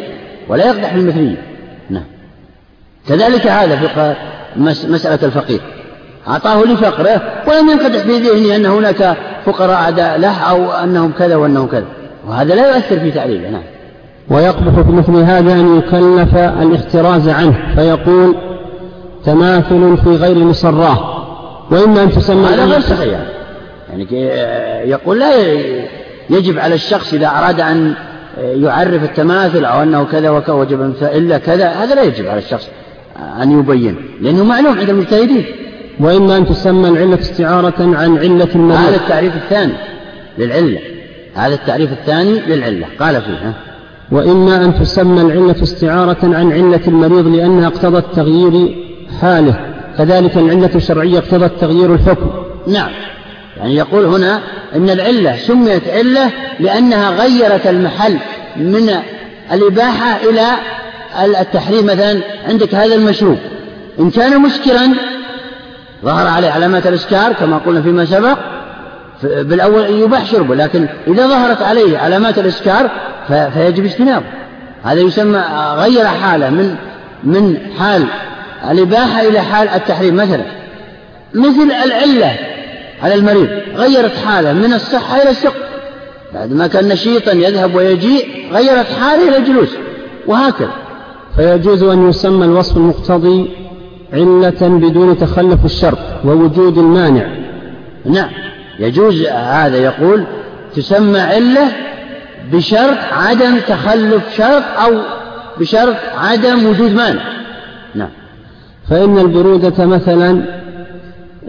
ولا 0.50 0.66
يقدح 0.66 0.94
في 0.94 1.00
المثلية. 1.00 1.42
نعم. 1.90 2.04
كذلك 3.08 3.48
هذا 3.48 3.76
في 3.76 4.16
مسألة 4.88 5.20
الفقير 5.24 5.62
أعطاه 6.28 6.64
لفقره 6.64 7.22
ولم 7.48 7.70
ينقدح 7.70 8.00
في 8.00 8.18
ذهنه 8.18 8.56
أن 8.56 8.66
هناك 8.66 9.18
فقراء 9.46 9.76
أعداء 9.76 10.18
له 10.18 10.38
أو 10.40 10.72
أنهم 10.72 11.12
كذا 11.12 11.36
وأنهم 11.36 11.68
كذا. 11.68 11.86
وهذا 12.28 12.56
لا 12.56 12.76
يؤثر 12.76 13.00
في 13.00 13.12
تعليله 13.12 13.50
نعم. 13.50 13.64
ويقبح 14.30 14.82
في 14.82 14.92
مثل 14.92 15.16
هذا 15.16 15.54
أن 15.54 15.78
يكلف 15.78 16.38
الاحتراز 16.38 17.30
عنه 17.30 17.76
فيقول 17.76 18.36
تماثل 19.26 19.98
في 20.04 20.10
غير 20.10 20.38
مصراه. 20.38 21.26
وإما 21.72 22.04
أن 22.04 22.12
تسمى 22.12 22.48
هذا 22.48 22.66
غير 22.66 22.80
صحيح. 22.80 23.35
يعني 23.96 24.90
يقول 24.90 25.20
لا 25.20 25.32
يجب 26.30 26.60
على 26.60 26.76
الشخص 26.76 27.14
إذا 27.14 27.28
أراد 27.28 27.62
أن 27.62 27.94
يعرف 28.38 29.04
التماثل 29.04 29.66
أو 29.66 29.84
أنه 29.84 30.04
كذا 30.04 30.30
وكذا 30.30 30.56
وجب 30.56 30.94
إلا 31.02 31.38
كذا 31.38 31.70
هذا 31.70 31.96
لا 31.96 32.04
يجب 32.04 32.28
على 32.28 32.40
الشخص 32.40 32.68
أن 33.42 33.60
يبين 33.60 33.96
لأنه 34.22 34.44
معلوم 34.44 34.78
عند 34.80 34.90
المجتهدين. 34.90 35.46
وإما 36.00 36.38
أن 36.38 36.46
تسمى 36.46 36.90
العلة 36.90 37.20
استعارة 37.20 37.74
عن 37.80 38.18
علة 38.18 38.50
المريض 38.56 38.80
هذا 38.80 38.96
التعريف 38.96 39.36
الثاني 39.36 39.74
للعلة. 40.38 40.80
هذا 41.36 41.54
التعريف 41.54 41.92
الثاني 41.92 42.40
للعلة. 42.40 42.86
قال 43.00 43.22
فيه 43.22 43.54
وإما 44.12 44.66
أن 44.66 44.80
تسمى 44.80 45.22
العلة 45.22 45.64
استعارة 45.64 46.18
عن 46.24 46.52
علة 46.52 46.82
المريض 46.88 47.28
لأنها 47.28 47.68
اقتضت 47.68 48.16
تغيير 48.16 48.76
حاله. 49.22 49.60
كذلك 49.98 50.38
العلة 50.38 50.76
الشرعية 50.76 51.18
اقتضت 51.18 51.52
تغيير 51.62 51.94
الحكم. 51.94 52.30
نعم. 52.68 52.90
يعني 53.58 53.76
يقول 53.76 54.06
هنا 54.06 54.42
أن 54.76 54.90
العلة 54.90 55.38
سميت 55.38 55.88
علة 55.88 56.32
لأنها 56.60 57.10
غيرت 57.10 57.68
المحل 57.68 58.18
من 58.56 58.90
الإباحة 59.52 60.18
إلى 60.30 60.48
التحريم. 61.42 61.86
مثلا 61.86 62.22
عندك 62.48 62.76
هذا 62.76 62.96
المشروب 62.96 63.38
إن 64.00 64.12
كان 64.12 64.42
مسكرا 64.42 64.94
ظهر 66.04 66.28
عليه 66.28 66.50
علامات 66.50 66.88
الإسكار 66.88 67.34
كما 67.34 67.58
قلنا 67.58 67.82
فيما 67.82 68.06
سبق 68.06 68.38
بالأول 69.24 69.84
يباح 69.90 70.26
شربه 70.26 70.56
لكن 70.56 70.88
إذا 71.08 71.28
ظهرت 71.28 71.62
عليه 71.62 71.98
علامات 71.98 72.40
الإسكار 72.40 72.90
فيجب 73.28 73.86
اجتنابه. 73.86 74.26
هذا 74.84 75.00
يسمى 75.00 75.44
غير 75.78 76.06
حالة 76.06 76.50
من 76.50 76.76
من 77.24 77.58
حال 77.80 78.06
الإباحة 78.72 79.22
إلى 79.22 79.40
حال 79.42 79.70
التحريم. 79.70 80.16
مثلا 80.16 80.46
مثل 81.34 81.72
العلة 81.86 82.36
على 83.06 83.16
المريض 83.16 83.48
غيرت 83.76 84.18
حاله 84.18 84.54
من 84.54 84.74
الصحة 84.74 85.22
إلى 85.22 85.30
السقم 85.30 85.60
بعد 86.34 86.54
ما 86.54 86.68
كان 86.68 86.88
نشيطا 86.88 87.32
يذهب 87.32 87.76
ويجيء 87.76 88.28
غيرت 88.52 88.88
حاله 89.00 89.28
إلى 89.30 89.38
الجلوس 89.38 89.70
وهكذا. 90.28 90.72
فيجوز 91.36 91.84
أن 91.84 92.10
يسمى 92.10 92.46
الوصف 92.46 92.78
المقتضي 92.78 93.50
علة 94.14 94.62
بدون 94.62 95.18
تخلف 95.18 95.66
الشرط 95.66 95.98
ووجود 96.26 96.78
المانع. 96.78 97.26
نعم 98.06 98.30
يجوز 98.80 99.22
هذا 99.32 99.78
يقول 99.78 100.24
تسمى 100.76 101.20
علة 101.20 101.68
بشرط 102.54 102.98
عدم 103.12 103.60
تخلف 103.68 104.36
شرط 104.38 104.64
أو 104.86 105.02
بشرط 105.60 105.96
عدم 106.18 106.66
وجود 106.66 106.92
مانع. 106.92 107.22
نعم. 107.96 108.10
فإن 108.90 109.20
البرودة 109.20 109.86
مثلا 109.86 110.65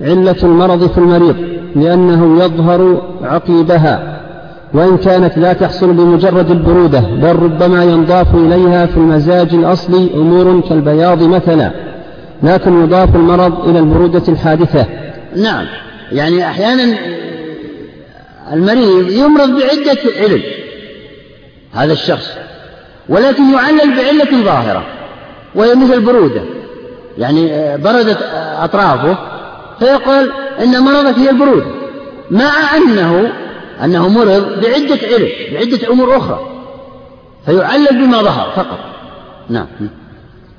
علة 0.02 0.36
المرض 0.42 0.92
في 0.92 0.98
المريض 0.98 1.36
لأنه 1.76 2.44
يظهر 2.44 3.02
عقيبها 3.22 4.20
وإن 4.74 4.98
كانت 4.98 5.38
لا 5.38 5.52
تحصل 5.52 5.92
بمجرد 5.92 6.50
البرودة 6.50 7.00
بل 7.00 7.36
ربما 7.36 7.84
ينضاف 7.84 8.34
إليها 8.34 8.86
في 8.86 8.96
المزاج 8.96 9.54
الأصلي 9.54 10.10
أمور 10.14 10.60
كالبياض 10.68 11.22
مثلا 11.22 11.70
لكن 12.42 12.84
يضاف 12.84 13.16
المرض 13.16 13.68
إلى 13.68 13.78
البرودة 13.78 14.22
الحادثة. 14.28 14.86
نعم 15.36 15.66
يعني 16.12 16.46
أحيانا 16.46 16.98
المريض 18.52 19.10
يمرض 19.10 19.48
بعدة 19.48 20.00
علل 20.20 20.42
هذا 21.72 21.92
الشخص 21.92 22.30
ولكن 23.08 23.42
يعلل 23.52 23.96
بعلة 23.96 24.44
ظاهرة 24.44 24.86
وهي 25.54 25.74
مثل 25.74 25.94
البرودة 25.94 26.42
يعني 27.18 27.76
بردت 27.76 28.18
أطرافه 28.58 29.35
فيقول 29.78 30.30
إن 30.62 30.80
مرضك 30.80 31.18
هي 31.18 31.30
البرودة 31.30 31.66
مع 32.30 32.50
أنه 32.76 33.32
أنه 33.84 34.08
مرض 34.08 34.60
بعدة 34.60 34.98
علل 35.06 35.28
بعدة 35.52 35.92
أمور 35.92 36.16
أخرى. 36.16 36.40
فيعلل 37.46 37.88
بما 37.90 38.22
ظهر 38.22 38.50
فقط. 38.56 38.78
نعم. 39.50 39.66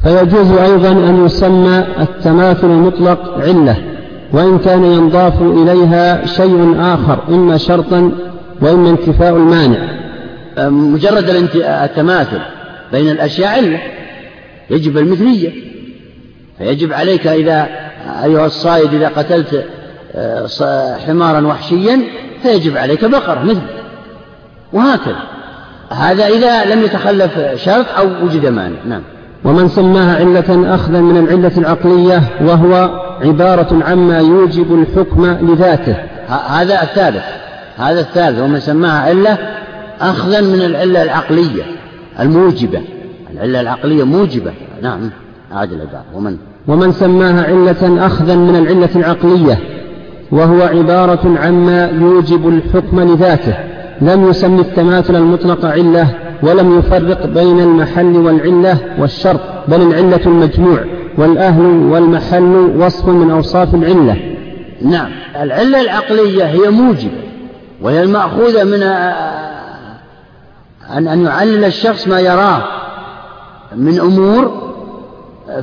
فيجوز 0.03 0.51
أيضا 0.51 0.91
أن 0.91 1.26
يسمى 1.26 1.86
التماثل 1.99 2.68
المطلق 2.68 3.38
علة 3.38 3.78
وإن 4.34 4.59
كان 4.59 4.84
ينضاف 4.84 5.41
إليها 5.41 6.26
شيء 6.26 6.76
آخر 6.80 7.20
إما 7.30 7.57
شرطا 7.57 8.11
وإما 8.61 8.89
انتفاء 8.89 9.36
المانع. 9.36 9.80
مجرد 10.70 11.30
التماثل 11.55 12.39
بين 12.91 13.09
الأشياء 13.09 13.49
علة 13.49 13.80
يجب 14.70 14.97
المثلية. 14.97 15.51
فيجب 16.57 16.93
عليك 16.93 17.28
إذا 17.28 17.86
أيها 18.23 18.45
الصائد 18.45 18.93
إذا 18.93 19.07
قتلت 19.07 19.65
آه، 20.15 20.97
حمارا 20.97 21.47
وحشيا 21.47 22.01
فيجب 22.43 22.77
عليك 22.77 23.05
بقرة 23.05 23.43
مثل. 23.43 23.61
وهكذا. 24.73 25.23
هذا 25.89 26.27
إذا 26.27 26.65
لم 26.65 26.83
يتخلف 26.83 27.39
شرط 27.55 27.85
أو 27.97 28.25
وجد 28.25 28.45
مانع. 28.45 28.77
نعم. 28.85 29.01
ومن 29.43 29.67
سماها 29.67 30.15
علة 30.15 30.75
أخذا 30.75 31.01
من 31.01 31.17
العلة 31.17 31.51
العقلية 31.57 32.23
وهو 32.41 32.89
عبارة 33.21 33.83
عما 33.83 34.19
يوجب 34.19 34.81
الحكم 34.81 35.25
لذاته. 35.25 35.95
هذا 36.27 36.83
الثالث. 36.83 37.23
هذا 37.77 37.99
الثالث. 37.99 38.39
ومن 38.39 38.59
سماها 38.59 39.01
علة 39.01 39.37
أخذا 40.01 40.41
من 40.41 40.61
العلة 40.61 41.03
العقلية 41.03 41.63
الموجبة. 42.19 42.81
العلة 43.33 43.61
العقلية 43.61 44.03
موجبة. 44.03 44.53
نعم. 44.81 45.09
هذه 45.51 45.73
العبارة 45.73 46.05
ومن؟ 46.13 46.37
ومن 46.68 46.91
سماها 46.91 47.43
علة 47.43 48.05
أخذا 48.05 48.36
من 48.36 48.55
العلة 48.55 48.89
العقلية 48.95 49.59
وهو 50.32 50.61
عبارة 50.61 51.36
عما 51.39 51.91
يوجب 52.01 52.47
الحكم 52.47 53.01
لذاته. 53.01 53.55
لم 54.01 54.30
يسم 54.30 54.59
التماثل 54.59 55.15
المطلق 55.15 55.65
علة 55.65 56.07
ولم 56.43 56.80
يفرق 56.80 57.26
بين 57.26 57.59
المحل 57.59 58.18
والعلة 58.18 58.78
والشرط 58.99 59.39
بل 59.68 59.82
العلة 59.82 60.22
المجموع 60.26 60.80
والأهل 61.18 61.65
والمحل 61.65 62.74
وصف 62.78 63.07
من 63.07 63.32
أوصاف 63.32 63.76
العلة. 63.76 64.18
نعم. 64.82 65.09
العلة 65.41 65.82
العقلية 65.82 66.43
هي 66.43 66.70
موجبة 66.70 67.22
وهي 67.82 68.03
المأخوذة 68.03 68.63
من 68.63 68.84
أن 70.97 71.07
أن 71.07 71.26
يعلل 71.26 71.65
الشخص 71.65 72.07
ما 72.07 72.20
يراه 72.20 72.63
من 73.76 73.99
أمور 73.99 74.66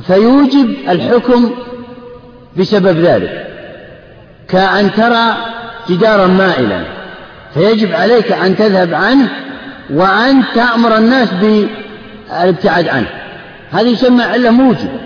فيوجب 0.07 0.75
الحكم 0.89 1.51
بسبب 2.57 2.97
ذلك. 2.99 3.47
كأن 4.47 4.91
ترى 4.91 5.35
جدارا 5.89 6.27
مائلا 6.27 6.81
فيجب 7.53 7.91
عليك 7.91 8.31
أن 8.31 8.55
تذهب 8.55 8.93
عنه 8.93 9.29
وأن 9.93 10.43
تأمر 10.55 10.97
الناس 10.97 11.29
بالابتعاد 11.33 12.87
عنه. 12.87 13.07
هذه 13.71 13.89
يسمى 13.89 14.23
علة 14.23 14.49
موجبة 14.49 14.99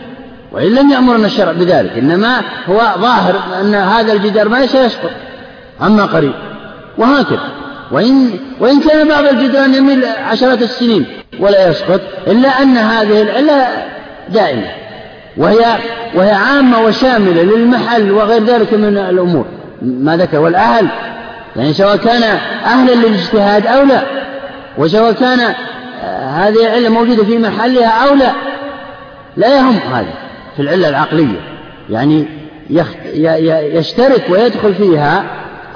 وإن 0.51 0.75
لم 0.75 0.91
يأمرنا 0.91 1.25
الشرع 1.25 1.51
بذلك 1.51 1.91
إنما 1.97 2.41
هو 2.69 2.77
ظاهر 2.77 3.43
أن 3.61 3.75
هذا 3.75 4.13
الجدار 4.13 4.49
ما 4.49 4.65
سيسقط 4.65 5.11
عما 5.81 6.05
قريب 6.05 6.33
وهكذا. 6.97 7.49
وإن, 7.91 8.29
وإن 8.59 8.79
كان 8.79 9.07
بعض 9.07 9.25
الجدران 9.25 9.73
يميل 9.73 10.05
عشرات 10.05 10.61
السنين 10.61 11.05
ولا 11.39 11.69
يسقط 11.69 12.01
إلا 12.27 12.49
أن 12.49 12.77
هذه 12.77 13.21
العلة 13.21 13.67
دائمة. 14.31 14.67
وهي 15.37 15.77
وهي 16.15 16.31
عامة 16.31 16.81
وشاملة 16.81 17.41
للمحل 17.41 18.11
وغير 18.11 18.43
ذلك 18.43 18.73
من 18.73 18.97
الأمور. 18.97 19.45
ما 19.81 20.17
ذكر. 20.17 20.39
والأهل 20.39 20.87
يعني 21.55 21.73
سواء 21.73 21.95
كان 21.95 22.23
أهلا 22.65 22.91
للاجتهاد 22.91 23.67
أو 23.67 23.83
لا 23.83 24.01
وسواء 24.77 25.11
كان 25.11 25.39
آه، 26.03 26.29
هذه 26.29 26.67
العلة 26.67 26.89
موجودة 26.89 27.23
في 27.23 27.37
محلها 27.37 28.07
أو 28.07 28.15
لا 28.15 28.31
لا 29.37 29.57
يهم 29.57 29.79
هذا 29.93 30.13
في 30.55 30.61
العلة 30.61 30.89
العقلية. 30.89 31.41
يعني 31.89 32.25
يشترك 33.73 34.23
ويدخل 34.29 34.75
فيها 34.75 35.23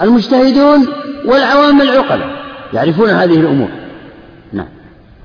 المجتهدون 0.01 0.88
والعوام 1.26 1.82
العقلاء 1.82 2.30
يعرفون 2.74 3.10
هذه 3.10 3.36
الأمور. 3.36 3.70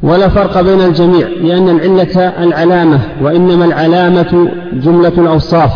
ولا 0.03 0.29
فرق 0.29 0.61
بين 0.61 0.81
الجميع 0.81 1.29
لأن 1.29 1.69
العلة 1.69 2.29
العلامة 2.43 3.01
وإنما 3.23 3.65
العلامة 3.65 4.49
جملة 4.73 5.13
الأوصاف. 5.19 5.71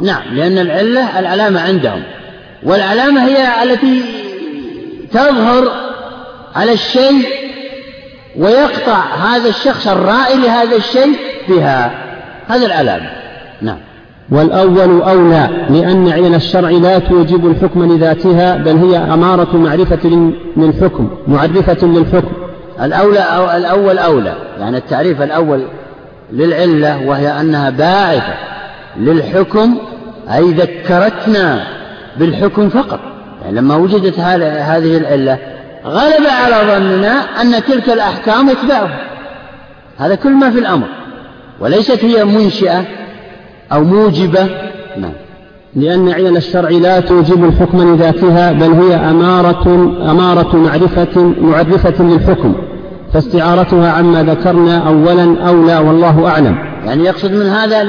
نعم 0.00 0.22
لأن 0.32 0.58
العلة 0.58 1.18
العلامة 1.18 1.60
عندهم. 1.60 2.02
والعلامة 2.62 3.26
هي 3.26 3.62
التي 3.62 4.02
تظهر 5.12 5.68
على 6.56 6.72
الشيء 6.72 7.26
ويقطع 8.36 9.04
هذا 9.14 9.48
الشخص 9.48 9.88
الرائي 9.88 10.36
لهذا 10.36 10.76
الشيء 10.76 11.16
بها. 11.48 11.90
هذا 12.48 12.66
العلامة. 12.66 13.10
نعم. 13.62 13.78
والأول 14.30 15.02
أولى 15.02 15.48
لأن 15.70 16.12
علل 16.12 16.34
الشرع 16.34 16.70
لا 16.70 16.98
توجب 16.98 17.46
الحكم 17.46 17.92
لذاتها 17.92 18.56
بل 18.56 18.76
هي 18.76 18.96
أمارة 18.96 19.56
معرفة 19.56 20.30
للحكم 20.56 21.10
معرفة 21.28 21.86
للحكم. 21.86 22.51
الأولى 22.80 23.20
أو 23.20 23.50
الأول 23.56 23.98
أولى. 23.98 24.34
يعني 24.60 24.76
التعريف 24.76 25.22
الأول 25.22 25.66
للعلة 26.32 27.06
وهي 27.06 27.40
أنها 27.40 27.70
باعثة 27.70 28.34
للحكم 28.96 29.78
أي 30.34 30.42
ذكرتنا 30.42 31.64
بالحكم 32.16 32.68
فقط. 32.68 33.00
يعني 33.42 33.56
لما 33.56 33.76
وجدت 33.76 34.18
هذه 34.18 34.96
العلة 34.96 35.38
غلب 35.84 36.26
على 36.26 36.56
ظننا 36.72 37.12
أن 37.12 37.64
تلك 37.64 37.88
الأحكام 37.88 38.48
يتبعها 38.48 38.98
هذا 39.98 40.14
كل 40.14 40.30
ما 40.30 40.50
في 40.50 40.58
الأمر. 40.58 40.86
وليست 41.60 42.04
هي 42.04 42.24
منشئة 42.24 42.84
أو 43.72 43.84
موجبة. 43.84 44.48
نعم. 44.96 45.12
لأن 45.76 46.08
علل 46.08 46.36
الشرع 46.36 46.68
لا 46.68 47.00
توجب 47.00 47.44
الحكم 47.44 47.94
لذاتها 47.94 48.52
بل 48.52 48.72
هي 48.72 48.94
أمارة 48.94 49.74
أمارة 50.10 50.56
معرفة 50.56 51.20
معرفة 51.40 52.04
للحكم 52.04 52.54
فاستعارتها 53.12 53.92
عما 53.92 54.22
ذكرنا 54.22 54.88
أولا 54.88 55.48
أولى 55.48 55.78
والله 55.78 56.28
أعلم. 56.28 56.58
يعني 56.84 57.04
يقصد 57.04 57.32
من 57.32 57.46
هذا 57.46 57.82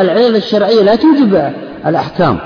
العلل 0.00 0.36
الشرعية 0.36 0.82
لا 0.82 0.94
توجب 0.94 1.50
الأحكام. 1.86 2.38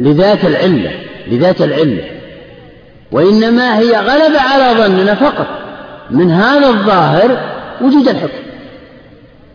لذات 0.00 0.44
العلة 0.44 0.90
لذات 1.30 1.62
العلة. 1.62 2.04
وإنما 3.12 3.78
هي 3.78 3.96
غلب 3.96 4.36
على 4.36 4.80
ظننا 4.82 5.14
فقط. 5.14 5.46
من 6.10 6.30
هذا 6.30 6.68
الظاهر 6.68 7.38
وجود 7.80 8.08
الحكم. 8.08 8.44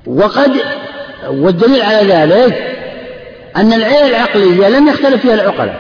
وقد 0.08 0.52
والدليل 1.30 1.82
على 1.82 2.14
ذلك 2.14 2.69
أن 3.58 3.74
العلل 3.74 4.10
العقلية 4.10 4.70
لم 4.70 4.88
يختلف 4.88 5.22
فيها 5.22 5.34
العقلاء. 5.34 5.80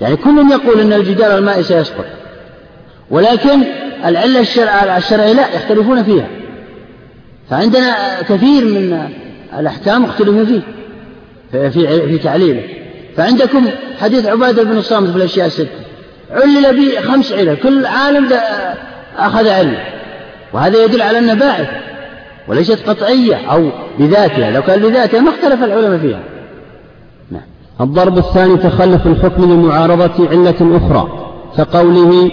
يعني 0.00 0.16
كل 0.16 0.50
يقول 0.50 0.80
أن 0.80 0.92
الجدار 0.92 1.38
المائي 1.38 1.62
سيسقط. 1.62 2.04
ولكن 3.10 3.60
العلة 4.04 4.40
الشرعية 4.96 5.32
لا 5.32 5.54
يختلفون 5.54 6.04
فيها. 6.04 6.26
فعندنا 7.50 8.22
كثير 8.22 8.64
من 8.64 9.08
الأحكام 9.58 10.04
اختلفوا 10.04 10.44
فيه 10.44 10.60
في 11.52 12.08
في 12.08 12.18
تعليله. 12.18 12.62
فعندكم 13.16 13.66
حديث 14.00 14.26
عبادة 14.26 14.62
بن 14.62 14.78
الصامت 14.78 15.10
في 15.10 15.16
الأشياء 15.16 15.46
الستة. 15.46 15.68
علل 16.30 16.76
به 16.76 17.00
خمس 17.00 17.32
علل 17.32 17.56
كل 17.56 17.86
عالم 17.86 18.28
أخذ 19.18 19.48
علة 19.48 19.84
وهذا 20.52 20.84
يدل 20.84 21.02
على 21.02 21.18
أنه 21.18 21.34
باعث 21.34 21.68
وليست 22.48 22.88
قطعية 22.88 23.50
أو 23.50 23.70
بذاتها. 23.98 24.50
لو 24.50 24.62
كان 24.62 24.80
لذاتها 24.80 25.20
ما 25.20 25.30
اختلف 25.30 25.64
العلماء 25.64 25.98
فيها. 25.98 26.20
الضرب 27.80 28.18
الثاني 28.18 28.56
تخلف 28.56 29.06
الحكم 29.06 29.52
لمعارضة 29.52 30.28
علة 30.30 30.76
أخرى 30.76 31.08
كقوله 31.56 32.30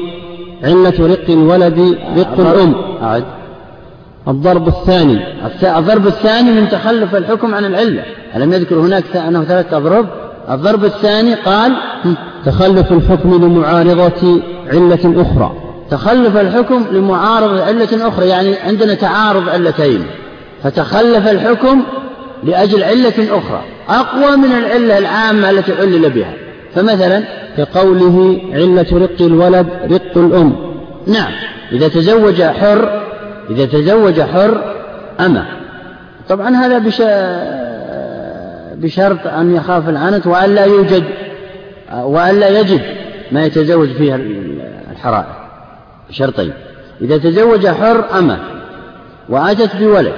علة 0.63 0.93
رق 0.99 1.29
الولد 1.29 1.97
رق 2.17 2.39
الأم. 2.39 2.75
أعد 3.03 3.23
الضرب 4.27 4.67
الثاني. 4.67 5.19
الضرب 5.77 6.07
الثاني 6.07 6.51
من 6.51 6.69
تخلف 6.69 7.15
الحكم 7.15 7.55
عن 7.55 7.65
العلة. 7.65 8.03
ألم 8.35 8.53
يذكر 8.53 8.75
هناك 8.75 9.15
أنه 9.15 9.43
ثلاثة 9.43 9.77
أضرب؟ 9.77 10.05
الضرب 10.49 10.85
الثاني 10.85 11.33
قال 11.33 11.73
تخلف 12.45 12.91
الحكم 12.91 13.43
لمعارضة 13.45 14.41
علة 14.67 15.21
أخرى. 15.21 15.51
تخلف 15.91 16.37
الحكم 16.37 16.85
لمعارضة 16.91 17.63
علة 17.63 18.07
أخرى 18.07 18.27
يعني 18.27 18.55
عندنا 18.55 18.93
تعارض 18.93 19.49
علتين. 19.49 20.05
فتخلف 20.63 21.27
الحكم 21.27 21.83
لأجل 22.43 22.83
علة 22.83 23.37
أخرى. 23.37 23.61
أقوى 23.89 24.35
من 24.35 24.51
العلة 24.51 24.97
العامة 24.97 25.49
التي 25.49 25.73
علل 25.73 26.09
بها. 26.09 26.33
فمثلا 26.75 27.23
كقوله 27.57 28.41
علة 28.53 28.85
رق 28.93 29.21
الولد 29.21 29.67
رق 29.91 30.17
الأم. 30.17 30.55
نعم 31.07 31.31
إذا 31.71 31.87
تزوج 31.87 32.41
حر 32.41 33.03
إذا 33.49 33.65
تزوج 33.65 34.21
حر 34.21 34.73
أما 35.19 35.45
طبعا 36.29 36.49
هذا 36.49 36.77
بش... 36.77 37.01
بشرط 38.83 39.27
أن 39.27 39.55
يخاف 39.55 39.89
العنت 39.89 40.27
وأن 40.27 40.55
لا 40.55 40.65
يوجد 40.65 41.03
وأن 41.93 42.39
لا 42.39 42.59
يجد 42.59 42.81
ما 43.31 43.45
يتزوج 43.45 43.89
فيها 43.89 44.19
الحرائر. 44.91 45.35
بشرطين 46.09 46.53
إذا 47.01 47.17
تزوج 47.17 47.67
حر 47.67 48.05
أما 48.19 48.39
وأتت 49.29 49.75
بولد 49.75 50.13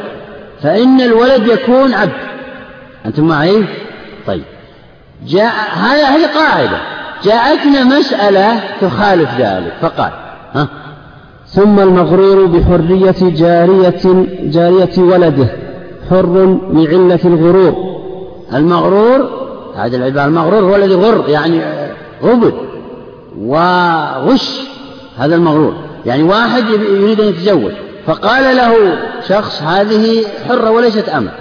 فإن 0.64 1.02
الولد 1.02 1.48
يكون 1.48 1.94
عبد. 1.94 2.12
أنتم 3.06 3.28
معي؟ 3.28 3.66
طيب. 4.28 4.44
جاء 5.28 5.54
هذه 5.74 6.28
قاعدة. 6.36 6.78
جاءتنا 7.24 7.84
مسألة 7.84 8.60
تخالف 8.82 9.30
ذلك 9.40 9.74
فقال 9.82 10.12
ها؟ 10.54 10.68
ثم 11.48 11.80
المغرور 11.80 12.46
بحرية 12.46 13.16
جارية 13.22 14.26
جارية 14.42 14.98
ولده 14.98 15.48
حر 16.10 16.60
لعلة 16.72 17.20
الغرور. 17.26 17.96
المغرور 18.54 19.30
هذا 19.76 19.98
العبارة 19.98 20.26
المغرور 20.26 20.64
هو 20.64 20.76
الذي 20.76 20.96
غر 20.96 21.30
يعني 21.30 21.62
غبن 22.24 22.54
وغش. 23.40 24.60
هذا 25.18 25.36
المغرور 25.36 25.74
يعني 26.06 26.24
واحد 26.24 26.64
يريد 26.70 27.22
أن 27.22 27.28
يتزوج 27.28 27.72
فقال 28.08 28.56
له 28.56 28.74
شخص 29.28 29.62
هذه 29.62 30.26
حرة 30.48 30.72
وليست 30.72 31.10
أمة 31.10 31.32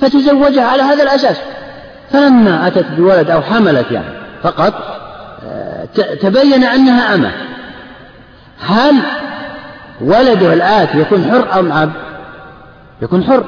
فتزوجها 0.00 0.64
على 0.64 0.82
هذا 0.82 1.02
الأساس. 1.02 1.36
فلما 2.12 2.66
أتت 2.66 2.86
بولد 2.96 3.30
أو 3.30 3.42
حملت 3.42 3.90
يعني 3.90 4.18
فقط 4.42 4.74
آه، 5.46 5.84
تبين 6.14 6.64
أنها 6.64 7.14
أمة. 7.14 7.32
هل 8.60 8.94
ولده 10.00 10.52
الآتي 10.52 10.98
يكون 10.98 11.30
حر 11.30 11.60
أم 11.60 11.72
عبد؟ 11.72 11.92
يكون 13.02 13.24
حر. 13.24 13.44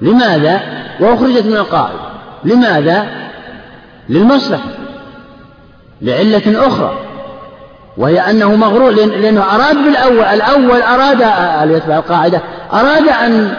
لماذا؟ 0.00 0.60
وأخرجت 1.00 1.46
من 1.46 1.56
القاعدة. 1.56 1.98
لماذا؟ 2.44 3.06
للمصلحة. 4.08 4.68
لعلة 6.02 6.66
أخرى. 6.66 6.98
وهي 7.96 8.20
أنه 8.20 8.56
مغرور 8.56 8.90
لأنه 8.90 9.42
أراد 9.54 9.76
بالأول 9.76 10.24
الأول 10.24 10.82
أراد 10.82 11.22
أن 11.62 11.72
يتبع 11.72 11.96
القاعدة 11.96 12.40
أراد 12.72 13.08
أن 13.08 13.56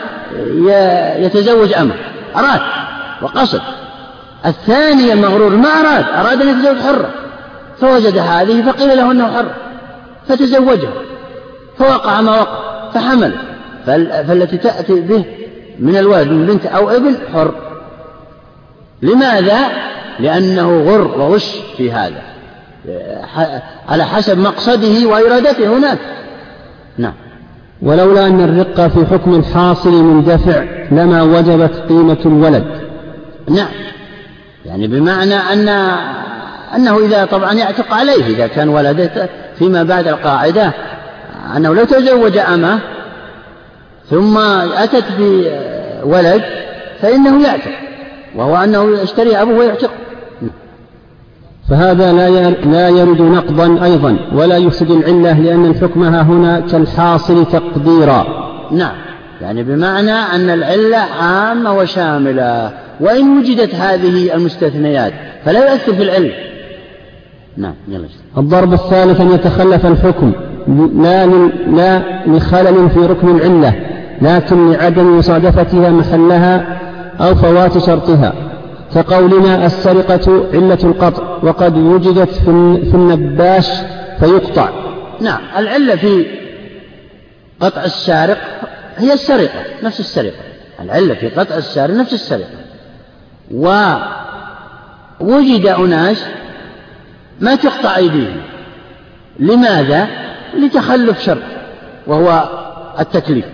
يتزوج 1.18 1.74
أمة. 1.74 1.94
أراد 2.36 2.62
وقصد. 3.22 3.62
الثاني 4.46 5.14
المغرور 5.14 5.56
ما 5.56 5.70
أراد 5.70 6.06
أراد 6.06 6.42
أن 6.42 6.48
يتزوج 6.48 6.78
حرة. 6.78 7.10
فوجد 7.80 8.18
هذه 8.18 8.72
فقيل 8.72 8.98
له 8.98 9.12
أنه 9.12 9.34
حر 9.34 9.46
فتزوجها 10.28 10.92
فوقع 11.78 12.22
ما 12.22 12.40
وقع 12.40 12.90
فحمل. 12.94 13.34
فالتي 14.28 14.58
تأتي 14.58 15.02
به 15.02 15.26
من 15.80 15.98
الولد 15.98 16.28
من 16.28 16.46
بنت 16.46 16.66
أو 16.66 16.90
ابن 16.90 17.16
حر. 17.34 17.54
لماذا؟ 19.02 19.58
لأنه 20.20 20.84
غر 20.84 21.20
وغش 21.20 21.56
في 21.78 21.92
هذا. 21.92 22.22
على 23.90 24.06
حسب 24.06 24.38
مقصده 24.38 25.08
وإرادته 25.08 25.78
هناك. 25.78 26.00
نعم. 26.98 27.14
ولولا 27.82 28.28
أن 28.28 28.42
الرقة 28.42 28.88
في 28.88 29.06
حكم 29.06 29.36
الحاصل 29.36 30.04
مندفع 30.04 30.64
لما 30.92 31.24
وجبت 31.24 31.84
قيمة 31.90 32.18
الولد. 32.26 32.66
نعم. 33.50 33.68
يعني 34.66 34.88
بمعنى 34.88 35.36
أن 35.36 35.70
أنه 36.76 36.98
إذا 37.06 37.26
طبعا 37.26 37.54
يعتق 37.54 37.94
عليه 37.94 38.26
إذا 38.26 38.48
كان 38.48 38.70
ولده 38.70 39.30
فيما 39.60 39.84
بعد 39.84 40.08
القاعدة 40.08 40.74
أنه 41.56 41.74
لو 41.76 41.84
تزوج 41.84 42.38
أمه 42.38 42.80
ثم 44.10 44.38
أتت 44.78 45.04
بولد 45.20 46.42
فإنه 47.02 47.44
يعتق 47.44 47.72
وهو 48.36 48.56
أنه 48.56 49.02
يشتري 49.02 49.42
أبوه 49.42 49.58
ويعتق 49.58 49.92
فهذا 51.70 52.14
لا 52.14 52.50
لا 52.50 52.90
يرد 52.90 53.22
نقضا 53.22 53.84
أيضا 53.84 54.18
ولا 54.34 54.58
يفسد 54.58 54.92
العلة 54.92 55.40
لأن 55.40 55.66
الحكم 55.66 56.04
هنا 56.04 56.60
كالحاصل 56.60 57.46
تقديرا. 57.46 58.48
نعم. 58.72 58.96
يعني 59.42 59.64
بمعنى 59.64 60.12
أن 60.12 60.50
العلة 60.50 60.98
عامة 60.98 61.78
وشاملة. 61.78 62.72
وإن 63.00 63.38
وجدت 63.38 63.76
هذه 63.76 64.34
المستثنيات 64.36 65.14
فلا 65.46 65.72
يؤثر 65.72 65.94
في 65.94 66.04
العلم. 66.04 66.32
نعم 67.58 67.74
يلا. 67.88 68.08
الضرب 68.38 68.74
الثالث 68.74 69.22
أن 69.22 69.32
يتخلف 69.32 69.86
الحكم. 69.86 70.32
لا 71.04 71.26
لا 71.76 72.02
لخلل 72.28 72.90
في 72.90 73.00
ركن 73.00 73.36
العلة 73.36 73.74
لكن 74.22 74.72
لعدم 74.72 75.18
مصادفتها 75.18 75.90
محلها 75.90 76.80
أو 77.20 77.36
فوات 77.36 77.78
شرطها. 77.78 78.34
كقولنا 78.96 79.66
السرقة 79.66 80.48
علة 80.54 80.80
القطع 80.84 81.24
وقد 81.44 81.78
وجدت 81.78 82.30
في 82.90 82.94
النباش 82.94 83.70
فيقطع. 84.20 84.70
نعم 85.22 85.40
العلة 85.58 85.96
في 85.96 86.26
قطع 87.60 87.84
السارق 87.84 88.38
هي 88.98 89.14
السرقة 89.14 89.64
نفس 89.84 90.00
السرقة. 90.00 90.42
العلة 90.80 91.14
في 91.14 91.30
قطع 91.30 91.56
السارق 91.56 91.94
نفس 91.94 92.14
السرقة. 92.14 92.58
ووجد 95.22 95.66
أناس 95.66 96.26
ما 97.40 97.56
تقطع 97.56 97.96
أيديهم. 97.96 98.42
لماذا؟ 99.40 100.08
لتخلف 100.58 101.20
شرط 101.20 101.44
وهو 102.08 102.50
التكليف. 103.00 103.46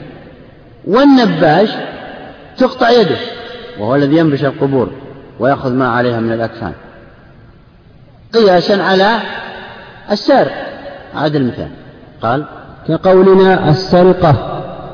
والنباش 0.87 1.69
تقطع 2.57 2.89
يده 2.89 3.17
وهو 3.79 3.95
الذي 3.95 4.17
ينبش 4.17 4.43
القبور 4.43 4.91
ويأخذ 5.39 5.73
ما 5.73 5.87
عليها 5.87 6.19
من 6.19 6.31
الأكفان. 6.31 6.73
قياسا 8.33 8.83
على 8.83 9.19
السارق. 10.11 10.67
هذا 11.15 11.37
المثال. 11.37 11.69
قال 12.21 12.45
كقولنا 12.87 13.69
السرقة 13.69 14.52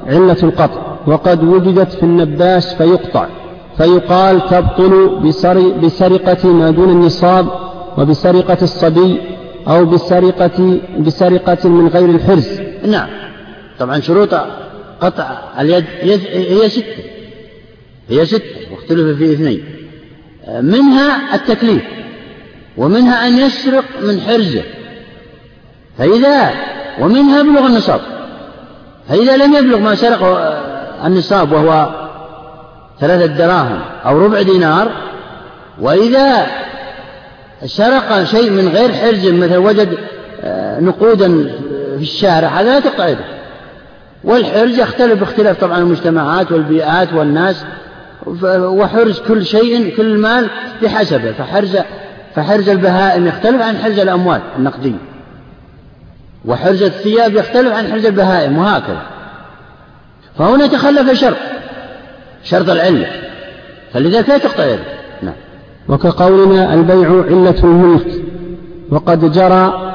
علة 0.10 0.38
القطع 0.44 0.98
وقد 1.08 1.44
وجدت 1.44 1.92
في 1.92 2.04
النباش 2.04 2.66
فيقطع 2.74 3.28
فيقال 3.78 4.50
تبطل 4.50 5.20
بسرقة 5.84 6.48
ما 6.48 6.72
دون 6.72 6.90
النصاب 6.90 7.48
وبسرقة 7.98 8.58
الصبي 8.62 9.22
أو 9.68 9.86
بسرقة 9.86 10.80
بسرقة 11.00 11.70
من 11.70 11.88
غير 11.88 12.10
الحرز. 12.10 12.62
نعم. 12.86 13.10
طبعا 13.80 14.00
شروط 14.00 14.34
قطع 15.02 15.38
اليد 15.60 15.86
هي 16.32 16.70
ستة. 16.70 17.04
هي 18.10 18.26
ستة 18.26 18.72
واختلف 18.72 19.18
في 19.18 19.34
اثنين. 19.34 19.64
منها 20.62 21.36
التكليف 21.36 21.84
ومنها 22.78 23.28
أن 23.28 23.38
يسرق 23.38 23.86
من 24.02 24.22
حرزه. 24.22 24.64
فإذا 25.98 26.52
ومنها 27.00 27.44
بلغ 27.44 27.68
النصاب. 27.68 28.02
فإذا 29.10 29.38
لم 29.38 29.54
يبلغ 29.54 29.78
ما 29.78 29.96
سرق 29.96 30.52
النصاب 31.06 31.52
وهو 31.52 31.90
ثلاثة 33.00 33.26
دراهم 33.26 33.80
أو 34.06 34.26
ربع 34.26 34.42
دينار 34.42 34.92
وإذا 35.82 36.48
سرق 37.66 38.24
شيء 38.24 38.50
من 38.50 38.68
غير 38.68 38.94
حرز 38.94 39.28
مثل 39.28 39.58
وجد 39.58 39.98
آه، 40.44 40.80
نقودا 40.80 41.28
في 41.98 42.02
الشارع 42.02 42.48
هذا 42.48 42.74
لا 42.74 42.80
تقطع 42.80 43.08
يده. 43.08 43.26
والحرز 44.24 44.80
يختلف 44.80 45.20
باختلاف 45.20 45.62
طبعا 45.62 45.78
المجتمعات 45.78 46.52
والبيئات 46.52 47.14
والناس 47.14 47.66
وحرز 48.54 49.20
كل 49.20 49.46
شيء 49.46 49.96
كل 49.98 50.18
مال 50.18 50.50
بحسبه. 50.82 51.32
فحرز 51.32 51.78
فحرز 52.36 52.70
البهائم 52.70 53.28
يختلف 53.28 53.62
عن 53.62 53.78
حرز 53.78 54.00
الأموال 54.00 54.42
النقدية. 54.58 55.09
وحرز 56.46 56.84
الثياب 56.84 57.36
يختلف 57.36 57.74
عن 57.74 57.88
حرز 57.88 58.06
البهائم 58.06 58.58
وهكذا. 58.58 59.02
فهنا 60.38 60.68
تخلف 60.68 61.12
شرط 61.20 61.38
شرط 62.44 62.70
العلة. 62.70 63.08
فلذلك 63.94 64.30
لا 64.30 64.38
تقطع 64.38 64.66
يده. 64.66 64.84
نعم. 65.22 65.34
وكقولنا 65.90 66.74
البيع 66.74 67.10
علة 67.10 67.64
الملك 67.64 68.08
وقد 68.90 69.32
جرى 69.32 69.92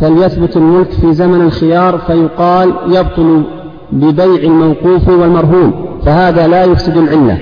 فليثبت 0.00 0.56
الملك 0.56 0.90
في 0.90 1.12
زمن 1.14 1.46
الخيار 1.46 1.98
فيقال 1.98 2.74
يبطل 2.86 3.44
ببيع 3.92 4.42
الموقوف 4.42 5.08
والمرهون 5.08 6.00
فهذا 6.06 6.46
لا 6.46 6.64
يفسد 6.64 6.96
العلة. 6.96 7.38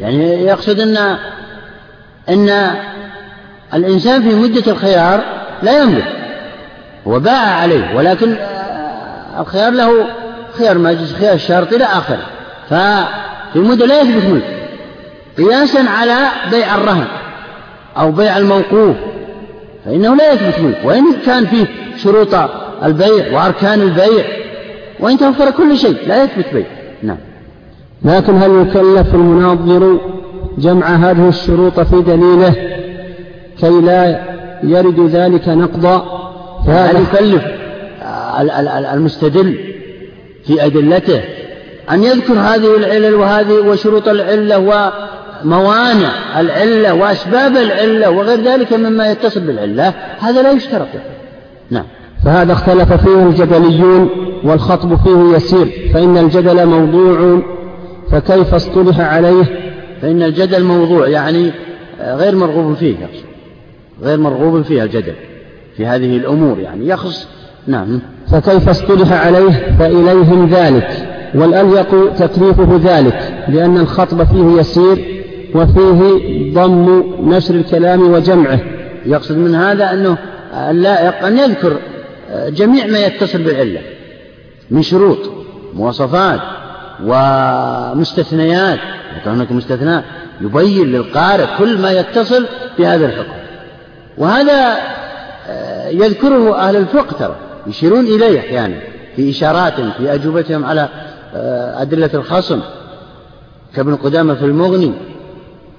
يعني 0.00 0.44
يقصد 0.44 0.80
أن 0.80 1.16
أن 2.28 2.70
الإنسان 3.74 4.22
في 4.22 4.34
مدة 4.34 4.72
الخيار 4.72 5.20
لا 5.62 5.82
يملك. 5.82 6.21
هو 7.06 7.20
باع 7.20 7.54
عليه 7.54 7.96
ولكن 7.96 8.36
الخيار 9.38 9.72
له 9.72 10.06
خيار 10.52 10.78
مجلس 10.78 11.12
خيار 11.12 11.34
الشرط 11.34 11.72
إلى 11.72 11.84
آخره. 11.84 12.26
ففي 12.70 13.58
مدة 13.58 13.86
لا 13.86 14.00
يثبت 14.00 14.24
ملك. 14.24 14.68
قياسا 15.38 15.78
على 15.78 16.16
بيع 16.50 16.74
الرهن 16.74 17.06
أو 17.98 18.12
بيع 18.12 18.38
الموقوف 18.38 18.96
فإنه 19.84 20.16
لا 20.16 20.32
يثبت 20.32 20.60
ملك. 20.60 20.80
وإن 20.84 21.04
كان 21.26 21.46
فيه 21.46 21.66
شروط 21.96 22.34
البيع 22.84 23.32
وأركان 23.32 23.80
البيع 23.80 24.24
وإن 25.00 25.18
توفر 25.18 25.50
كل 25.50 25.78
شيء 25.78 25.96
لا 26.06 26.24
يثبت 26.24 26.46
بيع. 26.52 26.66
نعم. 27.02 27.18
لكن 28.04 28.36
هل 28.36 28.50
يكلف 28.50 29.14
المناظر 29.14 29.98
جمع 30.58 30.86
هذه 30.86 31.28
الشروط 31.28 31.80
في 31.80 32.02
دليله 32.02 32.54
كي 33.60 33.80
لا 33.80 34.22
يرد 34.62 35.00
ذلك 35.00 35.48
نقضا؟ 35.48 36.21
فهذا 36.66 36.98
يكلف 36.98 37.42
المستدل 38.94 39.58
في 40.46 40.66
أدلته 40.66 41.20
أن 41.90 42.04
يذكر 42.04 42.32
هذه 42.32 42.76
العلل 42.76 43.14
وهذه 43.14 43.52
وشروط 43.52 44.08
العلة 44.08 44.58
وموانع 45.44 46.40
العلة 46.40 46.94
وأسباب 46.94 47.56
العلة 47.56 48.10
وغير 48.10 48.40
ذلك 48.40 48.72
مما 48.72 49.10
يتصل 49.10 49.40
بالعلة 49.40 49.94
هذا 50.18 50.42
لا 50.42 50.52
يشترط. 50.52 50.88
نعم. 51.70 51.84
فهذا 52.24 52.52
اختلف 52.52 52.92
فيه 52.92 53.22
الجدليون 53.22 54.10
والخطب 54.44 54.98
فيه 55.04 55.36
يسير 55.36 55.90
فإن 55.94 56.16
الجدل 56.16 56.66
موضوع 56.66 57.42
فكيف 58.10 58.54
اصطلح 58.54 59.00
عليه؟ 59.00 59.44
فإن 60.02 60.22
الجدل 60.22 60.64
موضوع 60.64 61.08
يعني 61.08 61.50
غير 62.00 62.36
مرغوب 62.36 62.74
فيه 62.74 62.96
غير 64.02 64.18
مرغوب 64.18 64.62
فيه 64.62 64.82
الجدل. 64.82 65.14
في 65.76 65.86
هذه 65.86 66.16
الأمور 66.16 66.58
يعني 66.58 66.88
يخص 66.88 67.26
نعم. 67.66 68.00
فكيف 68.30 68.68
اصطلح 68.68 69.12
عليه 69.12 69.76
فإليهم 69.78 70.48
ذلك؟ 70.48 71.08
والأليق 71.34 72.14
تكليفه 72.14 72.80
ذلك 72.84 73.44
لأن 73.48 73.76
الخطب 73.76 74.24
فيه 74.24 74.60
يسير 74.60 75.22
وفيه 75.54 76.54
ضم 76.54 77.04
نشر 77.20 77.54
الكلام 77.54 78.12
وجمعه. 78.12 78.58
يقصد 79.06 79.36
من 79.36 79.54
هذا 79.54 79.92
أنه 79.92 80.18
اللائق 80.54 81.26
أن 81.26 81.38
يذكر 81.38 81.76
جميع 82.48 82.86
ما 82.86 82.98
يتصل 82.98 83.42
بالعلة 83.42 83.80
من 84.70 84.82
شروط 84.82 85.18
مواصفات 85.74 86.40
ومستثنيات 87.04 88.78
هناك 89.26 89.52
مستثنى 89.52 90.02
يبين 90.40 90.92
للقارئ 90.92 91.46
كل 91.58 91.78
ما 91.78 91.90
يتصل 91.90 92.46
بهذا 92.78 93.06
الحكم. 93.06 93.32
وهذا 94.18 94.76
يذكره 95.92 96.56
أهل 96.56 96.76
الفقه 96.76 97.16
ترى 97.18 97.36
يشيرون 97.66 98.04
إليه 98.06 98.40
أحيانا 98.40 98.74
في 99.16 99.30
إشارات 99.30 99.80
في 99.80 100.14
أجوبتهم 100.14 100.64
على 100.64 100.88
آه، 101.34 101.82
أدلة 101.82 102.10
الخصم 102.14 102.60
كابن 103.74 103.96
قدامة 103.96 104.34
في 104.34 104.44
المغني 104.44 104.92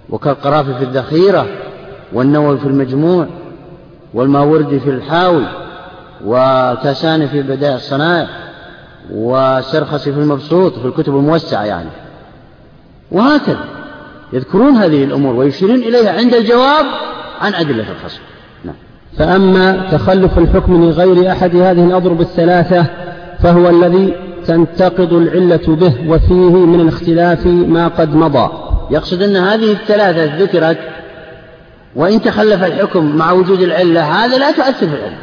وكالقرافي 0.09 0.74
في 0.74 0.84
الذخيرة 0.84 1.47
والنووي 2.14 2.57
في 2.57 2.68
المجموع 2.68 3.28
والماوردي 4.14 4.80
في 4.80 4.89
الحاوي 4.89 5.45
وكاساني 6.26 7.28
في 7.28 7.41
بدائع 7.41 7.76
الصنائع 7.76 8.28
وسرخسي 9.11 10.14
في 10.14 10.20
المبسوط 10.20 10.80
في 10.80 10.86
الكتب 10.86 11.16
الموسعة 11.16 11.64
يعني. 11.64 11.89
وهكذا 13.11 13.66
يذكرون 14.34 14.76
هذه 14.76 15.03
الأمور 15.03 15.36
ويشيرون 15.36 15.80
إليها 15.80 16.11
عند 16.18 16.34
الجواب 16.34 16.86
عن 17.41 17.53
أدلة 17.53 17.86
الخصم. 17.91 18.20
فأما 19.18 19.89
تخلف 19.91 20.38
الحكم 20.38 20.84
لغير 20.86 21.32
أحد 21.32 21.55
هذه 21.55 21.86
الأضرب 21.86 22.22
الثلاثة 22.22 22.86
فهو 23.43 23.70
الذي 23.70 24.14
تنتقض 24.47 25.14
العلة 25.14 25.61
به 25.68 25.93
وفيه 26.07 26.66
من 26.66 26.80
الاختلاف 26.80 27.45
ما 27.47 27.88
قد 27.88 28.16
مضى. 28.16 28.49
يقصد 28.91 29.22
أن 29.22 29.36
هذه 29.36 29.72
الثلاثة 29.72 30.38
ذكرت 30.38 30.78
وإن 31.95 32.22
تخلف 32.22 32.64
الحكم 32.64 33.16
مع 33.16 33.32
وجود 33.32 33.61
العلة 33.61 34.01
هذا 34.01 34.38
لا 34.38 34.51
تؤثر 34.51 34.88
في 34.88 34.95
العلة. 34.95 35.18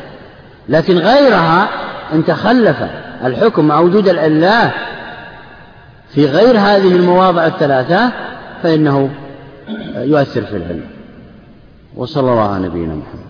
لكن 0.68 0.98
غيرها 0.98 1.68
إن 2.12 2.24
تخلف 2.24 2.76
الحكم 3.24 3.64
مع 3.64 3.80
وجود 3.80 4.08
العلة 4.08 4.72
في 6.14 6.26
غير 6.26 6.58
هذه 6.58 6.96
المواضع 6.96 7.46
الثلاثة 7.46 8.12
فإنه 8.62 9.10
يؤثر 9.96 10.42
في 10.42 10.56
العلة. 10.56 10.86
وصلى 11.96 12.30
الله 12.30 12.48
على 12.48 12.66
نبينا 12.66 12.94
محمد. 12.94 13.29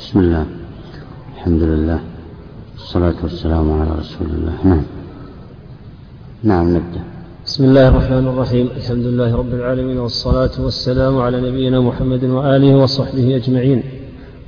بسم 0.00 0.18
الله. 0.18 0.46
الحمد 1.36 1.62
لله. 1.62 1.98
والصلاة 2.78 3.14
والسلام 3.22 3.72
على 3.72 3.90
رسول 3.90 4.28
الله. 4.30 4.52
نعم. 4.64 4.82
نعم 6.42 6.68
نبدأ. 6.68 7.00
بسم 7.46 7.64
الله 7.64 7.88
الرحمن 7.88 8.28
الرحيم. 8.28 8.68
الحمد 8.76 9.04
لله 9.06 9.36
رب 9.36 9.54
العالمين 9.54 9.98
والصلاة 9.98 10.50
والسلام 10.58 11.18
على 11.18 11.50
نبينا 11.50 11.80
محمد 11.80 12.24
وآله 12.24 12.76
وصحبه 12.76 13.36
أجمعين. 13.36 13.82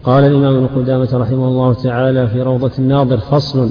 قال 0.04 0.24
الإمام 0.24 0.56
ابن 0.56 0.66
قدامة 0.66 1.08
رحمه 1.12 1.48
الله 1.48 1.74
تعالى 1.74 2.28
في 2.28 2.42
روضة 2.42 2.72
الناظر 2.78 3.18
فصل 3.18 3.70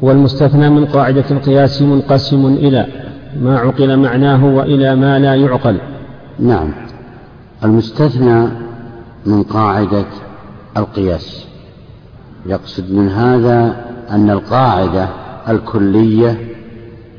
والمستثنى 0.00 0.70
من 0.70 0.84
قاعدة 0.84 1.24
القياس 1.30 1.82
منقسم 1.82 2.46
إلى 2.46 2.86
ما 3.40 3.58
عقل 3.58 3.96
معناه 3.96 4.44
وإلى 4.44 4.94
ما 4.94 5.18
لا 5.18 5.34
يعقل. 5.34 5.78
نعم. 6.38 6.72
المستثنى 7.64 8.48
من 9.26 9.42
قاعدة 9.42 10.27
القياس. 10.78 11.46
يقصد 12.46 12.92
من 12.92 13.08
هذا 13.08 13.84
أن 14.10 14.30
القاعدة 14.30 15.08
الكلية 15.48 16.38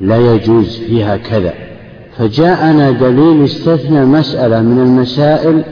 لا 0.00 0.16
يجوز 0.16 0.78
فيها 0.78 1.16
كذا. 1.16 1.52
فجاءنا 2.18 2.90
دليل 2.90 3.44
استثنى 3.44 4.04
مسألة 4.04 4.62
من 4.62 4.78
المسائل 4.78 5.64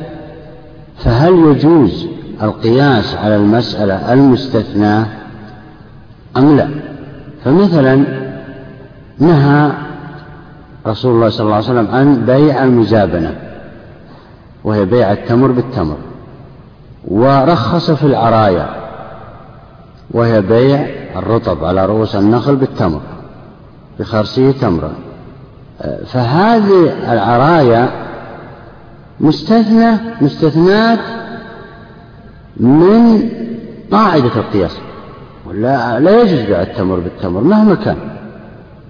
فهل 0.97 1.33
يجوز 1.33 2.07
القياس 2.43 3.15
على 3.15 3.37
المسألة 3.37 4.13
المستثناة 4.13 5.07
أم 6.37 6.57
لا؟ 6.57 6.69
فمثلا 7.45 8.05
نهى 9.19 9.73
رسول 10.87 11.15
الله 11.15 11.29
صلى 11.29 11.45
الله 11.45 11.55
عليه 11.55 11.65
وسلم 11.65 11.89
عن 11.91 12.27
بيع 12.27 12.65
المزابنة 12.65 13.35
وهي 14.65 14.85
بيع 14.85 15.13
التمر 15.13 15.53
بالتمر. 15.53 15.97
ورخص 17.11 17.91
في 17.91 18.03
العرايا 18.03 18.69
وهي 20.11 20.41
بيع 20.41 20.87
الرطب 21.17 21.65
على 21.65 21.87
رؤوس 21.87 22.17
النخل 22.17 22.57
بالتمر 22.57 23.01
بخرسه 24.01 24.53
تمرة 24.53 24.93
فهذه 26.07 27.13
العرايا 27.13 27.89
مستثنى 29.21 29.97
مستثنات 30.21 30.99
من 32.57 33.31
قاعدة 33.93 34.31
القياس. 34.37 34.79
ولا 35.47 36.01
لا 36.01 36.23
يجوز 36.23 36.41
بيع 36.41 36.63
التمر 36.63 36.97
بالتمر 36.97 37.41
مهما 37.41 37.75
كان. 37.75 37.97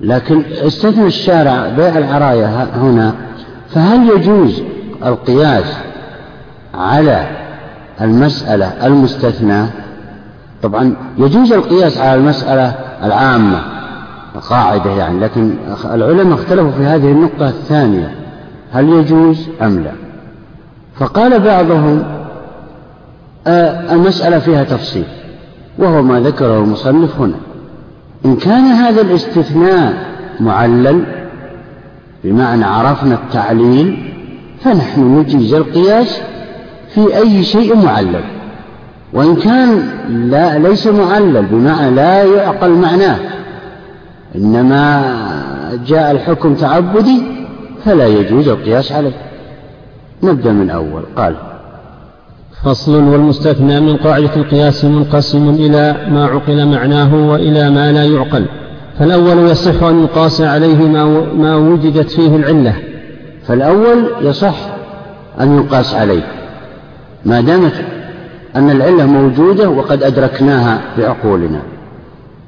لكن 0.00 0.42
استثنى 0.66 1.06
الشارع 1.06 1.68
بيع 1.68 1.98
العرايا 1.98 2.68
هنا. 2.74 3.14
فهل 3.70 4.08
يجوز 4.08 4.62
القياس 5.04 5.76
على 6.74 7.26
المسألة 8.00 8.86
المستثناة. 8.86 9.68
طبعا 10.62 10.96
يجوز 11.18 11.52
القياس 11.52 11.98
على 11.98 12.14
المسألة 12.14 12.74
العامة 13.02 13.62
قاعدة 14.50 14.90
يعني 14.90 15.20
لكن 15.20 15.54
العلماء 15.84 16.34
اختلفوا 16.34 16.70
في 16.70 16.84
هذه 16.84 17.12
النقطة 17.12 17.48
الثانية 17.48 18.14
هل 18.72 18.88
يجوز 18.88 19.48
أم 19.62 19.78
لا؟ 19.78 19.92
فقال 20.96 21.40
بعضهم 21.40 22.04
آه 23.46 23.92
المسألة 23.92 24.38
فيها 24.38 24.64
تفصيل 24.64 25.04
وهو 25.78 26.02
ما 26.02 26.20
ذكره 26.20 26.58
المصنف 26.58 27.20
هنا. 27.20 27.36
إن 28.24 28.36
كان 28.36 28.64
هذا 28.64 29.00
الاستثناء 29.00 29.94
معلل 30.40 31.04
بمعنى 32.24 32.64
عرفنا 32.64 33.14
التعليل 33.14 34.12
فنحن 34.60 35.18
نجيز 35.18 35.54
القياس 35.54 36.20
في 36.94 37.16
أي 37.16 37.44
شيء 37.44 37.76
معلل. 37.76 38.24
وإن 39.12 39.36
كان 39.36 39.88
لا 40.30 40.58
ليس 40.58 40.86
معلل 40.86 41.42
بمعنى 41.42 41.90
لا 41.90 42.24
يعقل 42.24 42.70
معناه. 42.70 43.16
إنما 44.36 45.14
جاء 45.86 46.10
الحكم 46.10 46.54
تعبدي 46.54 47.22
فلا 47.84 48.06
يجوز 48.06 48.48
القياس 48.48 48.92
عليه. 48.92 49.12
نبدأ 50.22 50.52
من 50.52 50.70
أول. 50.70 51.02
قال 51.16 51.34
فصل 52.64 53.02
والمستثنى 53.02 53.80
من 53.80 53.96
قاعدة 53.96 54.36
القياس 54.36 54.84
منقسم 54.84 55.48
إلى 55.48 55.96
ما 56.10 56.26
عقل 56.26 56.66
معناه 56.66 57.30
وإلى 57.30 57.70
ما 57.70 57.92
لا 57.92 58.04
يعقل. 58.04 58.44
فالأول 58.98 59.50
يصح 59.50 59.82
أن 59.82 60.02
يقاس 60.02 60.40
عليه 60.40 60.88
ما, 60.88 61.04
ما 61.34 61.56
وجدت 61.56 62.10
فيه 62.10 62.36
العلة. 62.36 62.74
فالأول 63.46 64.10
يصح 64.22 64.56
أن 65.40 65.56
يقاس 65.58 65.94
عليه. 65.94 66.37
ما 67.24 67.40
دامت 67.40 67.72
أن 68.56 68.70
العلة 68.70 69.06
موجودة 69.06 69.70
وقد 69.70 70.02
أدركناها 70.02 70.80
بعقولنا. 70.98 71.60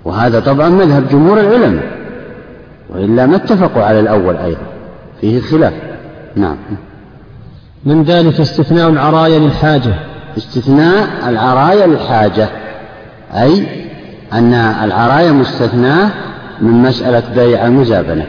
وهذا 0.04 0.40
طبعا 0.40 0.68
مذهب 0.68 1.08
جمهور 1.08 1.40
العلماء 1.40 1.84
وإلا 2.90 3.26
ما 3.26 3.36
اتفقوا 3.36 3.82
على 3.82 4.00
الأول 4.00 4.36
أيضا. 4.36 4.66
فيه 5.20 5.40
خلاف. 5.40 5.72
نعم. 6.36 6.56
من 7.84 8.02
ذلك 8.02 8.40
استثناء 8.40 8.88
العرايا 8.88 9.38
للحاجة. 9.38 9.94
استثناء 10.36 11.08
العرايا 11.28 11.86
للحاجة 11.86 12.48
أي 13.34 13.66
أن 14.32 14.54
العرايا 14.54 15.32
مستثناة 15.32 16.10
من 16.60 16.82
مسألة 16.82 17.22
بيع 17.34 17.66
المزابنة. 17.66 18.26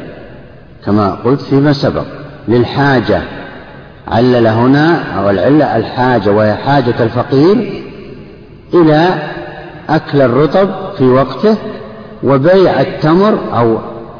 كما 0.86 1.12
قلت 1.12 1.42
فيما 1.42 1.74
سبق 1.74 2.06
للحاجة. 2.48 3.22
علل 4.12 4.48
هنا 4.48 5.04
أو 5.20 5.30
العلة 5.30 5.78
الحاجة 5.78 6.32
وهي 6.32 6.54
حاجة 6.54 6.96
الفقير 7.00 7.84
إلى 8.74 9.10
أكل 9.90 10.22
الرطب 10.22 10.70
في 10.98 11.04
وقته 11.04 11.56
وبيع 12.24 12.82
التمر 12.82 13.40
أو 13.54 13.78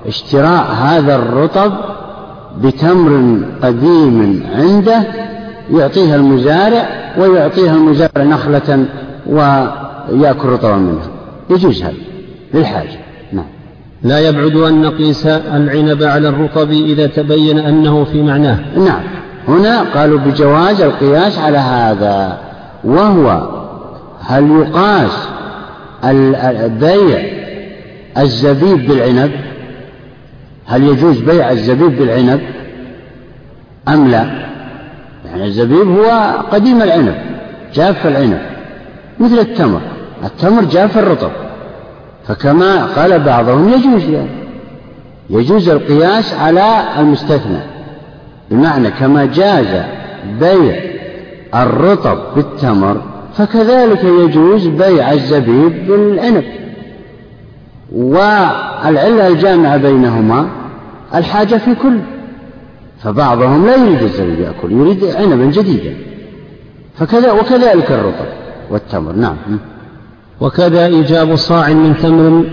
اشتراء 0.08 0.72
هذا 0.72 1.16
الرطب 1.16 1.72
بتمر 2.58 3.40
قديم 3.64 4.44
عنده 4.56 5.04
يعطيها 5.72 6.16
المزارع 6.16 6.90
ويعطيها 7.18 7.76
المزارع 7.76 8.24
نخلة 8.24 8.86
ويأكل 9.28 10.48
رطبا 10.50 10.76
منها. 10.76 11.08
يجوز 11.50 11.84
هذا 11.84 11.94
للحاجة. 12.54 13.00
نعم. 13.34 13.46
لا 14.04 14.20
يبعد 14.20 14.56
أن 14.56 14.82
نقيس 14.82 15.28
العنب 15.28 16.04
على 16.04 16.30
الرطب 16.30 16.72
إذا 16.72 17.08
تبين 17.08 17.60
أنه 17.60 18.04
في 18.04 18.24
معناه. 18.24 18.60
نعم. 18.78 19.02
هنا 19.48 19.82
قالوا 19.82 20.20
بجواز 20.20 20.82
القياس 20.82 21.38
على 21.38 21.58
هذا 21.58 22.38
وهو 22.84 23.50
هل 24.24 24.52
يقاس 24.52 25.28
بيع 26.80 27.22
الزبيب 28.18 28.88
بالعنب؟ 28.88 29.32
هل 30.66 30.84
يجوز 30.84 31.20
بيع 31.20 31.52
الزبيب 31.52 31.98
بالعنب؟ 31.98 32.42
أم 33.88 34.08
لا؟ 34.08 34.26
يعني 35.26 35.46
الزبيب 35.46 35.88
هو 35.88 36.36
قديم 36.52 36.82
العنب 36.82 37.16
جاف 37.74 38.08
العنب 38.08 38.42
مثل 39.20 39.40
التمر 39.40 39.82
التمر 40.24 40.64
جاف 40.64 40.98
الرطب 40.98 41.32
فكما 42.28 42.86
قال 42.86 43.20
بعضهم 43.20 43.70
يجوز 43.70 44.04
يعني 44.04 44.42
يجوز 45.30 45.70
القياس 45.70 46.34
على 46.34 46.84
المستثنى. 47.00 47.60
بمعنى 48.52 48.92
كما 48.92 49.26
جاز 49.26 49.84
بيع 50.40 50.76
الرطب 51.56 52.18
بالتمر 52.36 53.02
فكذلك 53.38 54.04
يجوز 54.04 54.68
بيع 54.68 55.14
الزبيب 55.14 55.88
بالعنب. 55.88 56.44
والعلة 57.92 59.28
الجامعة 59.28 59.78
بينهما 59.78 60.48
الحاجة 61.16 61.56
في 61.56 61.76
كل 61.76 61.98
فبعضهم 63.04 63.66
لا 63.66 63.76
يريد 63.76 64.02
الزبيب 64.02 64.40
يأكل 64.40 64.72
يريد 64.72 65.04
عنبا 65.04 65.46
جديدا. 65.46 65.94
فكذا 66.98 67.32
وكذلك 67.32 67.92
الرطب 67.92 68.26
والتمر 68.70 69.12
نعم. 69.12 69.36
وكذا 70.42 70.86
إيجاب 70.86 71.36
صاع 71.36 71.70
من 71.70 71.98
تمر 71.98 72.46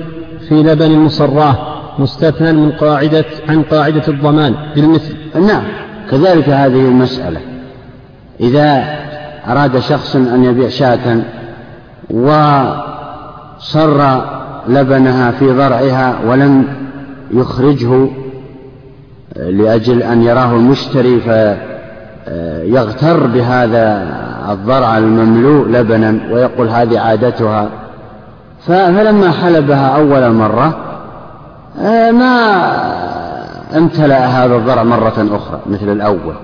في 0.48 0.54
لبن 0.54 0.98
مصراه 0.98 1.78
مستثنى 1.98 2.52
من 2.52 2.70
قاعدة 2.72 3.24
عن 3.48 3.62
قاعدة 3.62 4.08
الضمان 4.08 4.54
بالمثل. 4.74 5.14
نعم. 5.46 5.87
كذلك 6.10 6.48
هذه 6.48 6.88
المسألة. 6.88 7.40
إذا 8.40 8.84
أراد 9.48 9.78
شخص 9.78 10.16
أن 10.16 10.44
يبيع 10.44 10.68
شاة 10.68 11.20
وصر 12.10 14.00
لبنها 14.68 15.30
في 15.30 15.52
ضرعها 15.52 16.14
ولم 16.26 16.64
يخرجه 17.30 18.08
لأجل 19.36 20.02
أن 20.02 20.22
يراه 20.22 20.56
المشتري 20.56 21.20
فيغتر 21.20 23.26
بهذا 23.26 24.08
الضرع 24.50 24.98
المملوء 24.98 25.68
لبنا 25.68 26.18
ويقول 26.30 26.68
هذه 26.68 27.00
عادتها 27.00 27.68
فلما 28.66 29.30
حلبها 29.30 29.96
أول 29.96 30.32
مرة 30.32 30.76
ما 32.12 33.17
امتلأ 33.76 34.26
هذا 34.26 34.56
الضرع 34.56 34.82
مرة 34.82 35.28
أخرى 35.32 35.60
مثل 35.66 35.92
الأول. 35.92 36.34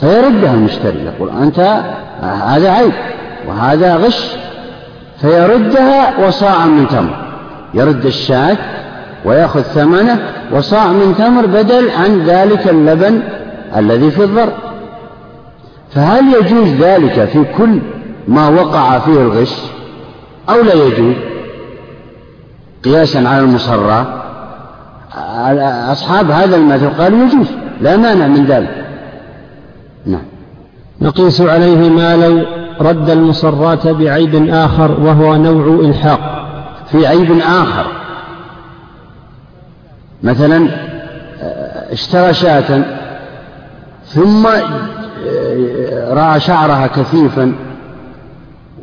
فيردها 0.00 0.54
المشتري 0.54 1.04
يقول 1.04 1.30
أنت 1.30 1.82
هذا 2.22 2.70
عيب 2.70 2.92
وهذا 3.48 3.96
غش. 3.96 4.30
فيردها 5.20 6.26
وصاعا 6.26 6.66
من 6.66 6.88
تمر. 6.88 7.30
يرد 7.74 8.06
الشاة 8.06 8.56
ويأخذ 9.24 9.62
ثمنه 9.62 10.18
وصاع 10.52 10.86
من 10.86 11.14
تمر 11.18 11.46
بدل 11.46 11.90
عن 11.90 12.24
ذلك 12.24 12.68
اللبن 12.68 13.22
الذي 13.76 14.10
في 14.10 14.24
الضرع 14.24 14.52
فهل 15.94 16.34
يجوز 16.34 16.68
ذلك 16.68 17.24
في 17.24 17.44
كل 17.58 17.78
ما 18.28 18.48
وقع 18.48 18.98
فيه 18.98 19.12
الغش 19.12 19.56
أو 20.48 20.62
لا 20.62 20.74
يجوز؟ 20.74 21.14
قياسا 22.84 23.18
على 23.18 23.44
المصرى 25.46 25.92
أصحاب 25.92 26.30
هذا 26.30 26.56
المذهب 26.56 27.00
قالوا 27.00 27.24
يجوز 27.24 27.46
لا 27.80 27.96
مانع 27.96 28.26
من 28.26 28.44
ذلك. 28.44 28.84
نعم. 30.06 30.22
نقيس 31.00 31.40
عليه 31.40 31.90
ما 31.90 32.16
لو 32.16 32.42
رد 32.80 33.10
المصرات 33.10 33.86
بعيب 33.86 34.48
آخر 34.48 35.00
وهو 35.00 35.36
نوع 35.36 35.80
إلحاق. 35.88 36.40
في 36.90 37.06
عيب 37.06 37.38
آخر. 37.40 37.86
مثلا 40.22 40.68
آه، 41.42 41.92
اشترى 41.92 42.34
شاة 42.34 42.84
ثم 44.06 44.46
آه، 44.46 46.14
رأى 46.14 46.40
شعرها 46.40 46.86
كثيفا 46.86 47.52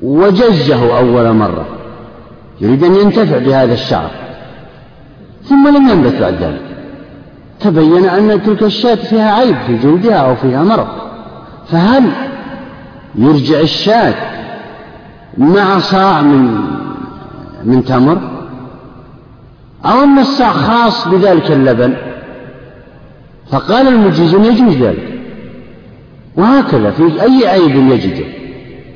وجزه 0.04 0.98
أول 0.98 1.34
مرة. 1.34 1.66
يريد 2.62 2.84
أن 2.84 2.96
ينتفع 2.96 3.38
بهذا 3.38 3.74
الشعر. 3.74 4.27
ثم 5.50 5.68
لم 5.68 5.90
ينبت 5.90 6.22
بعد 6.22 6.34
ذلك. 6.34 6.62
تبين 7.60 8.06
أن 8.06 8.44
تلك 8.44 8.64
الشاة 8.64 8.96
فيها 8.96 9.32
عيب 9.32 9.56
في 9.68 9.78
جلدها 9.78 10.16
أو 10.16 10.36
فيها 10.36 10.64
مرض. 10.64 10.88
فهل 11.68 12.04
يرجع 13.16 13.60
الشاة 13.60 14.14
مع 15.38 15.80
صاع 15.80 16.22
من 16.22 16.62
من 17.64 17.86
تمر؟ 17.86 18.18
أو 19.86 20.04
أن 20.04 20.20
الصاع 20.20 20.52
خاص 20.52 21.08
بذلك 21.08 21.52
اللبن؟ 21.52 21.96
فقال 23.52 23.88
المجيزون 23.88 24.46
يجوز 24.46 24.76
ذلك. 24.76 25.20
وهكذا 26.38 26.92
في 26.92 27.22
أي 27.22 27.48
عيب 27.48 27.76
يجده 27.76 28.26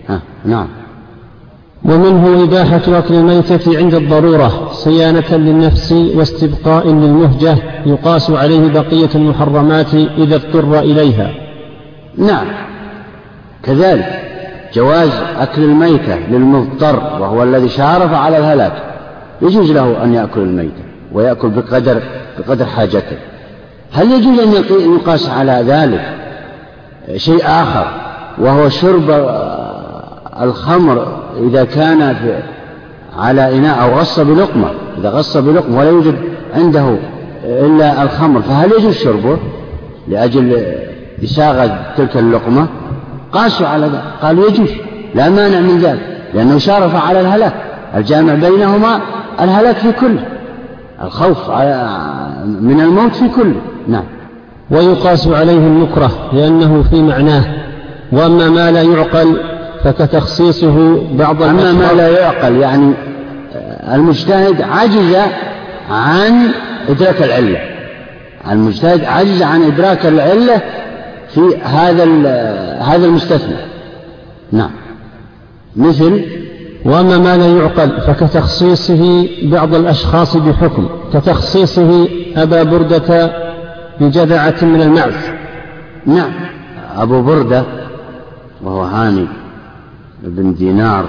ها 0.10 0.22
نعم. 0.46 0.68
ومنه 1.86 2.44
إباحة 2.44 2.82
أكل 2.88 3.14
الميتة 3.14 3.78
عند 3.78 3.94
الضرورة 3.94 4.70
صيانة 4.72 5.38
للنفس 5.38 5.92
واستبقاء 5.92 6.88
للمهجة 6.88 7.58
يقاس 7.86 8.30
عليه 8.30 8.72
بقية 8.72 9.10
المحرمات 9.16 9.94
إذا 9.94 10.36
اضطر 10.36 10.80
إليها. 10.80 11.32
نعم. 12.18 12.48
كذلك 13.64 14.22
جواز 14.74 15.10
أكل 15.40 15.64
الميتة 15.64 16.16
للمضطر 16.16 16.96
وهو 16.96 17.44
الذي 17.44 17.70
شارف 17.70 18.14
على 18.14 18.38
الهلاك 18.38 18.74
يجوز 19.42 19.72
له 19.72 20.04
أن 20.04 20.14
يأكل 20.14 20.42
الميتة 20.42 20.84
ويأكل 21.14 21.50
بقدر 21.50 22.02
بقدر 22.40 22.66
حاجته. 22.66 23.18
هل 23.94 24.12
يجوز 24.12 24.40
أن 24.40 24.54
يقاس 24.96 25.30
على 25.30 25.64
ذلك 25.68 26.02
شيء 27.18 27.42
آخر 27.46 27.88
وهو 28.38 28.70
شرب 28.70 29.12
الخمر 30.42 31.21
إذا 31.38 31.64
كان 31.64 32.16
في 32.16 32.40
على 33.18 33.58
إناء 33.58 33.82
أو 33.82 34.00
غص 34.00 34.20
بلقمة 34.20 34.70
إذا 34.98 35.10
غص 35.10 35.38
بلقمة 35.38 35.80
ولا 35.80 35.90
يوجد 35.90 36.16
عنده 36.56 36.98
إلا 37.44 38.04
الخمر 38.04 38.42
فهل 38.42 38.72
يجوز 38.72 38.96
شربه؟ 38.96 39.38
لأجل 40.08 40.66
إساغة 41.24 41.80
تلك 41.98 42.18
اللقمة؟ 42.18 42.68
قاسوا 43.32 43.68
على 43.68 43.86
ذلك 43.86 44.04
قالوا 44.22 44.50
يجوز 44.50 44.70
لا 45.16 45.30
مانع 45.30 45.60
من 45.60 45.80
ذلك 45.80 46.02
لأنه 46.34 46.58
شارف 46.58 47.08
على 47.08 47.22
الهلاك 47.22 47.54
الجامع 47.96 48.34
بينهما 48.34 49.00
الهلاك 49.42 49.76
في 49.76 49.92
كله 49.92 50.26
الخوف 51.04 51.50
من 52.62 52.82
الموت 52.82 53.16
في 53.16 53.28
كله 53.28 53.62
نعم. 53.88 54.04
ويقاس 54.72 55.28
عليه 55.28 55.58
المكره 55.58 56.12
لأنه 56.34 56.84
في 56.90 57.02
معناه 57.02 57.44
وأما 58.12 58.50
ما 58.50 58.72
لا 58.72 58.82
يعقل 58.82 59.38
فكتخصيصه 59.84 61.04
بعض 61.14 61.44
أما 61.44 61.72
ما 61.72 61.94
لا 61.94 62.08
يعقل 62.08 62.56
يعني 62.56 62.94
المجتهد 63.94 64.62
عجز 64.62 65.16
عن 65.90 66.52
إدراك 66.90 67.24
العلة. 67.24 67.60
المجتهد 68.52 69.04
عجز 69.04 69.42
عن 69.42 69.64
إدراك 69.64 70.06
العلة 70.06 70.62
في 71.30 71.58
هذا 71.64 72.04
هذا 72.82 73.06
المستثنى. 73.06 73.56
نعم. 74.52 74.72
مثل 75.76 76.26
وأما 76.86 77.18
ما 77.18 77.38
لا 77.38 77.48
يعقل 77.48 78.02
فكتخصيصه 78.02 79.28
بعض 79.44 79.76
الأشخاص 79.76 80.38
بحكم. 80.38 80.90
كتخصيصه 81.14 82.08
أبا 82.36 82.64
بردة 82.64 83.32
بجذعة 84.00 84.56
من 84.62 84.82
المعز. 84.82 85.32
نعم. 86.06 86.32
أبو 86.98 87.22
بردة 87.22 87.64
وهو 88.64 88.82
هاني. 88.82 89.28
بن 90.22 90.54
دينار. 90.54 91.06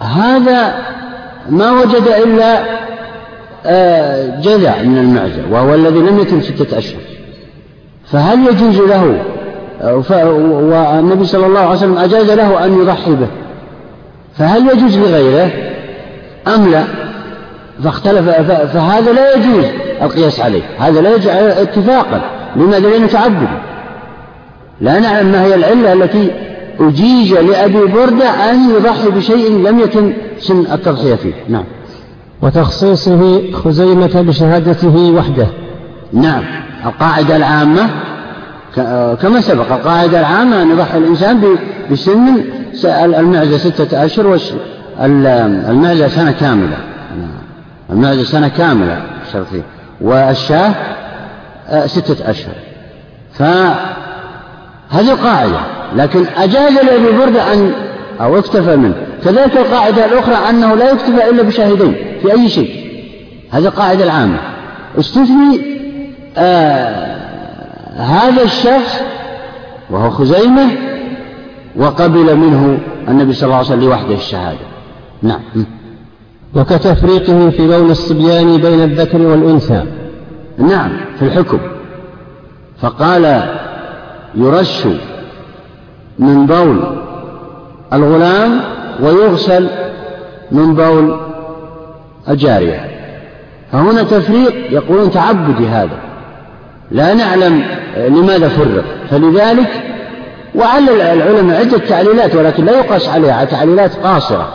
هذا 0.00 0.74
ما 1.50 1.72
وجد 1.72 2.08
إلا 2.24 2.64
آه، 3.66 4.40
جذع 4.40 4.82
من 4.82 4.98
المعزة 4.98 5.42
وهو 5.50 5.74
الذي 5.74 5.98
لم 5.98 6.18
يتم 6.18 6.40
ستة 6.40 6.78
أشهر. 6.78 7.00
فهل 8.12 8.46
يجوز 8.46 8.78
له 8.78 9.24
والنبي 9.80 11.24
صلى 11.24 11.46
الله 11.46 11.60
عليه 11.60 11.70
وسلم 11.70 11.98
أجاز 11.98 12.30
له 12.30 12.64
أن 12.64 12.78
يضحي 12.78 13.10
به؟ 13.10 13.28
فهل 14.38 14.68
يجوز 14.68 14.98
لغيره؟ 14.98 15.50
أم 16.54 16.70
لا؟ 16.70 16.84
فاختلف 17.84 18.30
فهذا 18.72 19.12
لا 19.12 19.36
يجوز 19.36 19.64
القياس 20.02 20.40
عليه 20.40 20.62
هذا 20.78 21.00
لا 21.00 21.14
يجوز 21.14 21.28
اتفاقا 21.28 22.20
لماذا 22.56 22.88
لأنه 22.88 23.06
تعبد 23.06 23.48
لا 24.80 25.00
نعلم 25.00 25.32
ما 25.32 25.44
هي 25.44 25.54
العلة 25.54 25.92
التي 25.92 26.30
أجيز 26.80 27.32
لأبي 27.32 27.86
بردة 27.86 28.50
أن 28.50 28.70
يضحي 28.70 29.10
بشيء 29.10 29.58
لم 29.68 29.78
يتم 29.78 30.12
سن 30.38 30.66
التضحية 30.72 31.14
فيه. 31.14 31.32
نعم. 31.48 31.64
وتخصيصه 32.42 33.52
خزيمة 33.52 34.22
بشهادته 34.22 34.96
وحده. 34.96 35.46
نعم. 36.12 36.42
القاعدة 36.86 37.36
العامة 37.36 37.90
كما 39.22 39.40
سبق 39.40 39.72
القاعدة 39.72 40.20
العامة 40.20 40.62
أن 40.62 40.70
يضحي 40.70 40.98
الإنسان 40.98 41.56
بسن 41.90 42.44
المعزة 42.84 43.56
ستة 43.56 44.04
أشهر 44.04 44.26
والمعزة 44.26 46.08
سنة 46.08 46.32
كاملة. 46.32 46.76
المعزة 47.90 48.24
سنة 48.24 48.48
كاملة 48.48 49.02
شرطية 49.32 49.62
والشاة 50.00 50.74
آه، 51.68 51.86
ستة 51.86 52.30
أشهر. 52.30 52.54
فهذه 53.32 55.14
قاعدة 55.24 55.60
لكن 55.96 56.24
أجاز 56.36 56.72
لأبي 56.72 57.18
بردة 57.18 57.52
أن 57.52 57.72
أو 58.20 58.38
أكتفى 58.38 58.76
منه. 58.76 58.94
كذلك 59.24 59.56
القاعدة 59.56 60.04
الأخرى 60.04 60.50
أنه 60.50 60.74
لا 60.74 60.90
يكتفى 60.90 61.30
إلا 61.30 61.42
بشاهدين 61.42 61.94
في 62.22 62.32
أي 62.32 62.48
شيء. 62.48 62.70
هذه 63.50 63.64
القاعدة 63.64 64.04
العامة. 64.04 64.38
استثني 64.98 65.60
آه 66.36 67.16
هذا 67.96 68.42
الشخص 68.42 69.00
وهو 69.90 70.10
خزيمة 70.10 70.70
وقبل 71.76 72.36
منه 72.36 72.78
النبي 73.08 73.32
صلى 73.32 73.46
الله 73.46 73.56
عليه 73.56 73.66
وسلم 73.66 73.80
لوحده 73.80 74.14
الشهادة. 74.14 74.58
نعم. 75.22 75.40
وكتفريقه 76.54 77.50
في 77.50 77.66
بول 77.66 77.90
الصبيان 77.90 78.56
بين 78.56 78.82
الذكر 78.82 79.20
والأنثى. 79.20 79.82
نعم 80.58 80.90
في 81.18 81.24
الحكم. 81.24 81.58
فقال 82.80 83.42
يرش 84.34 84.86
من 86.18 86.46
بول 86.46 86.80
الغلام 87.92 88.60
ويغسل 89.02 89.68
من 90.52 90.74
بول 90.74 91.16
الجارية. 92.28 92.90
فهنا 93.72 94.02
تفريق 94.02 94.72
يقولون 94.72 95.10
تعبدي 95.10 95.66
هذا. 95.66 95.98
لا 96.90 97.14
نعلم 97.14 97.62
لماذا 97.96 98.48
فرق. 98.48 98.84
فلذلك 99.10 99.70
وعلل 100.54 101.00
العلماء 101.00 101.60
عدة 101.60 101.78
تعليلات 101.78 102.34
ولكن 102.34 102.64
لا 102.64 102.72
يقاس 102.72 103.08
عليها 103.08 103.44
تعليلات 103.44 103.96
قاصرة. 103.96 104.48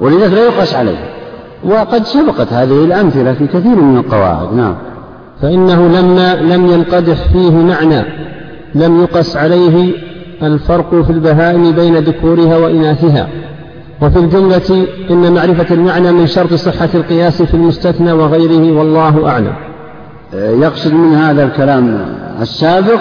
ولذلك 0.00 0.32
لا 0.32 0.44
يقاس 0.44 0.74
عليها. 0.74 1.08
وقد 1.64 2.04
سبقت 2.04 2.52
هذه 2.52 2.84
الأمثلة 2.84 3.32
في 3.32 3.46
كثير 3.46 3.76
من 3.76 3.96
القواعد. 3.96 4.54
نعم. 4.54 4.74
فإنه 5.42 5.88
لما 5.88 6.34
لم 6.34 6.66
ينقدح 6.66 7.16
فيه 7.32 7.50
معنى 7.50 8.04
لم 8.74 9.02
يقس 9.02 9.36
عليه 9.36 9.92
الفرق 10.46 11.02
في 11.02 11.10
البهائم 11.10 11.72
بين 11.72 11.96
ذكورها 11.96 12.56
وإناثها. 12.56 13.28
وفي 14.02 14.18
الجملة 14.18 14.86
إن 15.10 15.32
معرفة 15.32 15.74
المعنى 15.74 16.12
من 16.12 16.26
شرط 16.26 16.54
صحة 16.54 16.88
القياس 16.94 17.42
في 17.42 17.54
المستثنى 17.54 18.12
وغيره 18.12 18.78
والله 18.78 19.28
أعلم. 19.28 19.54
يقصد 20.34 20.92
من 20.94 21.14
هذا 21.14 21.44
الكلام 21.44 22.06
السابق 22.40 23.00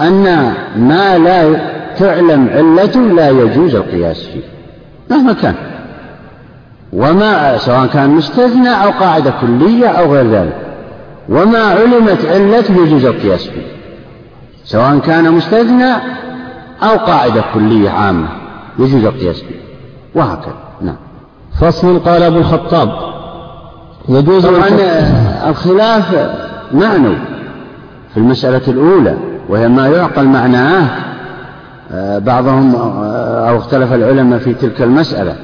أن 0.00 0.52
ما 0.76 1.18
لا 1.18 1.60
تعلم 1.98 2.48
علته 2.54 3.00
لا 3.00 3.30
يجوز 3.30 3.74
القياس 3.74 4.26
فيه 4.26 4.42
مهما 5.10 5.32
كان. 5.32 5.54
وما 6.92 7.58
سواء 7.58 7.86
كان 7.86 8.10
مستثنى 8.10 8.68
أو 8.68 8.90
قاعدة 8.90 9.32
كلية 9.40 9.86
أو 9.86 10.14
غير 10.14 10.30
ذلك. 10.30 10.56
وما 11.28 11.58
علمت 11.58 12.26
علته 12.26 12.82
يجوز 12.86 13.04
القياس 13.04 13.46
فيه 13.46 13.62
سواء 14.64 14.98
كان 14.98 15.30
مستثنى 15.30 15.92
أو 16.84 16.96
قاعدة 16.96 17.44
كلية 17.54 17.90
عامة. 17.90 18.28
يجوز 18.78 19.04
القياس 19.04 19.40
فيه 19.40 19.60
وهكذا. 20.14 20.54
نعم. 20.80 20.96
فصل 21.60 21.98
قال 21.98 22.22
أبو 22.22 22.38
الخطاب. 22.38 22.90
يجوز 24.08 24.46
طبعا 24.46 24.68
الخلاف 25.48 26.30
معنوي 26.72 27.16
في 28.14 28.16
المسألة 28.20 28.62
الأولى 28.68 29.16
وهي 29.48 29.68
ما 29.68 29.88
يعقل 29.88 30.24
معناه 30.24 30.88
بعضهم 32.18 32.74
أو 33.48 33.58
اختلف 33.58 33.92
العلماء 33.92 34.38
في 34.38 34.54
تلك 34.54 34.82
المسألة. 34.82 35.36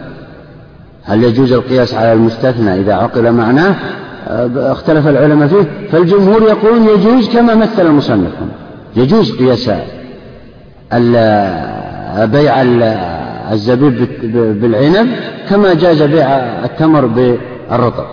هل 1.04 1.24
يجوز 1.24 1.52
القياس 1.52 1.94
على 1.94 2.12
المستثنى 2.12 2.80
إذا 2.80 2.94
عقل 2.94 3.32
معناه؟ 3.32 3.74
آه، 4.28 4.72
اختلف 4.72 5.08
العلماء 5.08 5.48
فيه. 5.48 5.88
فالجمهور 5.92 6.42
يقولون 6.42 6.88
يجوز 6.88 7.28
كما 7.28 7.54
مثل 7.54 7.86
المصنف 7.86 8.32
يجوز 8.96 9.32
قياس 9.32 9.70
بيع 12.26 12.62
الزبيب 13.52 14.08
بالعنب 14.60 15.08
كما 15.48 15.74
جاز 15.74 16.02
بيع 16.02 16.26
التمر 16.64 17.06
بالرطب. 17.06 18.04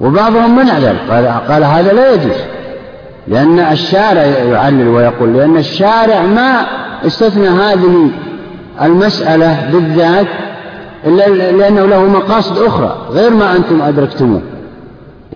وبعضهم 0.00 0.56
منع 0.56 0.78
ذلك. 0.78 1.00
قال, 1.48 1.64
هذا 1.64 1.92
لا 1.92 2.12
يجوز. 2.12 2.36
لأن 3.28 3.58
الشارع 3.58 4.22
يعلل 4.24 4.88
ويقول 4.88 5.36
لأن 5.36 5.56
الشارع 5.56 6.22
ما 6.22 6.66
استثنى 7.06 7.48
هذه 7.48 8.10
المسألة 8.82 9.70
بالذات 9.72 10.26
إلا 11.06 11.28
لأنه 11.52 11.86
له 11.86 12.04
مقاصد 12.04 12.58
أخرى 12.58 13.08
غير 13.10 13.30
ما 13.30 13.56
أنتم 13.56 13.82
أدركتموه. 13.82 14.42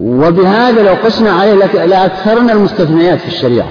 وبهذا 0.01 0.83
لو 0.83 0.95
قسنا 1.05 1.31
عليه 1.31 1.55
لأكثرنا 1.85 2.53
المستثنيات 2.53 3.19
في 3.19 3.29
الشريعة. 3.29 3.69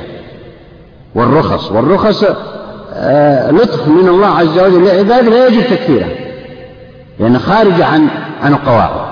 والرخص 1.15 1.71
والرخص 1.71 2.25
لطف 3.51 3.87
من 3.87 4.07
الله 4.07 4.27
عز 4.27 4.59
وجل 4.59 4.85
لعباده 4.85 5.29
لا 5.29 5.47
يجب 5.47 5.61
تكفيره 5.61 6.07
لأن 7.19 7.39
خارج 7.39 7.81
عن 7.81 8.07
عن 8.43 8.53
القواعد. 8.53 9.07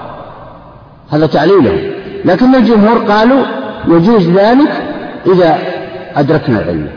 هذا 1.10 1.26
تعليله 1.26 1.94
لكن 2.26 2.56
الجمهور 2.56 2.98
قالوا 2.98 3.44
يجوز 3.88 4.30
ذلك 4.30 4.72
إذا 5.34 5.58
أدركنا 6.16 6.60
العلم. 6.60 6.88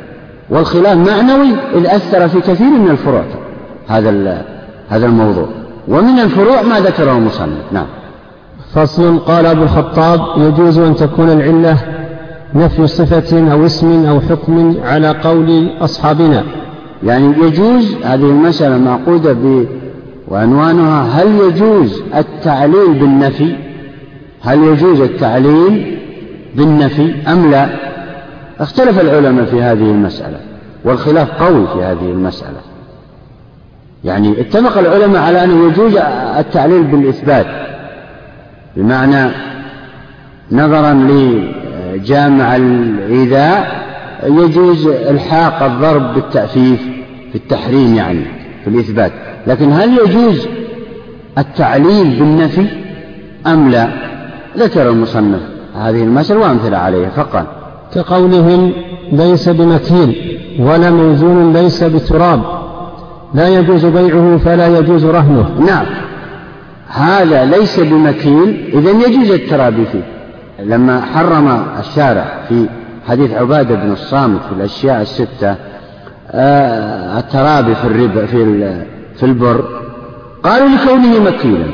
والخلاف 0.51 0.97
معنوي 0.97 1.51
إذ 1.75 1.87
أثر 1.87 2.29
في 2.29 2.41
كثير 2.41 2.71
من 2.71 2.91
الفروع 2.91 3.25
هذا 3.89 4.45
هذا 4.89 5.07
الموضوع. 5.07 5.49
ومن 5.89 6.19
الفروع 6.19 6.63
ما 6.63 6.81
ذكره 6.81 7.13
المصنف. 7.13 7.73
نعم. 7.73 7.87
فصل. 8.75 9.19
قال 9.19 9.47
أبو 9.47 9.63
الخطاب 9.63 10.21
يجوز 10.37 10.79
أن 10.79 10.97
تكون 10.97 11.31
العلة 11.31 11.77
نفي 12.55 12.87
صفة 12.87 13.53
أو 13.53 13.67
اسم 13.67 14.07
أو 14.07 14.21
حكم 14.21 14.75
على 14.85 15.09
قول 15.09 15.71
أصحابنا. 15.81 16.45
يعني 17.05 17.35
يجوز؟ 17.47 17.95
هذه 18.05 18.15
المسألة 18.15 18.79
معقودة 18.79 19.33
ب 19.33 19.67
وعنوانها 20.29 21.03
هل 21.03 21.27
يجوز 21.49 22.03
التعليل 22.15 22.95
بالنفي؟ 22.95 23.57
هل 24.43 24.65
يجوز 24.65 25.01
التعليل 25.01 25.99
بالنفي 26.55 27.15
أم 27.29 27.51
لا؟ 27.51 27.69
اختلف 28.61 29.01
العلماء 29.01 29.45
في 29.45 29.63
هذه 29.63 29.91
المسألة 29.91 30.41
والخلاف 30.85 31.43
قوي 31.43 31.67
في 31.67 31.85
هذه 31.85 32.13
المسألة. 32.13 32.61
يعني 34.05 34.41
اتفق 34.41 34.79
العلماء 34.79 35.23
على 35.23 35.45
أنه 35.45 35.69
يجوز 35.69 35.97
التعليل 36.39 36.83
بالإثبات 36.83 37.47
بمعنى 38.77 39.31
نظرا 40.53 40.95
لجامع 40.95 42.57
الإيذاء 42.57 43.88
يجوز 44.25 44.87
إلحاق 44.87 45.63
الضرب 45.63 46.15
بالتأفيف 46.15 46.81
في 47.33 47.35
التحريم 47.35 47.95
يعني 47.95 48.23
في 48.65 48.71
الإثبات. 48.71 49.13
لكن 49.47 49.73
هل 49.73 49.99
يجوز 49.99 50.49
التعليل 51.39 52.19
بالنفي؟ 52.19 52.67
أم 53.47 53.71
لا؟ 53.71 53.89
ذكر 54.57 54.91
المصنف 54.91 55.41
هذه 55.77 56.03
المسألة 56.03 56.41
وأمثلة 56.41 56.77
عليها 56.77 57.11
فقط. 57.11 57.47
كقولهم 57.95 58.73
ليس 59.13 59.49
بمكين 59.49 60.15
ولا 60.59 60.91
موزون 60.91 61.53
ليس 61.53 61.85
بتراب. 61.85 62.43
لا 63.35 63.49
يجوز 63.49 63.87
بيعه 63.87 64.37
فلا 64.45 64.79
يجوز 64.79 65.05
رهنه. 65.05 65.51
نعم. 65.67 65.87
هذا 66.89 67.45
ليس 67.45 67.81
بمكين 67.81 68.71
إذا 68.73 68.91
يجوز 68.91 69.31
الترابي 69.31 69.85
فيه. 69.93 70.03
لما 70.65 71.01
حرم 71.01 71.63
الشارع 71.81 72.35
في 72.49 72.67
حديث 73.09 73.33
عبادة 73.33 73.75
بن 73.75 73.93
الصامت 73.93 74.41
في 74.41 74.53
الأشياء 74.53 75.03
الستة 75.03 75.57
آه 76.31 77.19
الترابي 77.19 77.75
في 77.75 77.85
الربا 77.85 78.27
في 78.27 78.83
في 79.17 79.23
البر. 79.23 79.65
قالوا 80.43 80.69
لكونه 80.69 81.19
مكيلا. 81.19 81.67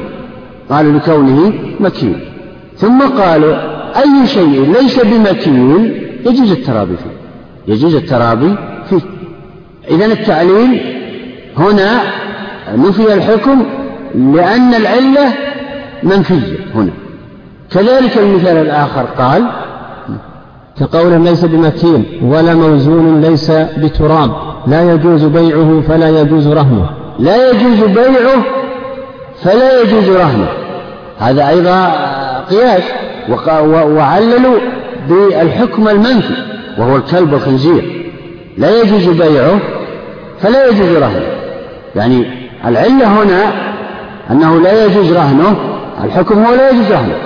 قالوا 0.71 0.93
لكونه 0.93 1.53
مكيل. 1.81 2.19
ثم 2.77 3.03
قالوا 3.03 3.57
أي 4.01 4.27
شيء 4.27 4.75
ليس 4.81 5.01
بمكيل 5.01 6.03
يجوز 6.27 6.51
الترابي 6.51 6.97
فيه. 6.97 7.75
يجوز 7.75 7.95
الترابي 7.95 8.57
فيه. 8.91 9.01
إذا 9.91 10.07
التعليل 10.07 10.81
هنا 11.57 12.01
نفي 12.77 13.15
الحكم 13.15 13.65
لأن 14.15 14.75
العلة 14.75 15.33
منفية 16.03 16.57
هنا. 16.75 16.91
كذلك 17.71 18.19
المثال 18.19 18.57
الآخر 18.57 19.03
قال 19.03 19.45
كقول 20.81 21.25
ليس 21.25 21.45
بمكين 21.45 22.05
ولا 22.23 22.55
موزون 22.55 23.21
ليس 23.21 23.51
بتراب 23.51 24.31
لا 24.67 24.93
يجوز 24.93 25.25
بيعه 25.25 25.83
فلا 25.89 26.21
يجوز 26.21 26.49
رهنه. 26.49 26.91
لا 27.19 27.51
يجوز 27.51 27.81
بيعه 27.81 28.45
فلا 29.43 29.81
يجوز 29.81 30.09
رهنه. 30.09 30.49
هذا 31.19 31.49
أيضا 31.49 31.93
قياس 32.51 32.83
وعللوا 33.69 34.59
بالحكم 35.09 35.89
المنفي 35.89 36.35
وهو 36.79 36.97
الكلب 36.97 37.33
والخنزير 37.33 38.11
لا 38.59 38.81
يجوز 38.81 39.09
بيعه 39.09 39.59
فلا 40.41 40.67
يجوز 40.67 40.97
رهنه. 40.97 41.27
يعني 41.97 42.27
العلة 42.65 43.23
هنا 43.23 43.53
أنه 44.31 44.61
لا 44.61 44.85
يجوز 44.85 45.13
رهنه 45.13 45.57
الحكم 46.05 46.45
هو 46.45 46.55
لا 46.55 46.71
يجوز 46.71 46.93
رهنه. 46.93 47.17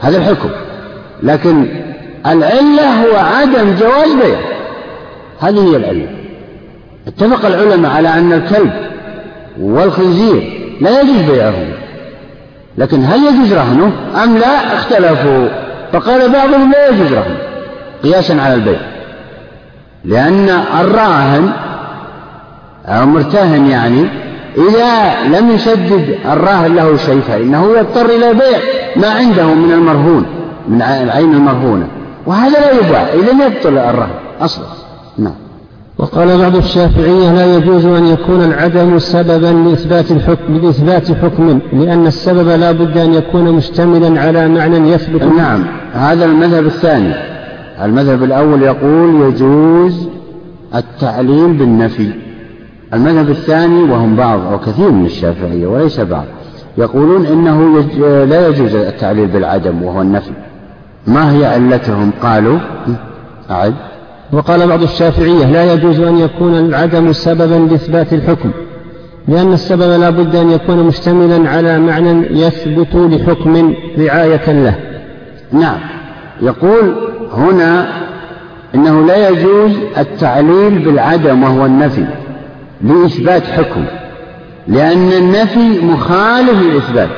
هذا 0.00 0.18
الحكم. 0.18 0.48
لكن 1.22 1.66
العلة 2.26 3.02
هو 3.02 3.16
عدم 3.16 3.74
جواز 3.80 4.12
بيع. 4.12 4.38
هذه 5.40 5.72
هي 5.72 5.76
العلة. 5.76 6.08
اتفق 7.06 7.46
العلماء 7.46 7.92
على 7.92 8.08
أن 8.08 8.32
الكلب 8.32 8.72
والخنزير 9.60 10.60
لا 10.80 11.00
يجوز 11.00 11.20
بيعهما 11.30 11.74
لكن 12.78 13.04
هل 13.04 13.18
يجوز 13.26 13.52
رهنه؟ 13.52 13.92
أم 14.24 14.38
لا؟ 14.38 14.74
اختلفوا. 14.74 15.48
فقال 15.92 16.32
بعضهم 16.32 16.72
لا 16.72 16.88
يجوز 16.88 17.12
رهنه. 17.12 17.38
قياسا 18.02 18.32
على 18.32 18.54
البيع. 18.54 18.80
لأن 20.04 20.48
الراهن 20.80 21.52
أو 22.86 23.06
مرتهن 23.06 23.66
يعني 23.66 24.06
إذا 24.56 25.14
لم 25.38 25.50
يسدد 25.50 26.18
الراهن 26.32 26.74
له 26.74 26.96
شيء 26.96 27.20
فإنه 27.20 27.78
يضطر 27.78 28.06
إلى 28.06 28.34
بيع 28.34 28.58
ما 28.96 29.08
عنده 29.10 29.54
من 29.54 29.72
المرهون 29.72 30.26
من 30.68 30.82
العين 30.82 31.34
المرهونة. 31.34 31.86
وهذا 32.26 32.60
لا 32.60 32.72
يباع 32.72 33.02
إذا 33.02 33.46
يبطل 33.46 33.78
الرهن 33.78 34.10
أصلا. 34.40 34.66
نعم. 35.18 35.34
وقال 36.00 36.38
بعض 36.38 36.56
الشافعية 36.56 37.32
لا 37.32 37.56
يجوز 37.56 37.84
أن 37.86 38.06
يكون 38.06 38.42
العدم 38.42 38.98
سببا 38.98 39.68
لإثبات 39.68 40.10
الحكم 40.10 40.56
لإثبات 40.56 41.12
حكم 41.12 41.58
لأن 41.72 42.06
السبب 42.06 42.48
لا 42.48 42.72
بد 42.72 42.98
أن 42.98 43.14
يكون 43.14 43.52
مشتملا 43.52 44.20
على 44.20 44.48
معنى 44.48 44.90
يثبت 44.92 45.22
نعم. 45.22 45.64
هذا 45.92 46.24
المذهب 46.24 46.66
الثاني. 46.66 47.14
المذهب 47.84 48.22
الأول 48.22 48.62
يقول 48.62 49.28
يجوز 49.28 50.08
التعليل 50.74 51.52
بالنفي. 51.52 52.10
المذهب 52.94 53.30
الثاني 53.30 53.82
وهم 53.82 54.16
بعض 54.16 54.40
أو 54.52 54.58
كثير 54.58 54.90
من 54.90 55.06
الشافعية 55.06 55.66
وليس 55.66 56.00
بعض 56.00 56.24
يقولون 56.78 57.26
إنه 57.26 57.82
لا 58.24 58.48
يجوز 58.48 58.74
التعليل 58.74 59.26
بالعدم 59.26 59.82
وهو 59.82 60.00
النفي. 60.00 60.30
ما 61.06 61.32
هي 61.32 61.46
علتهم؟ 61.46 62.10
قالوا 62.22 62.58
أعد. 63.50 63.74
وقال 64.32 64.66
بعض 64.66 64.82
الشافعية 64.82 65.46
لا 65.46 65.72
يجوز 65.72 66.00
أن 66.00 66.18
يكون 66.18 66.58
العدم 66.58 67.12
سببا 67.12 67.54
لإثبات 67.54 68.12
الحكم 68.12 68.50
لأن 69.28 69.52
السبب 69.52 70.00
لا 70.00 70.10
بد 70.10 70.36
أن 70.36 70.50
يكون 70.50 70.82
مشتملا 70.82 71.50
على 71.50 71.78
معنى 71.78 72.40
يثبت 72.40 72.94
لحكم 72.94 73.74
رعاية 73.98 74.52
له. 74.52 74.74
نعم. 75.52 75.78
يقول 76.42 76.94
هنا 77.32 77.88
إنه 78.74 79.06
لا 79.06 79.28
يجوز 79.28 79.70
التعليل 79.98 80.78
بالعدم 80.78 81.42
وهو 81.42 81.66
النفي 81.66 82.04
لإثبات 82.82 83.42
حكم 83.42 83.84
لأن 84.68 85.12
النفي 85.12 85.84
مخالف 85.84 86.62
للإثبات 86.62 87.08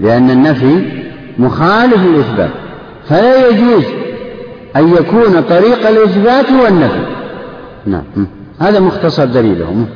لأن 0.00 0.30
النفي 0.30 0.84
مخالف 1.38 2.06
للإثبات. 2.06 2.50
فلا 3.08 3.48
يجوز 3.48 3.84
أن 4.76 4.88
يكون 4.88 5.42
طريق 5.48 5.88
الإثبات 5.88 6.50
هو 6.50 6.66
النفي. 6.66 7.06
نعم. 7.86 8.02
هذا 8.60 8.80
مختصر 8.80 9.24
دليلهم. 9.24 9.86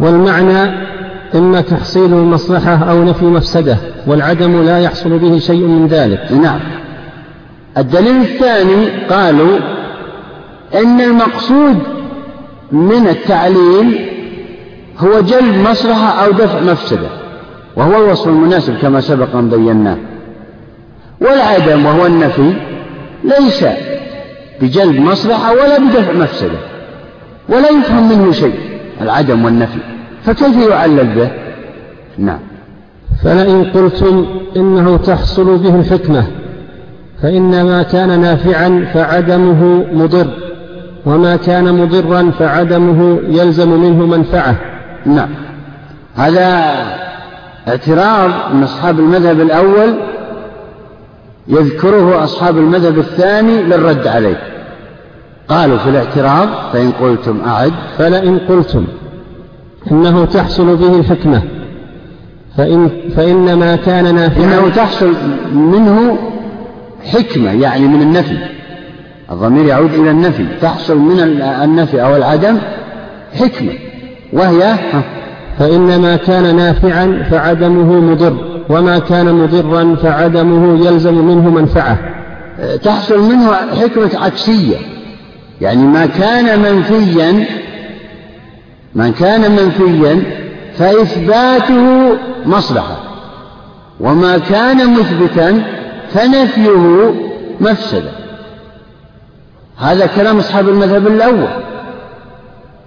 والمعنى 0.00 0.86
إما 1.34 1.60
تحصيل 1.60 2.12
المصلحة 2.12 2.90
أو 2.90 3.04
نفي 3.04 3.24
مفسدة 3.24 3.76
والعدم 4.06 4.62
لا 4.62 4.78
يحصل 4.78 5.18
به 5.18 5.38
شيء 5.38 5.66
من 5.66 5.86
ذلك. 5.86 6.32
نعم. 6.32 6.60
الدليل 7.78 8.20
الثاني 8.20 8.88
قالوا 9.10 9.58
إن 10.74 11.00
المقصود 11.00 11.78
من 12.72 13.08
التعليل 13.08 14.10
هو 14.98 15.20
جلب 15.20 15.68
مصلحة 15.70 16.24
أو 16.24 16.32
دفع 16.32 16.60
مفسدة 16.60 17.08
وهو 17.76 18.04
الوصف 18.04 18.28
المناسب 18.28 18.74
كما 18.82 19.00
سبق 19.00 19.36
أن 19.36 19.48
بيناه. 19.48 19.96
والعدم 21.20 21.86
وهو 21.86 22.06
النفي 22.06 22.52
ليس 23.24 23.64
بجلب 24.60 25.00
مصلحة 25.00 25.52
ولا 25.52 25.78
بدفع 25.78 26.12
مفسدة 26.12 26.58
ولا 27.48 27.70
يفهم 27.70 28.08
منه 28.08 28.32
شيء 28.32 28.54
العدم 29.00 29.44
والنفي. 29.44 29.78
فكيف 30.24 30.68
يعلل 30.70 31.06
به؟ 31.06 31.30
نعم. 32.18 32.38
فلئن 33.24 33.64
قلتم 33.64 34.26
إنه 34.56 34.96
تحصل 34.96 35.58
به 35.58 35.80
الحكمة 35.80 36.26
فإن 37.22 37.62
ما 37.62 37.82
كان 37.82 38.20
نافعا 38.20 38.86
فعدمه 38.94 39.84
مضر 39.92 40.26
وما 41.06 41.36
كان 41.36 41.82
مضرا 41.82 42.30
فعدمه 42.38 43.18
يلزم 43.28 43.70
منه 43.70 44.06
منفعة. 44.06 44.56
نعم. 45.06 45.28
هذا 46.16 46.74
اعتراض 47.68 48.30
من 48.54 48.62
أصحاب 48.62 48.98
المذهب 48.98 49.40
الأول 49.40 49.94
يذكره 51.48 52.24
أصحاب 52.24 52.58
المذهب 52.58 52.98
الثاني 52.98 53.62
للرد 53.62 54.06
عليه. 54.06 54.38
قالوا 55.48 55.78
في 55.78 55.90
الاعتراض 55.90 56.48
فإن 56.72 56.90
قلتم 56.90 57.40
أعد. 57.46 57.72
فلئن 57.98 58.38
قلتم 58.38 58.84
إنه 59.90 60.24
تحصل 60.24 60.76
به 60.76 60.98
الحكمة. 60.98 61.42
فإن, 62.56 62.90
فإن 63.16 63.54
ما 63.54 63.76
كان 63.76 64.14
نافعا. 64.14 64.44
إنه 64.44 64.68
تحصل 64.68 65.12
منه 65.54 66.18
حكمة 67.12 67.52
يعني 67.52 67.88
من 67.88 68.02
النفي. 68.02 68.38
الضمير 69.30 69.66
يعود 69.66 69.94
إلى 69.94 70.10
النفي. 70.10 70.46
تحصل 70.62 70.98
من 70.98 71.20
النفي 71.42 72.02
أو 72.02 72.16
العدم 72.16 72.58
حكمة 73.34 73.72
وهي 74.32 74.74
فإن 75.58 76.00
ما 76.00 76.16
كان 76.16 76.56
نافعا 76.56 77.26
فعدمه 77.30 78.00
مضر. 78.00 78.55
وما 78.70 78.98
كان 78.98 79.34
مضرا 79.34 79.96
فعدمه 80.02 80.86
يلزم 80.86 81.14
منه 81.14 81.50
منفعة. 81.50 81.98
تحصل 82.82 83.20
منه 83.20 83.54
حكمة 83.54 84.10
عكسية. 84.14 84.76
يعني 85.60 85.82
ما 85.82 86.06
كان 86.06 86.58
منفيا 86.58 87.46
من 88.94 89.12
كان 89.12 89.50
منفيا 89.50 90.22
فإثباته 90.76 92.12
مصلحة. 92.46 92.96
وما 94.00 94.38
كان 94.38 94.92
مثبتا 94.92 95.62
فنفيه 96.10 97.14
مفسدة. 97.60 98.10
هذا 99.78 100.06
كلام 100.06 100.38
أصحاب 100.38 100.68
المذهب 100.68 101.06
الأول. 101.06 101.48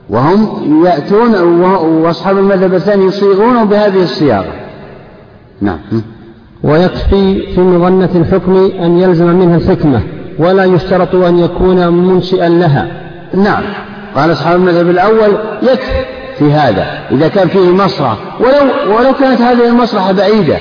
وهم 0.10 0.86
يأتون 0.86 1.36
وأصحاب 1.82 2.38
المذهب 2.38 2.74
الثاني 2.74 3.06
يصيغونه 3.06 3.64
بهذه 3.64 4.04
الصياغة. 4.04 4.59
نعم. 5.62 5.78
ويكفي 6.64 7.54
في 7.56 7.62
مظنة 7.62 8.10
الحكم 8.16 8.72
أن 8.84 9.00
يلزم 9.00 9.26
منها 9.26 9.58
الحكمة 9.58 10.02
ولا 10.40 10.64
يشترط 10.64 11.16
أن 11.16 11.40
يكون 11.40 11.88
منشئا 11.88 12.50
لها. 12.50 12.88
نعم. 13.34 13.64
قال 14.16 14.32
أصحاب 14.32 14.56
المذهب 14.56 14.90
الأول 14.90 15.38
يكفي 15.62 16.06
في 16.40 16.52
هذا 16.52 16.86
إذا 17.12 17.28
كان 17.28 17.48
فيه 17.48 17.70
مصلحة 17.70 18.18
ولو 18.40 18.96
ولو 18.98 19.14
كانت 19.14 19.42
هذه 19.42 19.70
المصلحة 19.70 20.12
بعيدة 20.12 20.58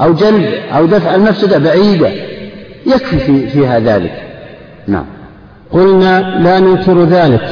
أو 0.00 0.12
جلب 0.12 0.44
أو 0.76 0.86
دفع 0.86 1.14
المفسدة 1.14 1.58
بعيدة 1.58 2.10
يكفي 2.86 3.18
في 3.18 3.46
فيها 3.46 3.78
ذلك. 3.78 4.22
نعم. 4.88 5.04
قلنا 5.72 6.20
لا 6.20 6.60
ننكر 6.60 7.04
ذلك 7.04 7.48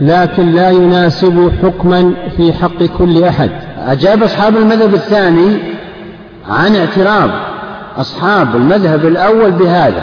لكن 0.00 0.52
لا 0.52 0.70
يناسب 0.70 1.52
حكما 1.62 2.12
في 2.36 2.52
حق 2.52 2.84
كل 2.98 3.24
أحد. 3.24 3.50
أجاب 3.86 4.22
أصحاب 4.22 4.56
المذهب 4.56 4.94
الثاني 4.94 5.56
عن 6.48 6.76
اعتراض 6.76 7.30
أصحاب 7.96 8.56
المذهب 8.56 9.06
الأول 9.06 9.50
بهذا. 9.50 10.02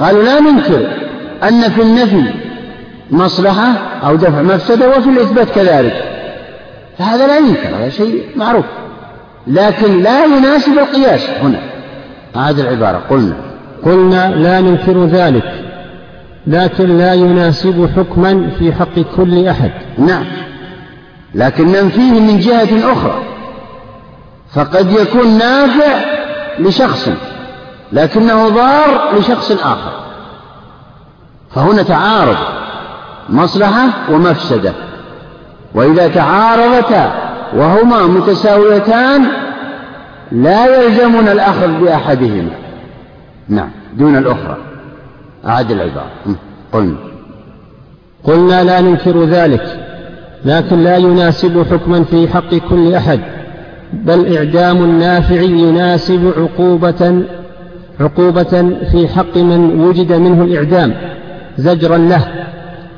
قالوا 0.00 0.22
لا 0.22 0.40
ننكر 0.40 0.88
أن 1.42 1.68
في 1.68 1.82
النفي 1.82 2.24
مصلحة 3.10 3.72
أو 4.04 4.16
دفع 4.16 4.42
مفسدة 4.42 4.88
وفي 4.88 5.10
الإثبات 5.10 5.50
كذلك. 5.50 6.04
فهذا 6.98 7.26
لا 7.26 7.38
ينكر 7.38 7.68
هذا 7.68 7.88
شيء 7.88 8.24
معروف. 8.36 8.64
لكن 9.46 10.02
لا 10.02 10.24
يناسب 10.24 10.72
القياس 10.78 11.30
هنا. 11.42 11.60
هذه 12.36 12.60
العبارة 12.60 13.02
قلنا. 13.10 13.34
قلنا 13.84 14.34
لا 14.34 14.60
ننكر 14.60 15.04
ذلك 15.04 15.52
لكن 16.46 16.98
لا 16.98 17.14
يناسب 17.14 17.90
حكما 17.96 18.50
في 18.58 18.72
حق 18.72 19.00
كل 19.16 19.48
أحد. 19.48 19.70
نعم. 19.98 20.24
لكن 21.34 21.66
ننفيه 21.66 22.20
من 22.20 22.38
جهة 22.38 22.92
أخرى. 22.92 23.22
فقد 24.54 24.92
يكون 24.92 25.38
نافع 25.38 26.04
لشخص 26.58 27.08
لكنه 27.92 28.48
ضار 28.48 29.18
لشخص 29.18 29.50
آخر. 29.50 29.92
فهنا 31.54 31.82
تعارض 31.82 32.36
مصلحة 33.28 33.88
ومفسدة. 34.10 34.72
وإذا 35.74 36.08
تعارضتا 36.08 37.12
وهما 37.56 38.06
متساويتان 38.06 39.26
لا 40.32 40.66
يلزمنا 40.66 41.32
الأخذ 41.32 41.68
بأحدهما. 41.68 42.50
نعم 43.48 43.70
دون 43.94 44.16
الأخرى. 44.16 44.56
أعد 45.46 45.70
العبارة. 45.70 46.10
قلنا. 46.72 46.96
قلنا 48.24 48.64
لا 48.64 48.80
ننكر 48.80 49.24
ذلك 49.24 49.86
لكن 50.44 50.82
لا 50.82 50.96
يناسب 50.96 51.66
حكما 51.70 52.04
في 52.04 52.28
حق 52.28 52.54
كل 52.70 52.94
أحد. 52.94 53.20
بل 53.92 54.36
إعدام 54.36 54.84
النافع 54.84 55.40
يناسب 55.40 56.32
عقوبة 56.38 57.22
عقوبة 58.00 58.76
في 58.92 59.08
حق 59.08 59.36
من 59.36 59.80
وجد 59.80 60.12
منه 60.12 60.44
الإعدام 60.44 60.94
زجرا 61.58 61.98
له 61.98 62.26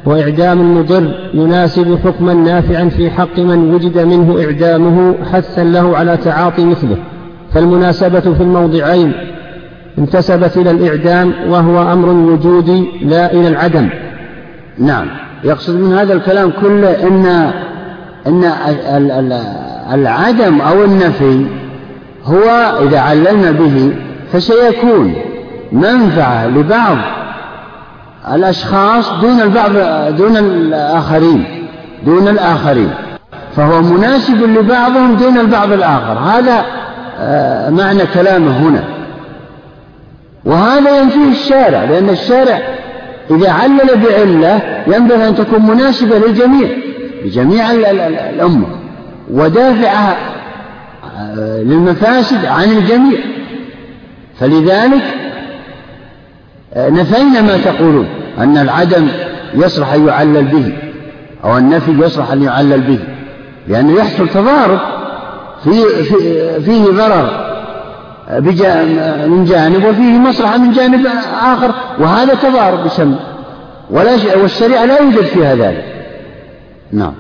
وإعدام 0.07 0.61
المضر 0.61 1.31
يناسب 1.35 1.99
حكما 2.05 2.35
نافعا 2.35 2.89
في 2.89 3.11
حق 3.11 3.39
من 3.39 3.75
وجد 3.75 3.99
منه 3.99 4.45
إعدامه 4.45 5.15
حثا 5.33 5.65
له 5.65 5.97
على 5.97 6.17
تعاطي 6.17 6.65
مثله. 6.65 6.97
فالمناسبة 7.55 8.21
في 8.21 8.41
الموضعين 8.41 9.13
انتسبت 9.99 10.57
إلى 10.57 10.71
الإعدام 10.71 11.33
وهو 11.49 11.93
أمر 11.93 12.09
وجودي 12.09 12.85
لا 13.03 13.33
إلى 13.33 13.49
العدم. 13.49 13.89
نعم. 14.79 15.07
يقصد 15.45 15.75
من 15.75 15.93
هذا 15.93 16.13
الكلام 16.13 16.53
كله 16.63 17.07
أن 17.07 17.53
أن 18.27 18.45
العدم 19.93 20.61
أو 20.61 20.85
النفي 20.85 21.47
هو 22.25 22.79
إذا 22.83 23.01
عللنا 23.01 23.51
به 23.51 23.93
فسيكون 24.33 25.15
منفعة 25.73 26.47
لبعض 26.47 26.97
الأشخاص 28.35 29.13
دون 29.13 29.41
البعض 29.41 29.73
دون 30.17 30.37
الآخرين 30.37 31.45
دون 32.07 32.29
الآخرين. 32.29 32.91
فهو 33.57 33.83
مناسب 33.83 34.43
لبعضهم 34.43 35.17
دون 35.17 35.39
البعض 35.39 35.73
الآخر. 35.73 36.19
هذا 36.19 36.65
آه، 37.21 37.71
معنى 37.71 38.07
كلامه 38.15 38.59
هنا. 38.59 38.85
وهذا 40.45 40.99
ينفيه 40.99 41.31
الشارع 41.31 41.85
لأن 41.85 42.09
الشارع 42.09 42.61
إذا 43.31 43.51
علل 43.51 43.97
بعلة 44.05 44.61
ينبغي 44.87 45.29
أن 45.29 45.35
تكون 45.35 45.67
مناسبة 45.67 46.19
للجميع 46.19 46.69
لجميع 47.25 47.71
الأمة. 47.71 48.78
ودافعة 49.31 50.17
آه، 51.19 51.63
للمفاسد 51.63 52.45
عن 52.45 52.71
الجميع. 52.71 53.19
فلذلك 54.41 55.03
آه، 56.75 56.91
نفينا 56.91 57.41
ما 57.41 57.59
تقولون 57.59 58.09
أن 58.39 58.59
العدم 58.59 59.09
يصلح 59.55 59.93
أن 59.93 60.07
يعلل 60.07 60.45
به 60.45 60.73
أو 61.45 61.59
النفي 61.59 61.91
يصلح 61.91 62.31
أن 62.31 62.43
يعلل 62.43 62.81
به 62.81 62.99
لأنه 63.69 63.99
يحصل 63.99 64.29
تضارب 64.29 64.79
فيه, 65.65 65.85
فيه 66.59 66.85
ضرر 66.85 67.49
من 69.29 69.45
جانب 69.45 69.85
وفيه 69.85 70.19
مصلحة 70.19 70.59
من 70.59 70.73
جانب 70.73 71.07
آخر 71.43 71.75
وهذا 71.99 72.35
تضارب 72.35 72.87
يسمى 72.87 73.19
ولا 73.91 74.37
والشريعة 74.43 74.85
لا 74.85 75.01
يوجد 75.01 75.23
فيها 75.23 75.55
ذلك. 75.55 75.85
نعم. 76.93 77.13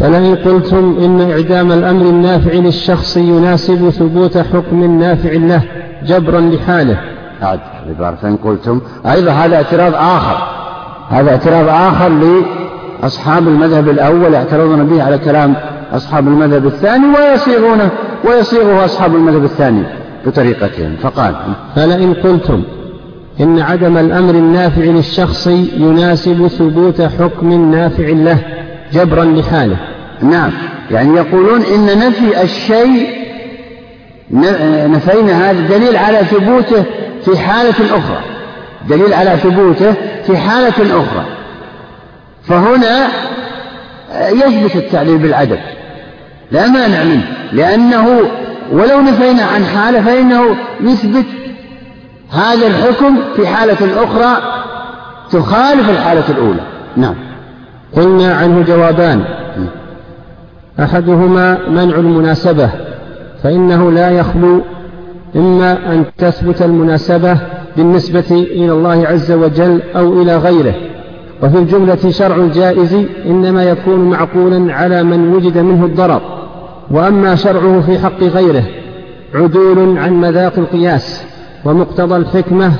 فلئن 0.00 0.36
قلتم 0.36 0.96
إن 1.04 1.30
إعدام 1.30 1.72
الأمر 1.72 2.06
النافع 2.06 2.52
للشخص 2.52 3.16
يناسب 3.16 3.90
ثبوت 3.90 4.38
حكم 4.38 4.98
نافع 4.98 5.32
له 5.32 5.62
جبرا 6.06 6.40
لحاله. 6.40 7.00
أعد 7.42 7.60
فإن 8.22 8.36
قلتم 8.36 8.80
أيضا 9.06 9.30
هذا 9.32 9.56
اعتراض 9.56 9.94
آخر. 9.94 10.36
هذا 11.10 11.30
اعتراض 11.30 11.68
آخر 11.68 12.08
لأصحاب 13.02 13.48
المذهب 13.48 13.88
الأول 13.88 14.34
يعترضون 14.34 14.86
به 14.86 15.02
على 15.02 15.18
كلام 15.18 15.54
أصحاب 15.92 16.28
المذهب 16.28 16.66
الثاني 16.66 17.06
ويصيغونه 17.06 17.88
ويصيغه 18.24 18.84
أصحاب 18.84 19.14
المذهب 19.14 19.44
الثاني 19.44 19.82
بطريقتهم. 20.26 20.96
فقال 21.02 21.34
فلئن 21.76 22.14
قلتم 22.14 22.62
إن 23.40 23.58
عدم 23.58 23.96
الأمر 23.96 24.34
النافع 24.34 24.82
للشخص 24.82 25.46
يناسب 25.76 26.46
ثبوت 26.46 27.02
حكم 27.02 27.70
نافع 27.70 28.08
له 28.08 28.38
جبرا 28.92 29.24
لحاله 29.24 29.76
نعم. 30.22 30.50
يعني 30.90 31.16
يقولون 31.16 31.62
إن 31.62 31.98
نفي 31.98 32.42
الشيء 32.42 33.26
نفينا 34.90 35.50
هذا 35.50 35.60
دليل 35.76 35.96
على 35.96 36.18
ثبوته 36.18 36.84
في 37.24 37.38
حالة 37.38 37.98
أخرى. 37.98 38.20
دليل 38.88 39.14
على 39.14 39.36
ثبوته 39.36 39.94
في 40.26 40.36
حالة 40.36 41.02
أخرى. 41.02 41.24
فهنا 42.48 43.08
يثبت 44.30 44.76
التعليل 44.76 45.18
بالعدم 45.18 45.58
لا 46.50 46.66
مانع 46.66 47.04
منه. 47.04 47.24
لأنه 47.52 48.20
ولو 48.72 49.00
نفينا 49.00 49.42
عن 49.42 49.64
حالة 49.64 50.02
فإنه 50.02 50.56
يثبت 50.80 51.26
هذا 52.32 52.66
الحكم 52.66 53.16
في 53.36 53.46
حالة 53.46 54.04
أخرى 54.04 54.42
تخالف 55.32 55.90
الحالة 55.90 56.24
الأولى. 56.28 56.60
نعم. 56.96 57.25
قلنا 57.96 58.34
عنه 58.34 58.62
جوابان. 58.62 59.24
أحدهما 60.80 61.58
منع 61.68 61.96
المناسبة 61.96 62.70
فإنه 63.42 63.90
لا 63.90 64.10
يخلو 64.10 64.60
إما 65.36 65.92
أن 65.92 66.04
تثبت 66.18 66.62
المناسبة 66.62 67.38
بالنسبة 67.76 68.30
إلى 68.30 68.72
الله 68.72 69.06
عز 69.06 69.32
وجل 69.32 69.82
أو 69.96 70.22
إلى 70.22 70.36
غيره. 70.36 70.74
وفي 71.42 71.58
الجملة 71.58 72.10
شرع 72.10 72.36
الجائز 72.36 72.96
إنما 73.26 73.64
يكون 73.64 74.10
معقولا 74.10 74.74
على 74.74 75.02
من 75.02 75.34
وجد 75.34 75.58
منه 75.58 75.84
الضرر. 75.84 76.20
وأما 76.90 77.34
شرعه 77.34 77.80
في 77.80 77.98
حق 77.98 78.22
غيره 78.22 78.64
عدول 79.34 79.98
عن 79.98 80.12
مذاق 80.12 80.52
القياس 80.58 81.24
ومقتضى 81.64 82.16
الحكمة 82.16 82.72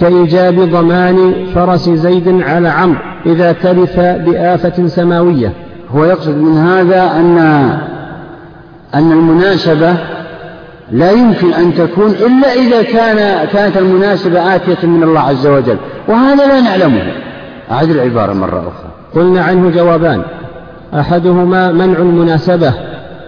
كإيجاب 0.00 0.60
ضمان 0.60 1.34
فرس 1.54 1.90
زيد 1.90 2.42
على 2.42 2.68
عمرو. 2.68 3.11
إذا 3.26 3.52
تلف 3.52 4.00
بآفة 4.00 4.86
سماوية. 4.86 5.52
هو 5.90 6.04
يقصد 6.04 6.36
من 6.36 6.58
هذا 6.58 7.02
أن 7.02 7.38
أن 8.94 9.12
المناسبة 9.12 9.94
لا 10.92 11.10
يمكن 11.10 11.52
أن 11.52 11.74
تكون 11.74 12.10
إلا 12.10 12.52
إذا 12.52 12.82
كان 12.82 13.48
كانت 13.52 13.76
المناسبة 13.76 14.54
آتية 14.54 14.86
من 14.86 15.02
الله 15.02 15.20
عز 15.20 15.46
وجل. 15.46 15.76
وهذا 16.08 16.46
لا 16.46 16.60
نعلمه. 16.60 17.12
أعد 17.70 17.90
العبارة 17.90 18.32
مرة 18.32 18.58
أخرى. 18.58 18.90
قلنا 19.14 19.44
عنه 19.44 19.70
جوابان. 19.70 20.22
أحدهما 20.94 21.72
منع 21.72 21.98
المناسبة 21.98 22.72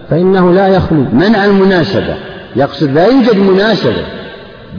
فإنه 0.09 0.53
لا 0.53 0.67
يخلو. 0.67 1.05
منع 1.13 1.45
المناسبة. 1.45 2.15
يقصد 2.55 2.91
لا 2.91 3.05
يوجد 3.05 3.37
مناسبة 3.37 4.03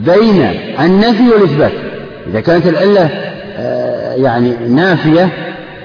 بين 0.05 0.49
النفي 0.79 1.29
والإثبات. 1.29 1.71
إذا 2.27 2.39
كانت 2.39 2.67
العلة 2.67 3.09
آه، 3.59 3.86
يعني 4.17 4.53
نافية 4.69 5.29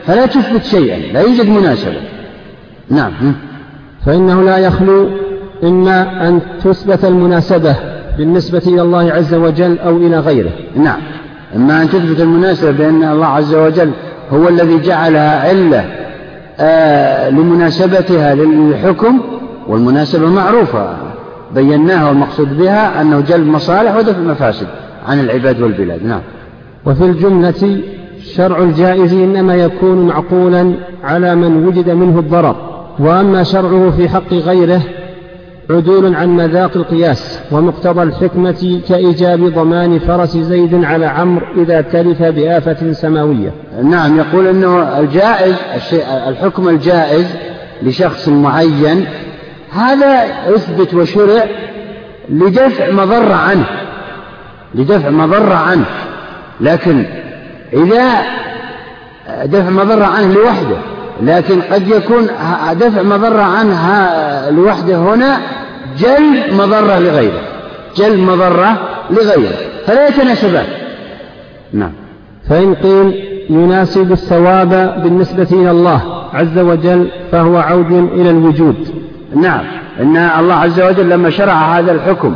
فلا 0.07 0.27
تثبت 0.27 0.65
شيئا 0.65 1.13
لا 1.13 1.21
يوجد 1.21 1.49
مناسبة. 1.49 2.01
نعم 2.91 3.13
فإنه 4.07 4.43
لا 4.43 4.59
يخلو 4.59 5.09
إما 5.65 6.29
أن 6.29 6.41
تثبت 6.65 7.05
المناسبة 7.05 7.77
بالنسبة 8.19 8.63
إلى 8.67 8.83
الله 8.83 9.13
عز 9.13 9.35
وجل 9.35 9.79
أو 9.79 9.97
إلى 9.97 10.19
غيره. 10.19 10.51
نعم 10.77 11.01
إما 11.57 11.83
أن 11.83 11.89
تثبت 11.89 12.21
المناسبة 12.21 12.71
بأن 12.71 13.05
الله 13.05 13.27
عز 13.27 13.55
وجل 13.55 13.91
هو 14.31 14.49
الذي 14.49 14.81
جعلها 14.81 15.49
علة 15.49 15.85
آه 16.61 17.31
لمناسبتها 17.31 18.35
للحكم 18.35 19.21
والمناسبة 19.69 20.27
معروفة 20.27 20.97
بيناها 21.55 22.09
والمقصود 22.09 22.59
بها 22.59 23.01
أنه 23.01 23.21
جلب 23.21 23.47
مصالح 23.47 23.97
ودفع 23.97 24.19
مفاسد 24.19 24.67
عن 25.09 25.21
العباد 25.21 25.61
والبلاد. 25.61 26.05
نعم. 26.05 26.21
وفي 26.87 27.05
الجملة 27.05 27.81
شرع 28.25 28.63
الجائز 28.63 29.13
إنما 29.13 29.55
يكون 29.55 30.07
معقولا 30.07 30.75
على 31.05 31.35
من 31.35 31.67
وجد 31.67 31.91
منه 31.91 32.19
الضرر 32.19 32.57
وأما 32.99 33.43
شرعه 33.43 33.91
في 33.91 34.09
حق 34.09 34.33
غيره 34.35 34.83
عدول 35.71 36.15
عن 36.15 36.37
مذاق 36.37 36.77
القياس 36.77 37.41
ومقتضى 37.51 38.03
الحكمة 38.03 38.81
كإيجاب 38.89 39.41
ضمان 39.41 39.99
فرس 39.99 40.37
زيد 40.37 40.85
على 40.85 41.07
عمرو 41.07 41.47
إذا 41.57 41.81
تلف 41.81 42.23
بآفة 42.23 42.93
سماوية. 42.93 43.53
نعم 43.83 44.19
يقول 44.19 44.47
أنه 44.47 44.99
الجائز 44.99 45.55
الحكم 46.29 46.69
الجائز 46.69 47.27
لشخص 47.83 48.29
معين 48.29 49.07
هذا 49.73 50.25
اثبت 50.55 50.95
وشرع 50.95 51.45
لدفع 52.29 52.91
مضرة 52.91 53.35
عنه 53.35 53.67
لدفع 54.75 55.11
مضرة 55.11 55.55
عنه 55.55 55.85
لكن 56.61 57.05
إذا 57.73 58.23
دفع 59.45 59.71
مضرة 59.71 60.05
عنه 60.05 60.35
لوحده 60.35 60.77
لكن 61.23 61.61
قد 61.61 61.89
يكون 61.89 62.27
دفع 62.73 63.03
مضرة 63.03 63.43
عنه 63.43 64.11
لوحده 64.51 64.97
هنا 64.97 65.41
جلب 65.99 66.53
مضرة 66.53 66.99
لغيره 66.99 67.41
جلب 67.97 68.19
مضرة 68.19 68.79
لغيره 69.11 69.57
فلا 69.87 70.09
يتناسبان. 70.09 70.67
نعم. 71.73 71.93
فإن 72.49 72.75
قيل 72.75 73.25
يناسب 73.51 74.13
الثواب 74.13 75.03
بالنسبة 75.03 75.49
إلى 75.53 75.71
الله 75.71 76.01
عز 76.35 76.59
وجل 76.59 77.09
فهو 77.33 77.57
عود 77.57 77.93
إلى 77.93 78.31
الوجود. 78.31 78.89
نعم. 79.37 79.65
إن 80.01 80.17
الله 80.17 80.55
عز 80.55 80.81
وجل 80.81 81.09
لما 81.09 81.31
شرع 81.31 81.79
هذا 81.79 81.93
الحكم 81.93 82.35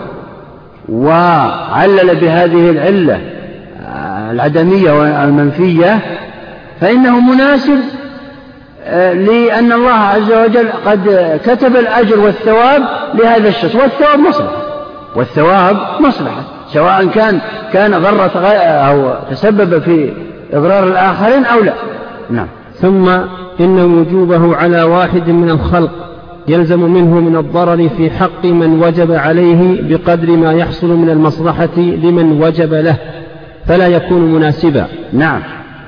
وعلل 0.89 2.17
بهذه 2.17 2.71
العلة 2.71 3.36
العدمية 4.31 4.93
والمنفية 4.93 5.99
فإنه 6.81 7.21
مناسب 7.21 7.79
آه، 8.89 9.13
لأن 9.13 9.73
الله 9.73 9.91
عز 9.91 10.33
وجل 10.33 10.69
قد 10.87 11.39
كتب 11.47 11.77
الأجر 11.77 12.21
والثواب 12.21 12.83
لهذا 13.15 13.49
الشخص 13.49 13.75
والثواب 13.75 14.19
مصلحة. 14.19 14.67
والثواب 15.17 15.77
مصلحة 16.01 16.43
سواء 16.73 17.07
كان 17.07 17.41
كان 17.73 18.03
ضرة 18.03 18.47
أو 18.49 19.15
تسبب 19.31 19.79
في 19.79 20.13
إضرار 20.53 20.85
الآخرين 20.85 21.45
أو 21.45 21.61
لا. 21.61 21.73
نعم. 22.31 22.47
ثم 22.75 23.09
إن 23.61 23.79
وجوبه 23.81 24.57
على 24.57 24.83
واحد 24.83 25.31
من 25.31 25.51
الخلق 25.51 25.91
يلزم 26.49 26.81
منه 26.81 27.21
من 27.21 27.37
الضرر 27.37 27.89
في 27.89 28.11
حق 28.11 28.45
من 28.45 28.83
وجب 28.83 29.13
عليه 29.13 29.83
بقدر 29.83 30.31
ما 30.31 30.53
يحصل 30.53 30.87
من 30.87 31.11
المصلحة 31.11 31.77
لمن 31.77 32.43
وجب 32.43 32.75
له. 32.75 32.97
فلا 33.69 33.87
يكون 33.87 34.33
مناسبا. 34.35 34.87
نعم. 35.13 35.43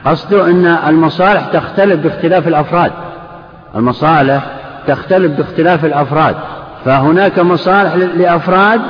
قصده 0.05 0.51
أن 0.51 0.67
المصالح 0.67 1.47
تختلف 1.53 2.01
باختلاف 2.01 2.49
الأفراد. 2.49 2.93
المصالح 3.77 4.47
تختلف 4.87 5.33
باختلاف 5.33 5.85
الأفراد. 5.85 6.37
فهناك 6.85 7.39
مصالح 7.39 7.95
لأفراد 7.95 8.81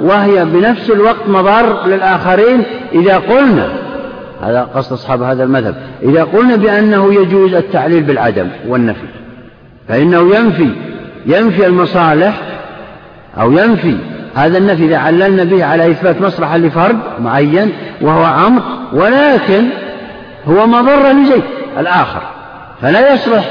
وهي 0.00 0.44
بنفس 0.44 0.90
الوقت 0.90 1.28
مضار 1.28 1.86
للآخرين 1.86 2.62
إذا 2.92 3.16
قلنا 3.16 3.68
هذا 4.42 4.68
قصد 4.74 4.92
أصحاب 4.92 5.22
هذا 5.22 5.44
المذهب 5.44 5.74
إذا 6.02 6.24
قلنا 6.24 6.56
بأنه 6.56 7.14
يجوز 7.14 7.54
التعليل 7.54 8.02
بالعدم 8.02 8.48
والنفي 8.68 9.06
فإنه 9.88 10.36
ينفي 10.36 10.70
ينفي 11.26 11.66
المصالح 11.66 12.40
أو 13.40 13.52
ينفي 13.52 13.96
هذا 14.34 14.58
النفي 14.58 14.84
إذا 14.84 14.96
عللنا 14.96 15.44
به 15.44 15.64
على 15.64 15.90
إثبات 15.90 16.20
مصلحة 16.20 16.56
لفرد 16.56 16.98
معين 17.20 17.72
وهو 18.00 18.24
عمر 18.24 18.62
ولكن 18.92 19.68
هو 20.48 20.66
مضرة 20.66 21.12
لزيد 21.12 21.42
الآخر. 21.78 22.22
فلا 22.82 23.14
يصلح 23.14 23.44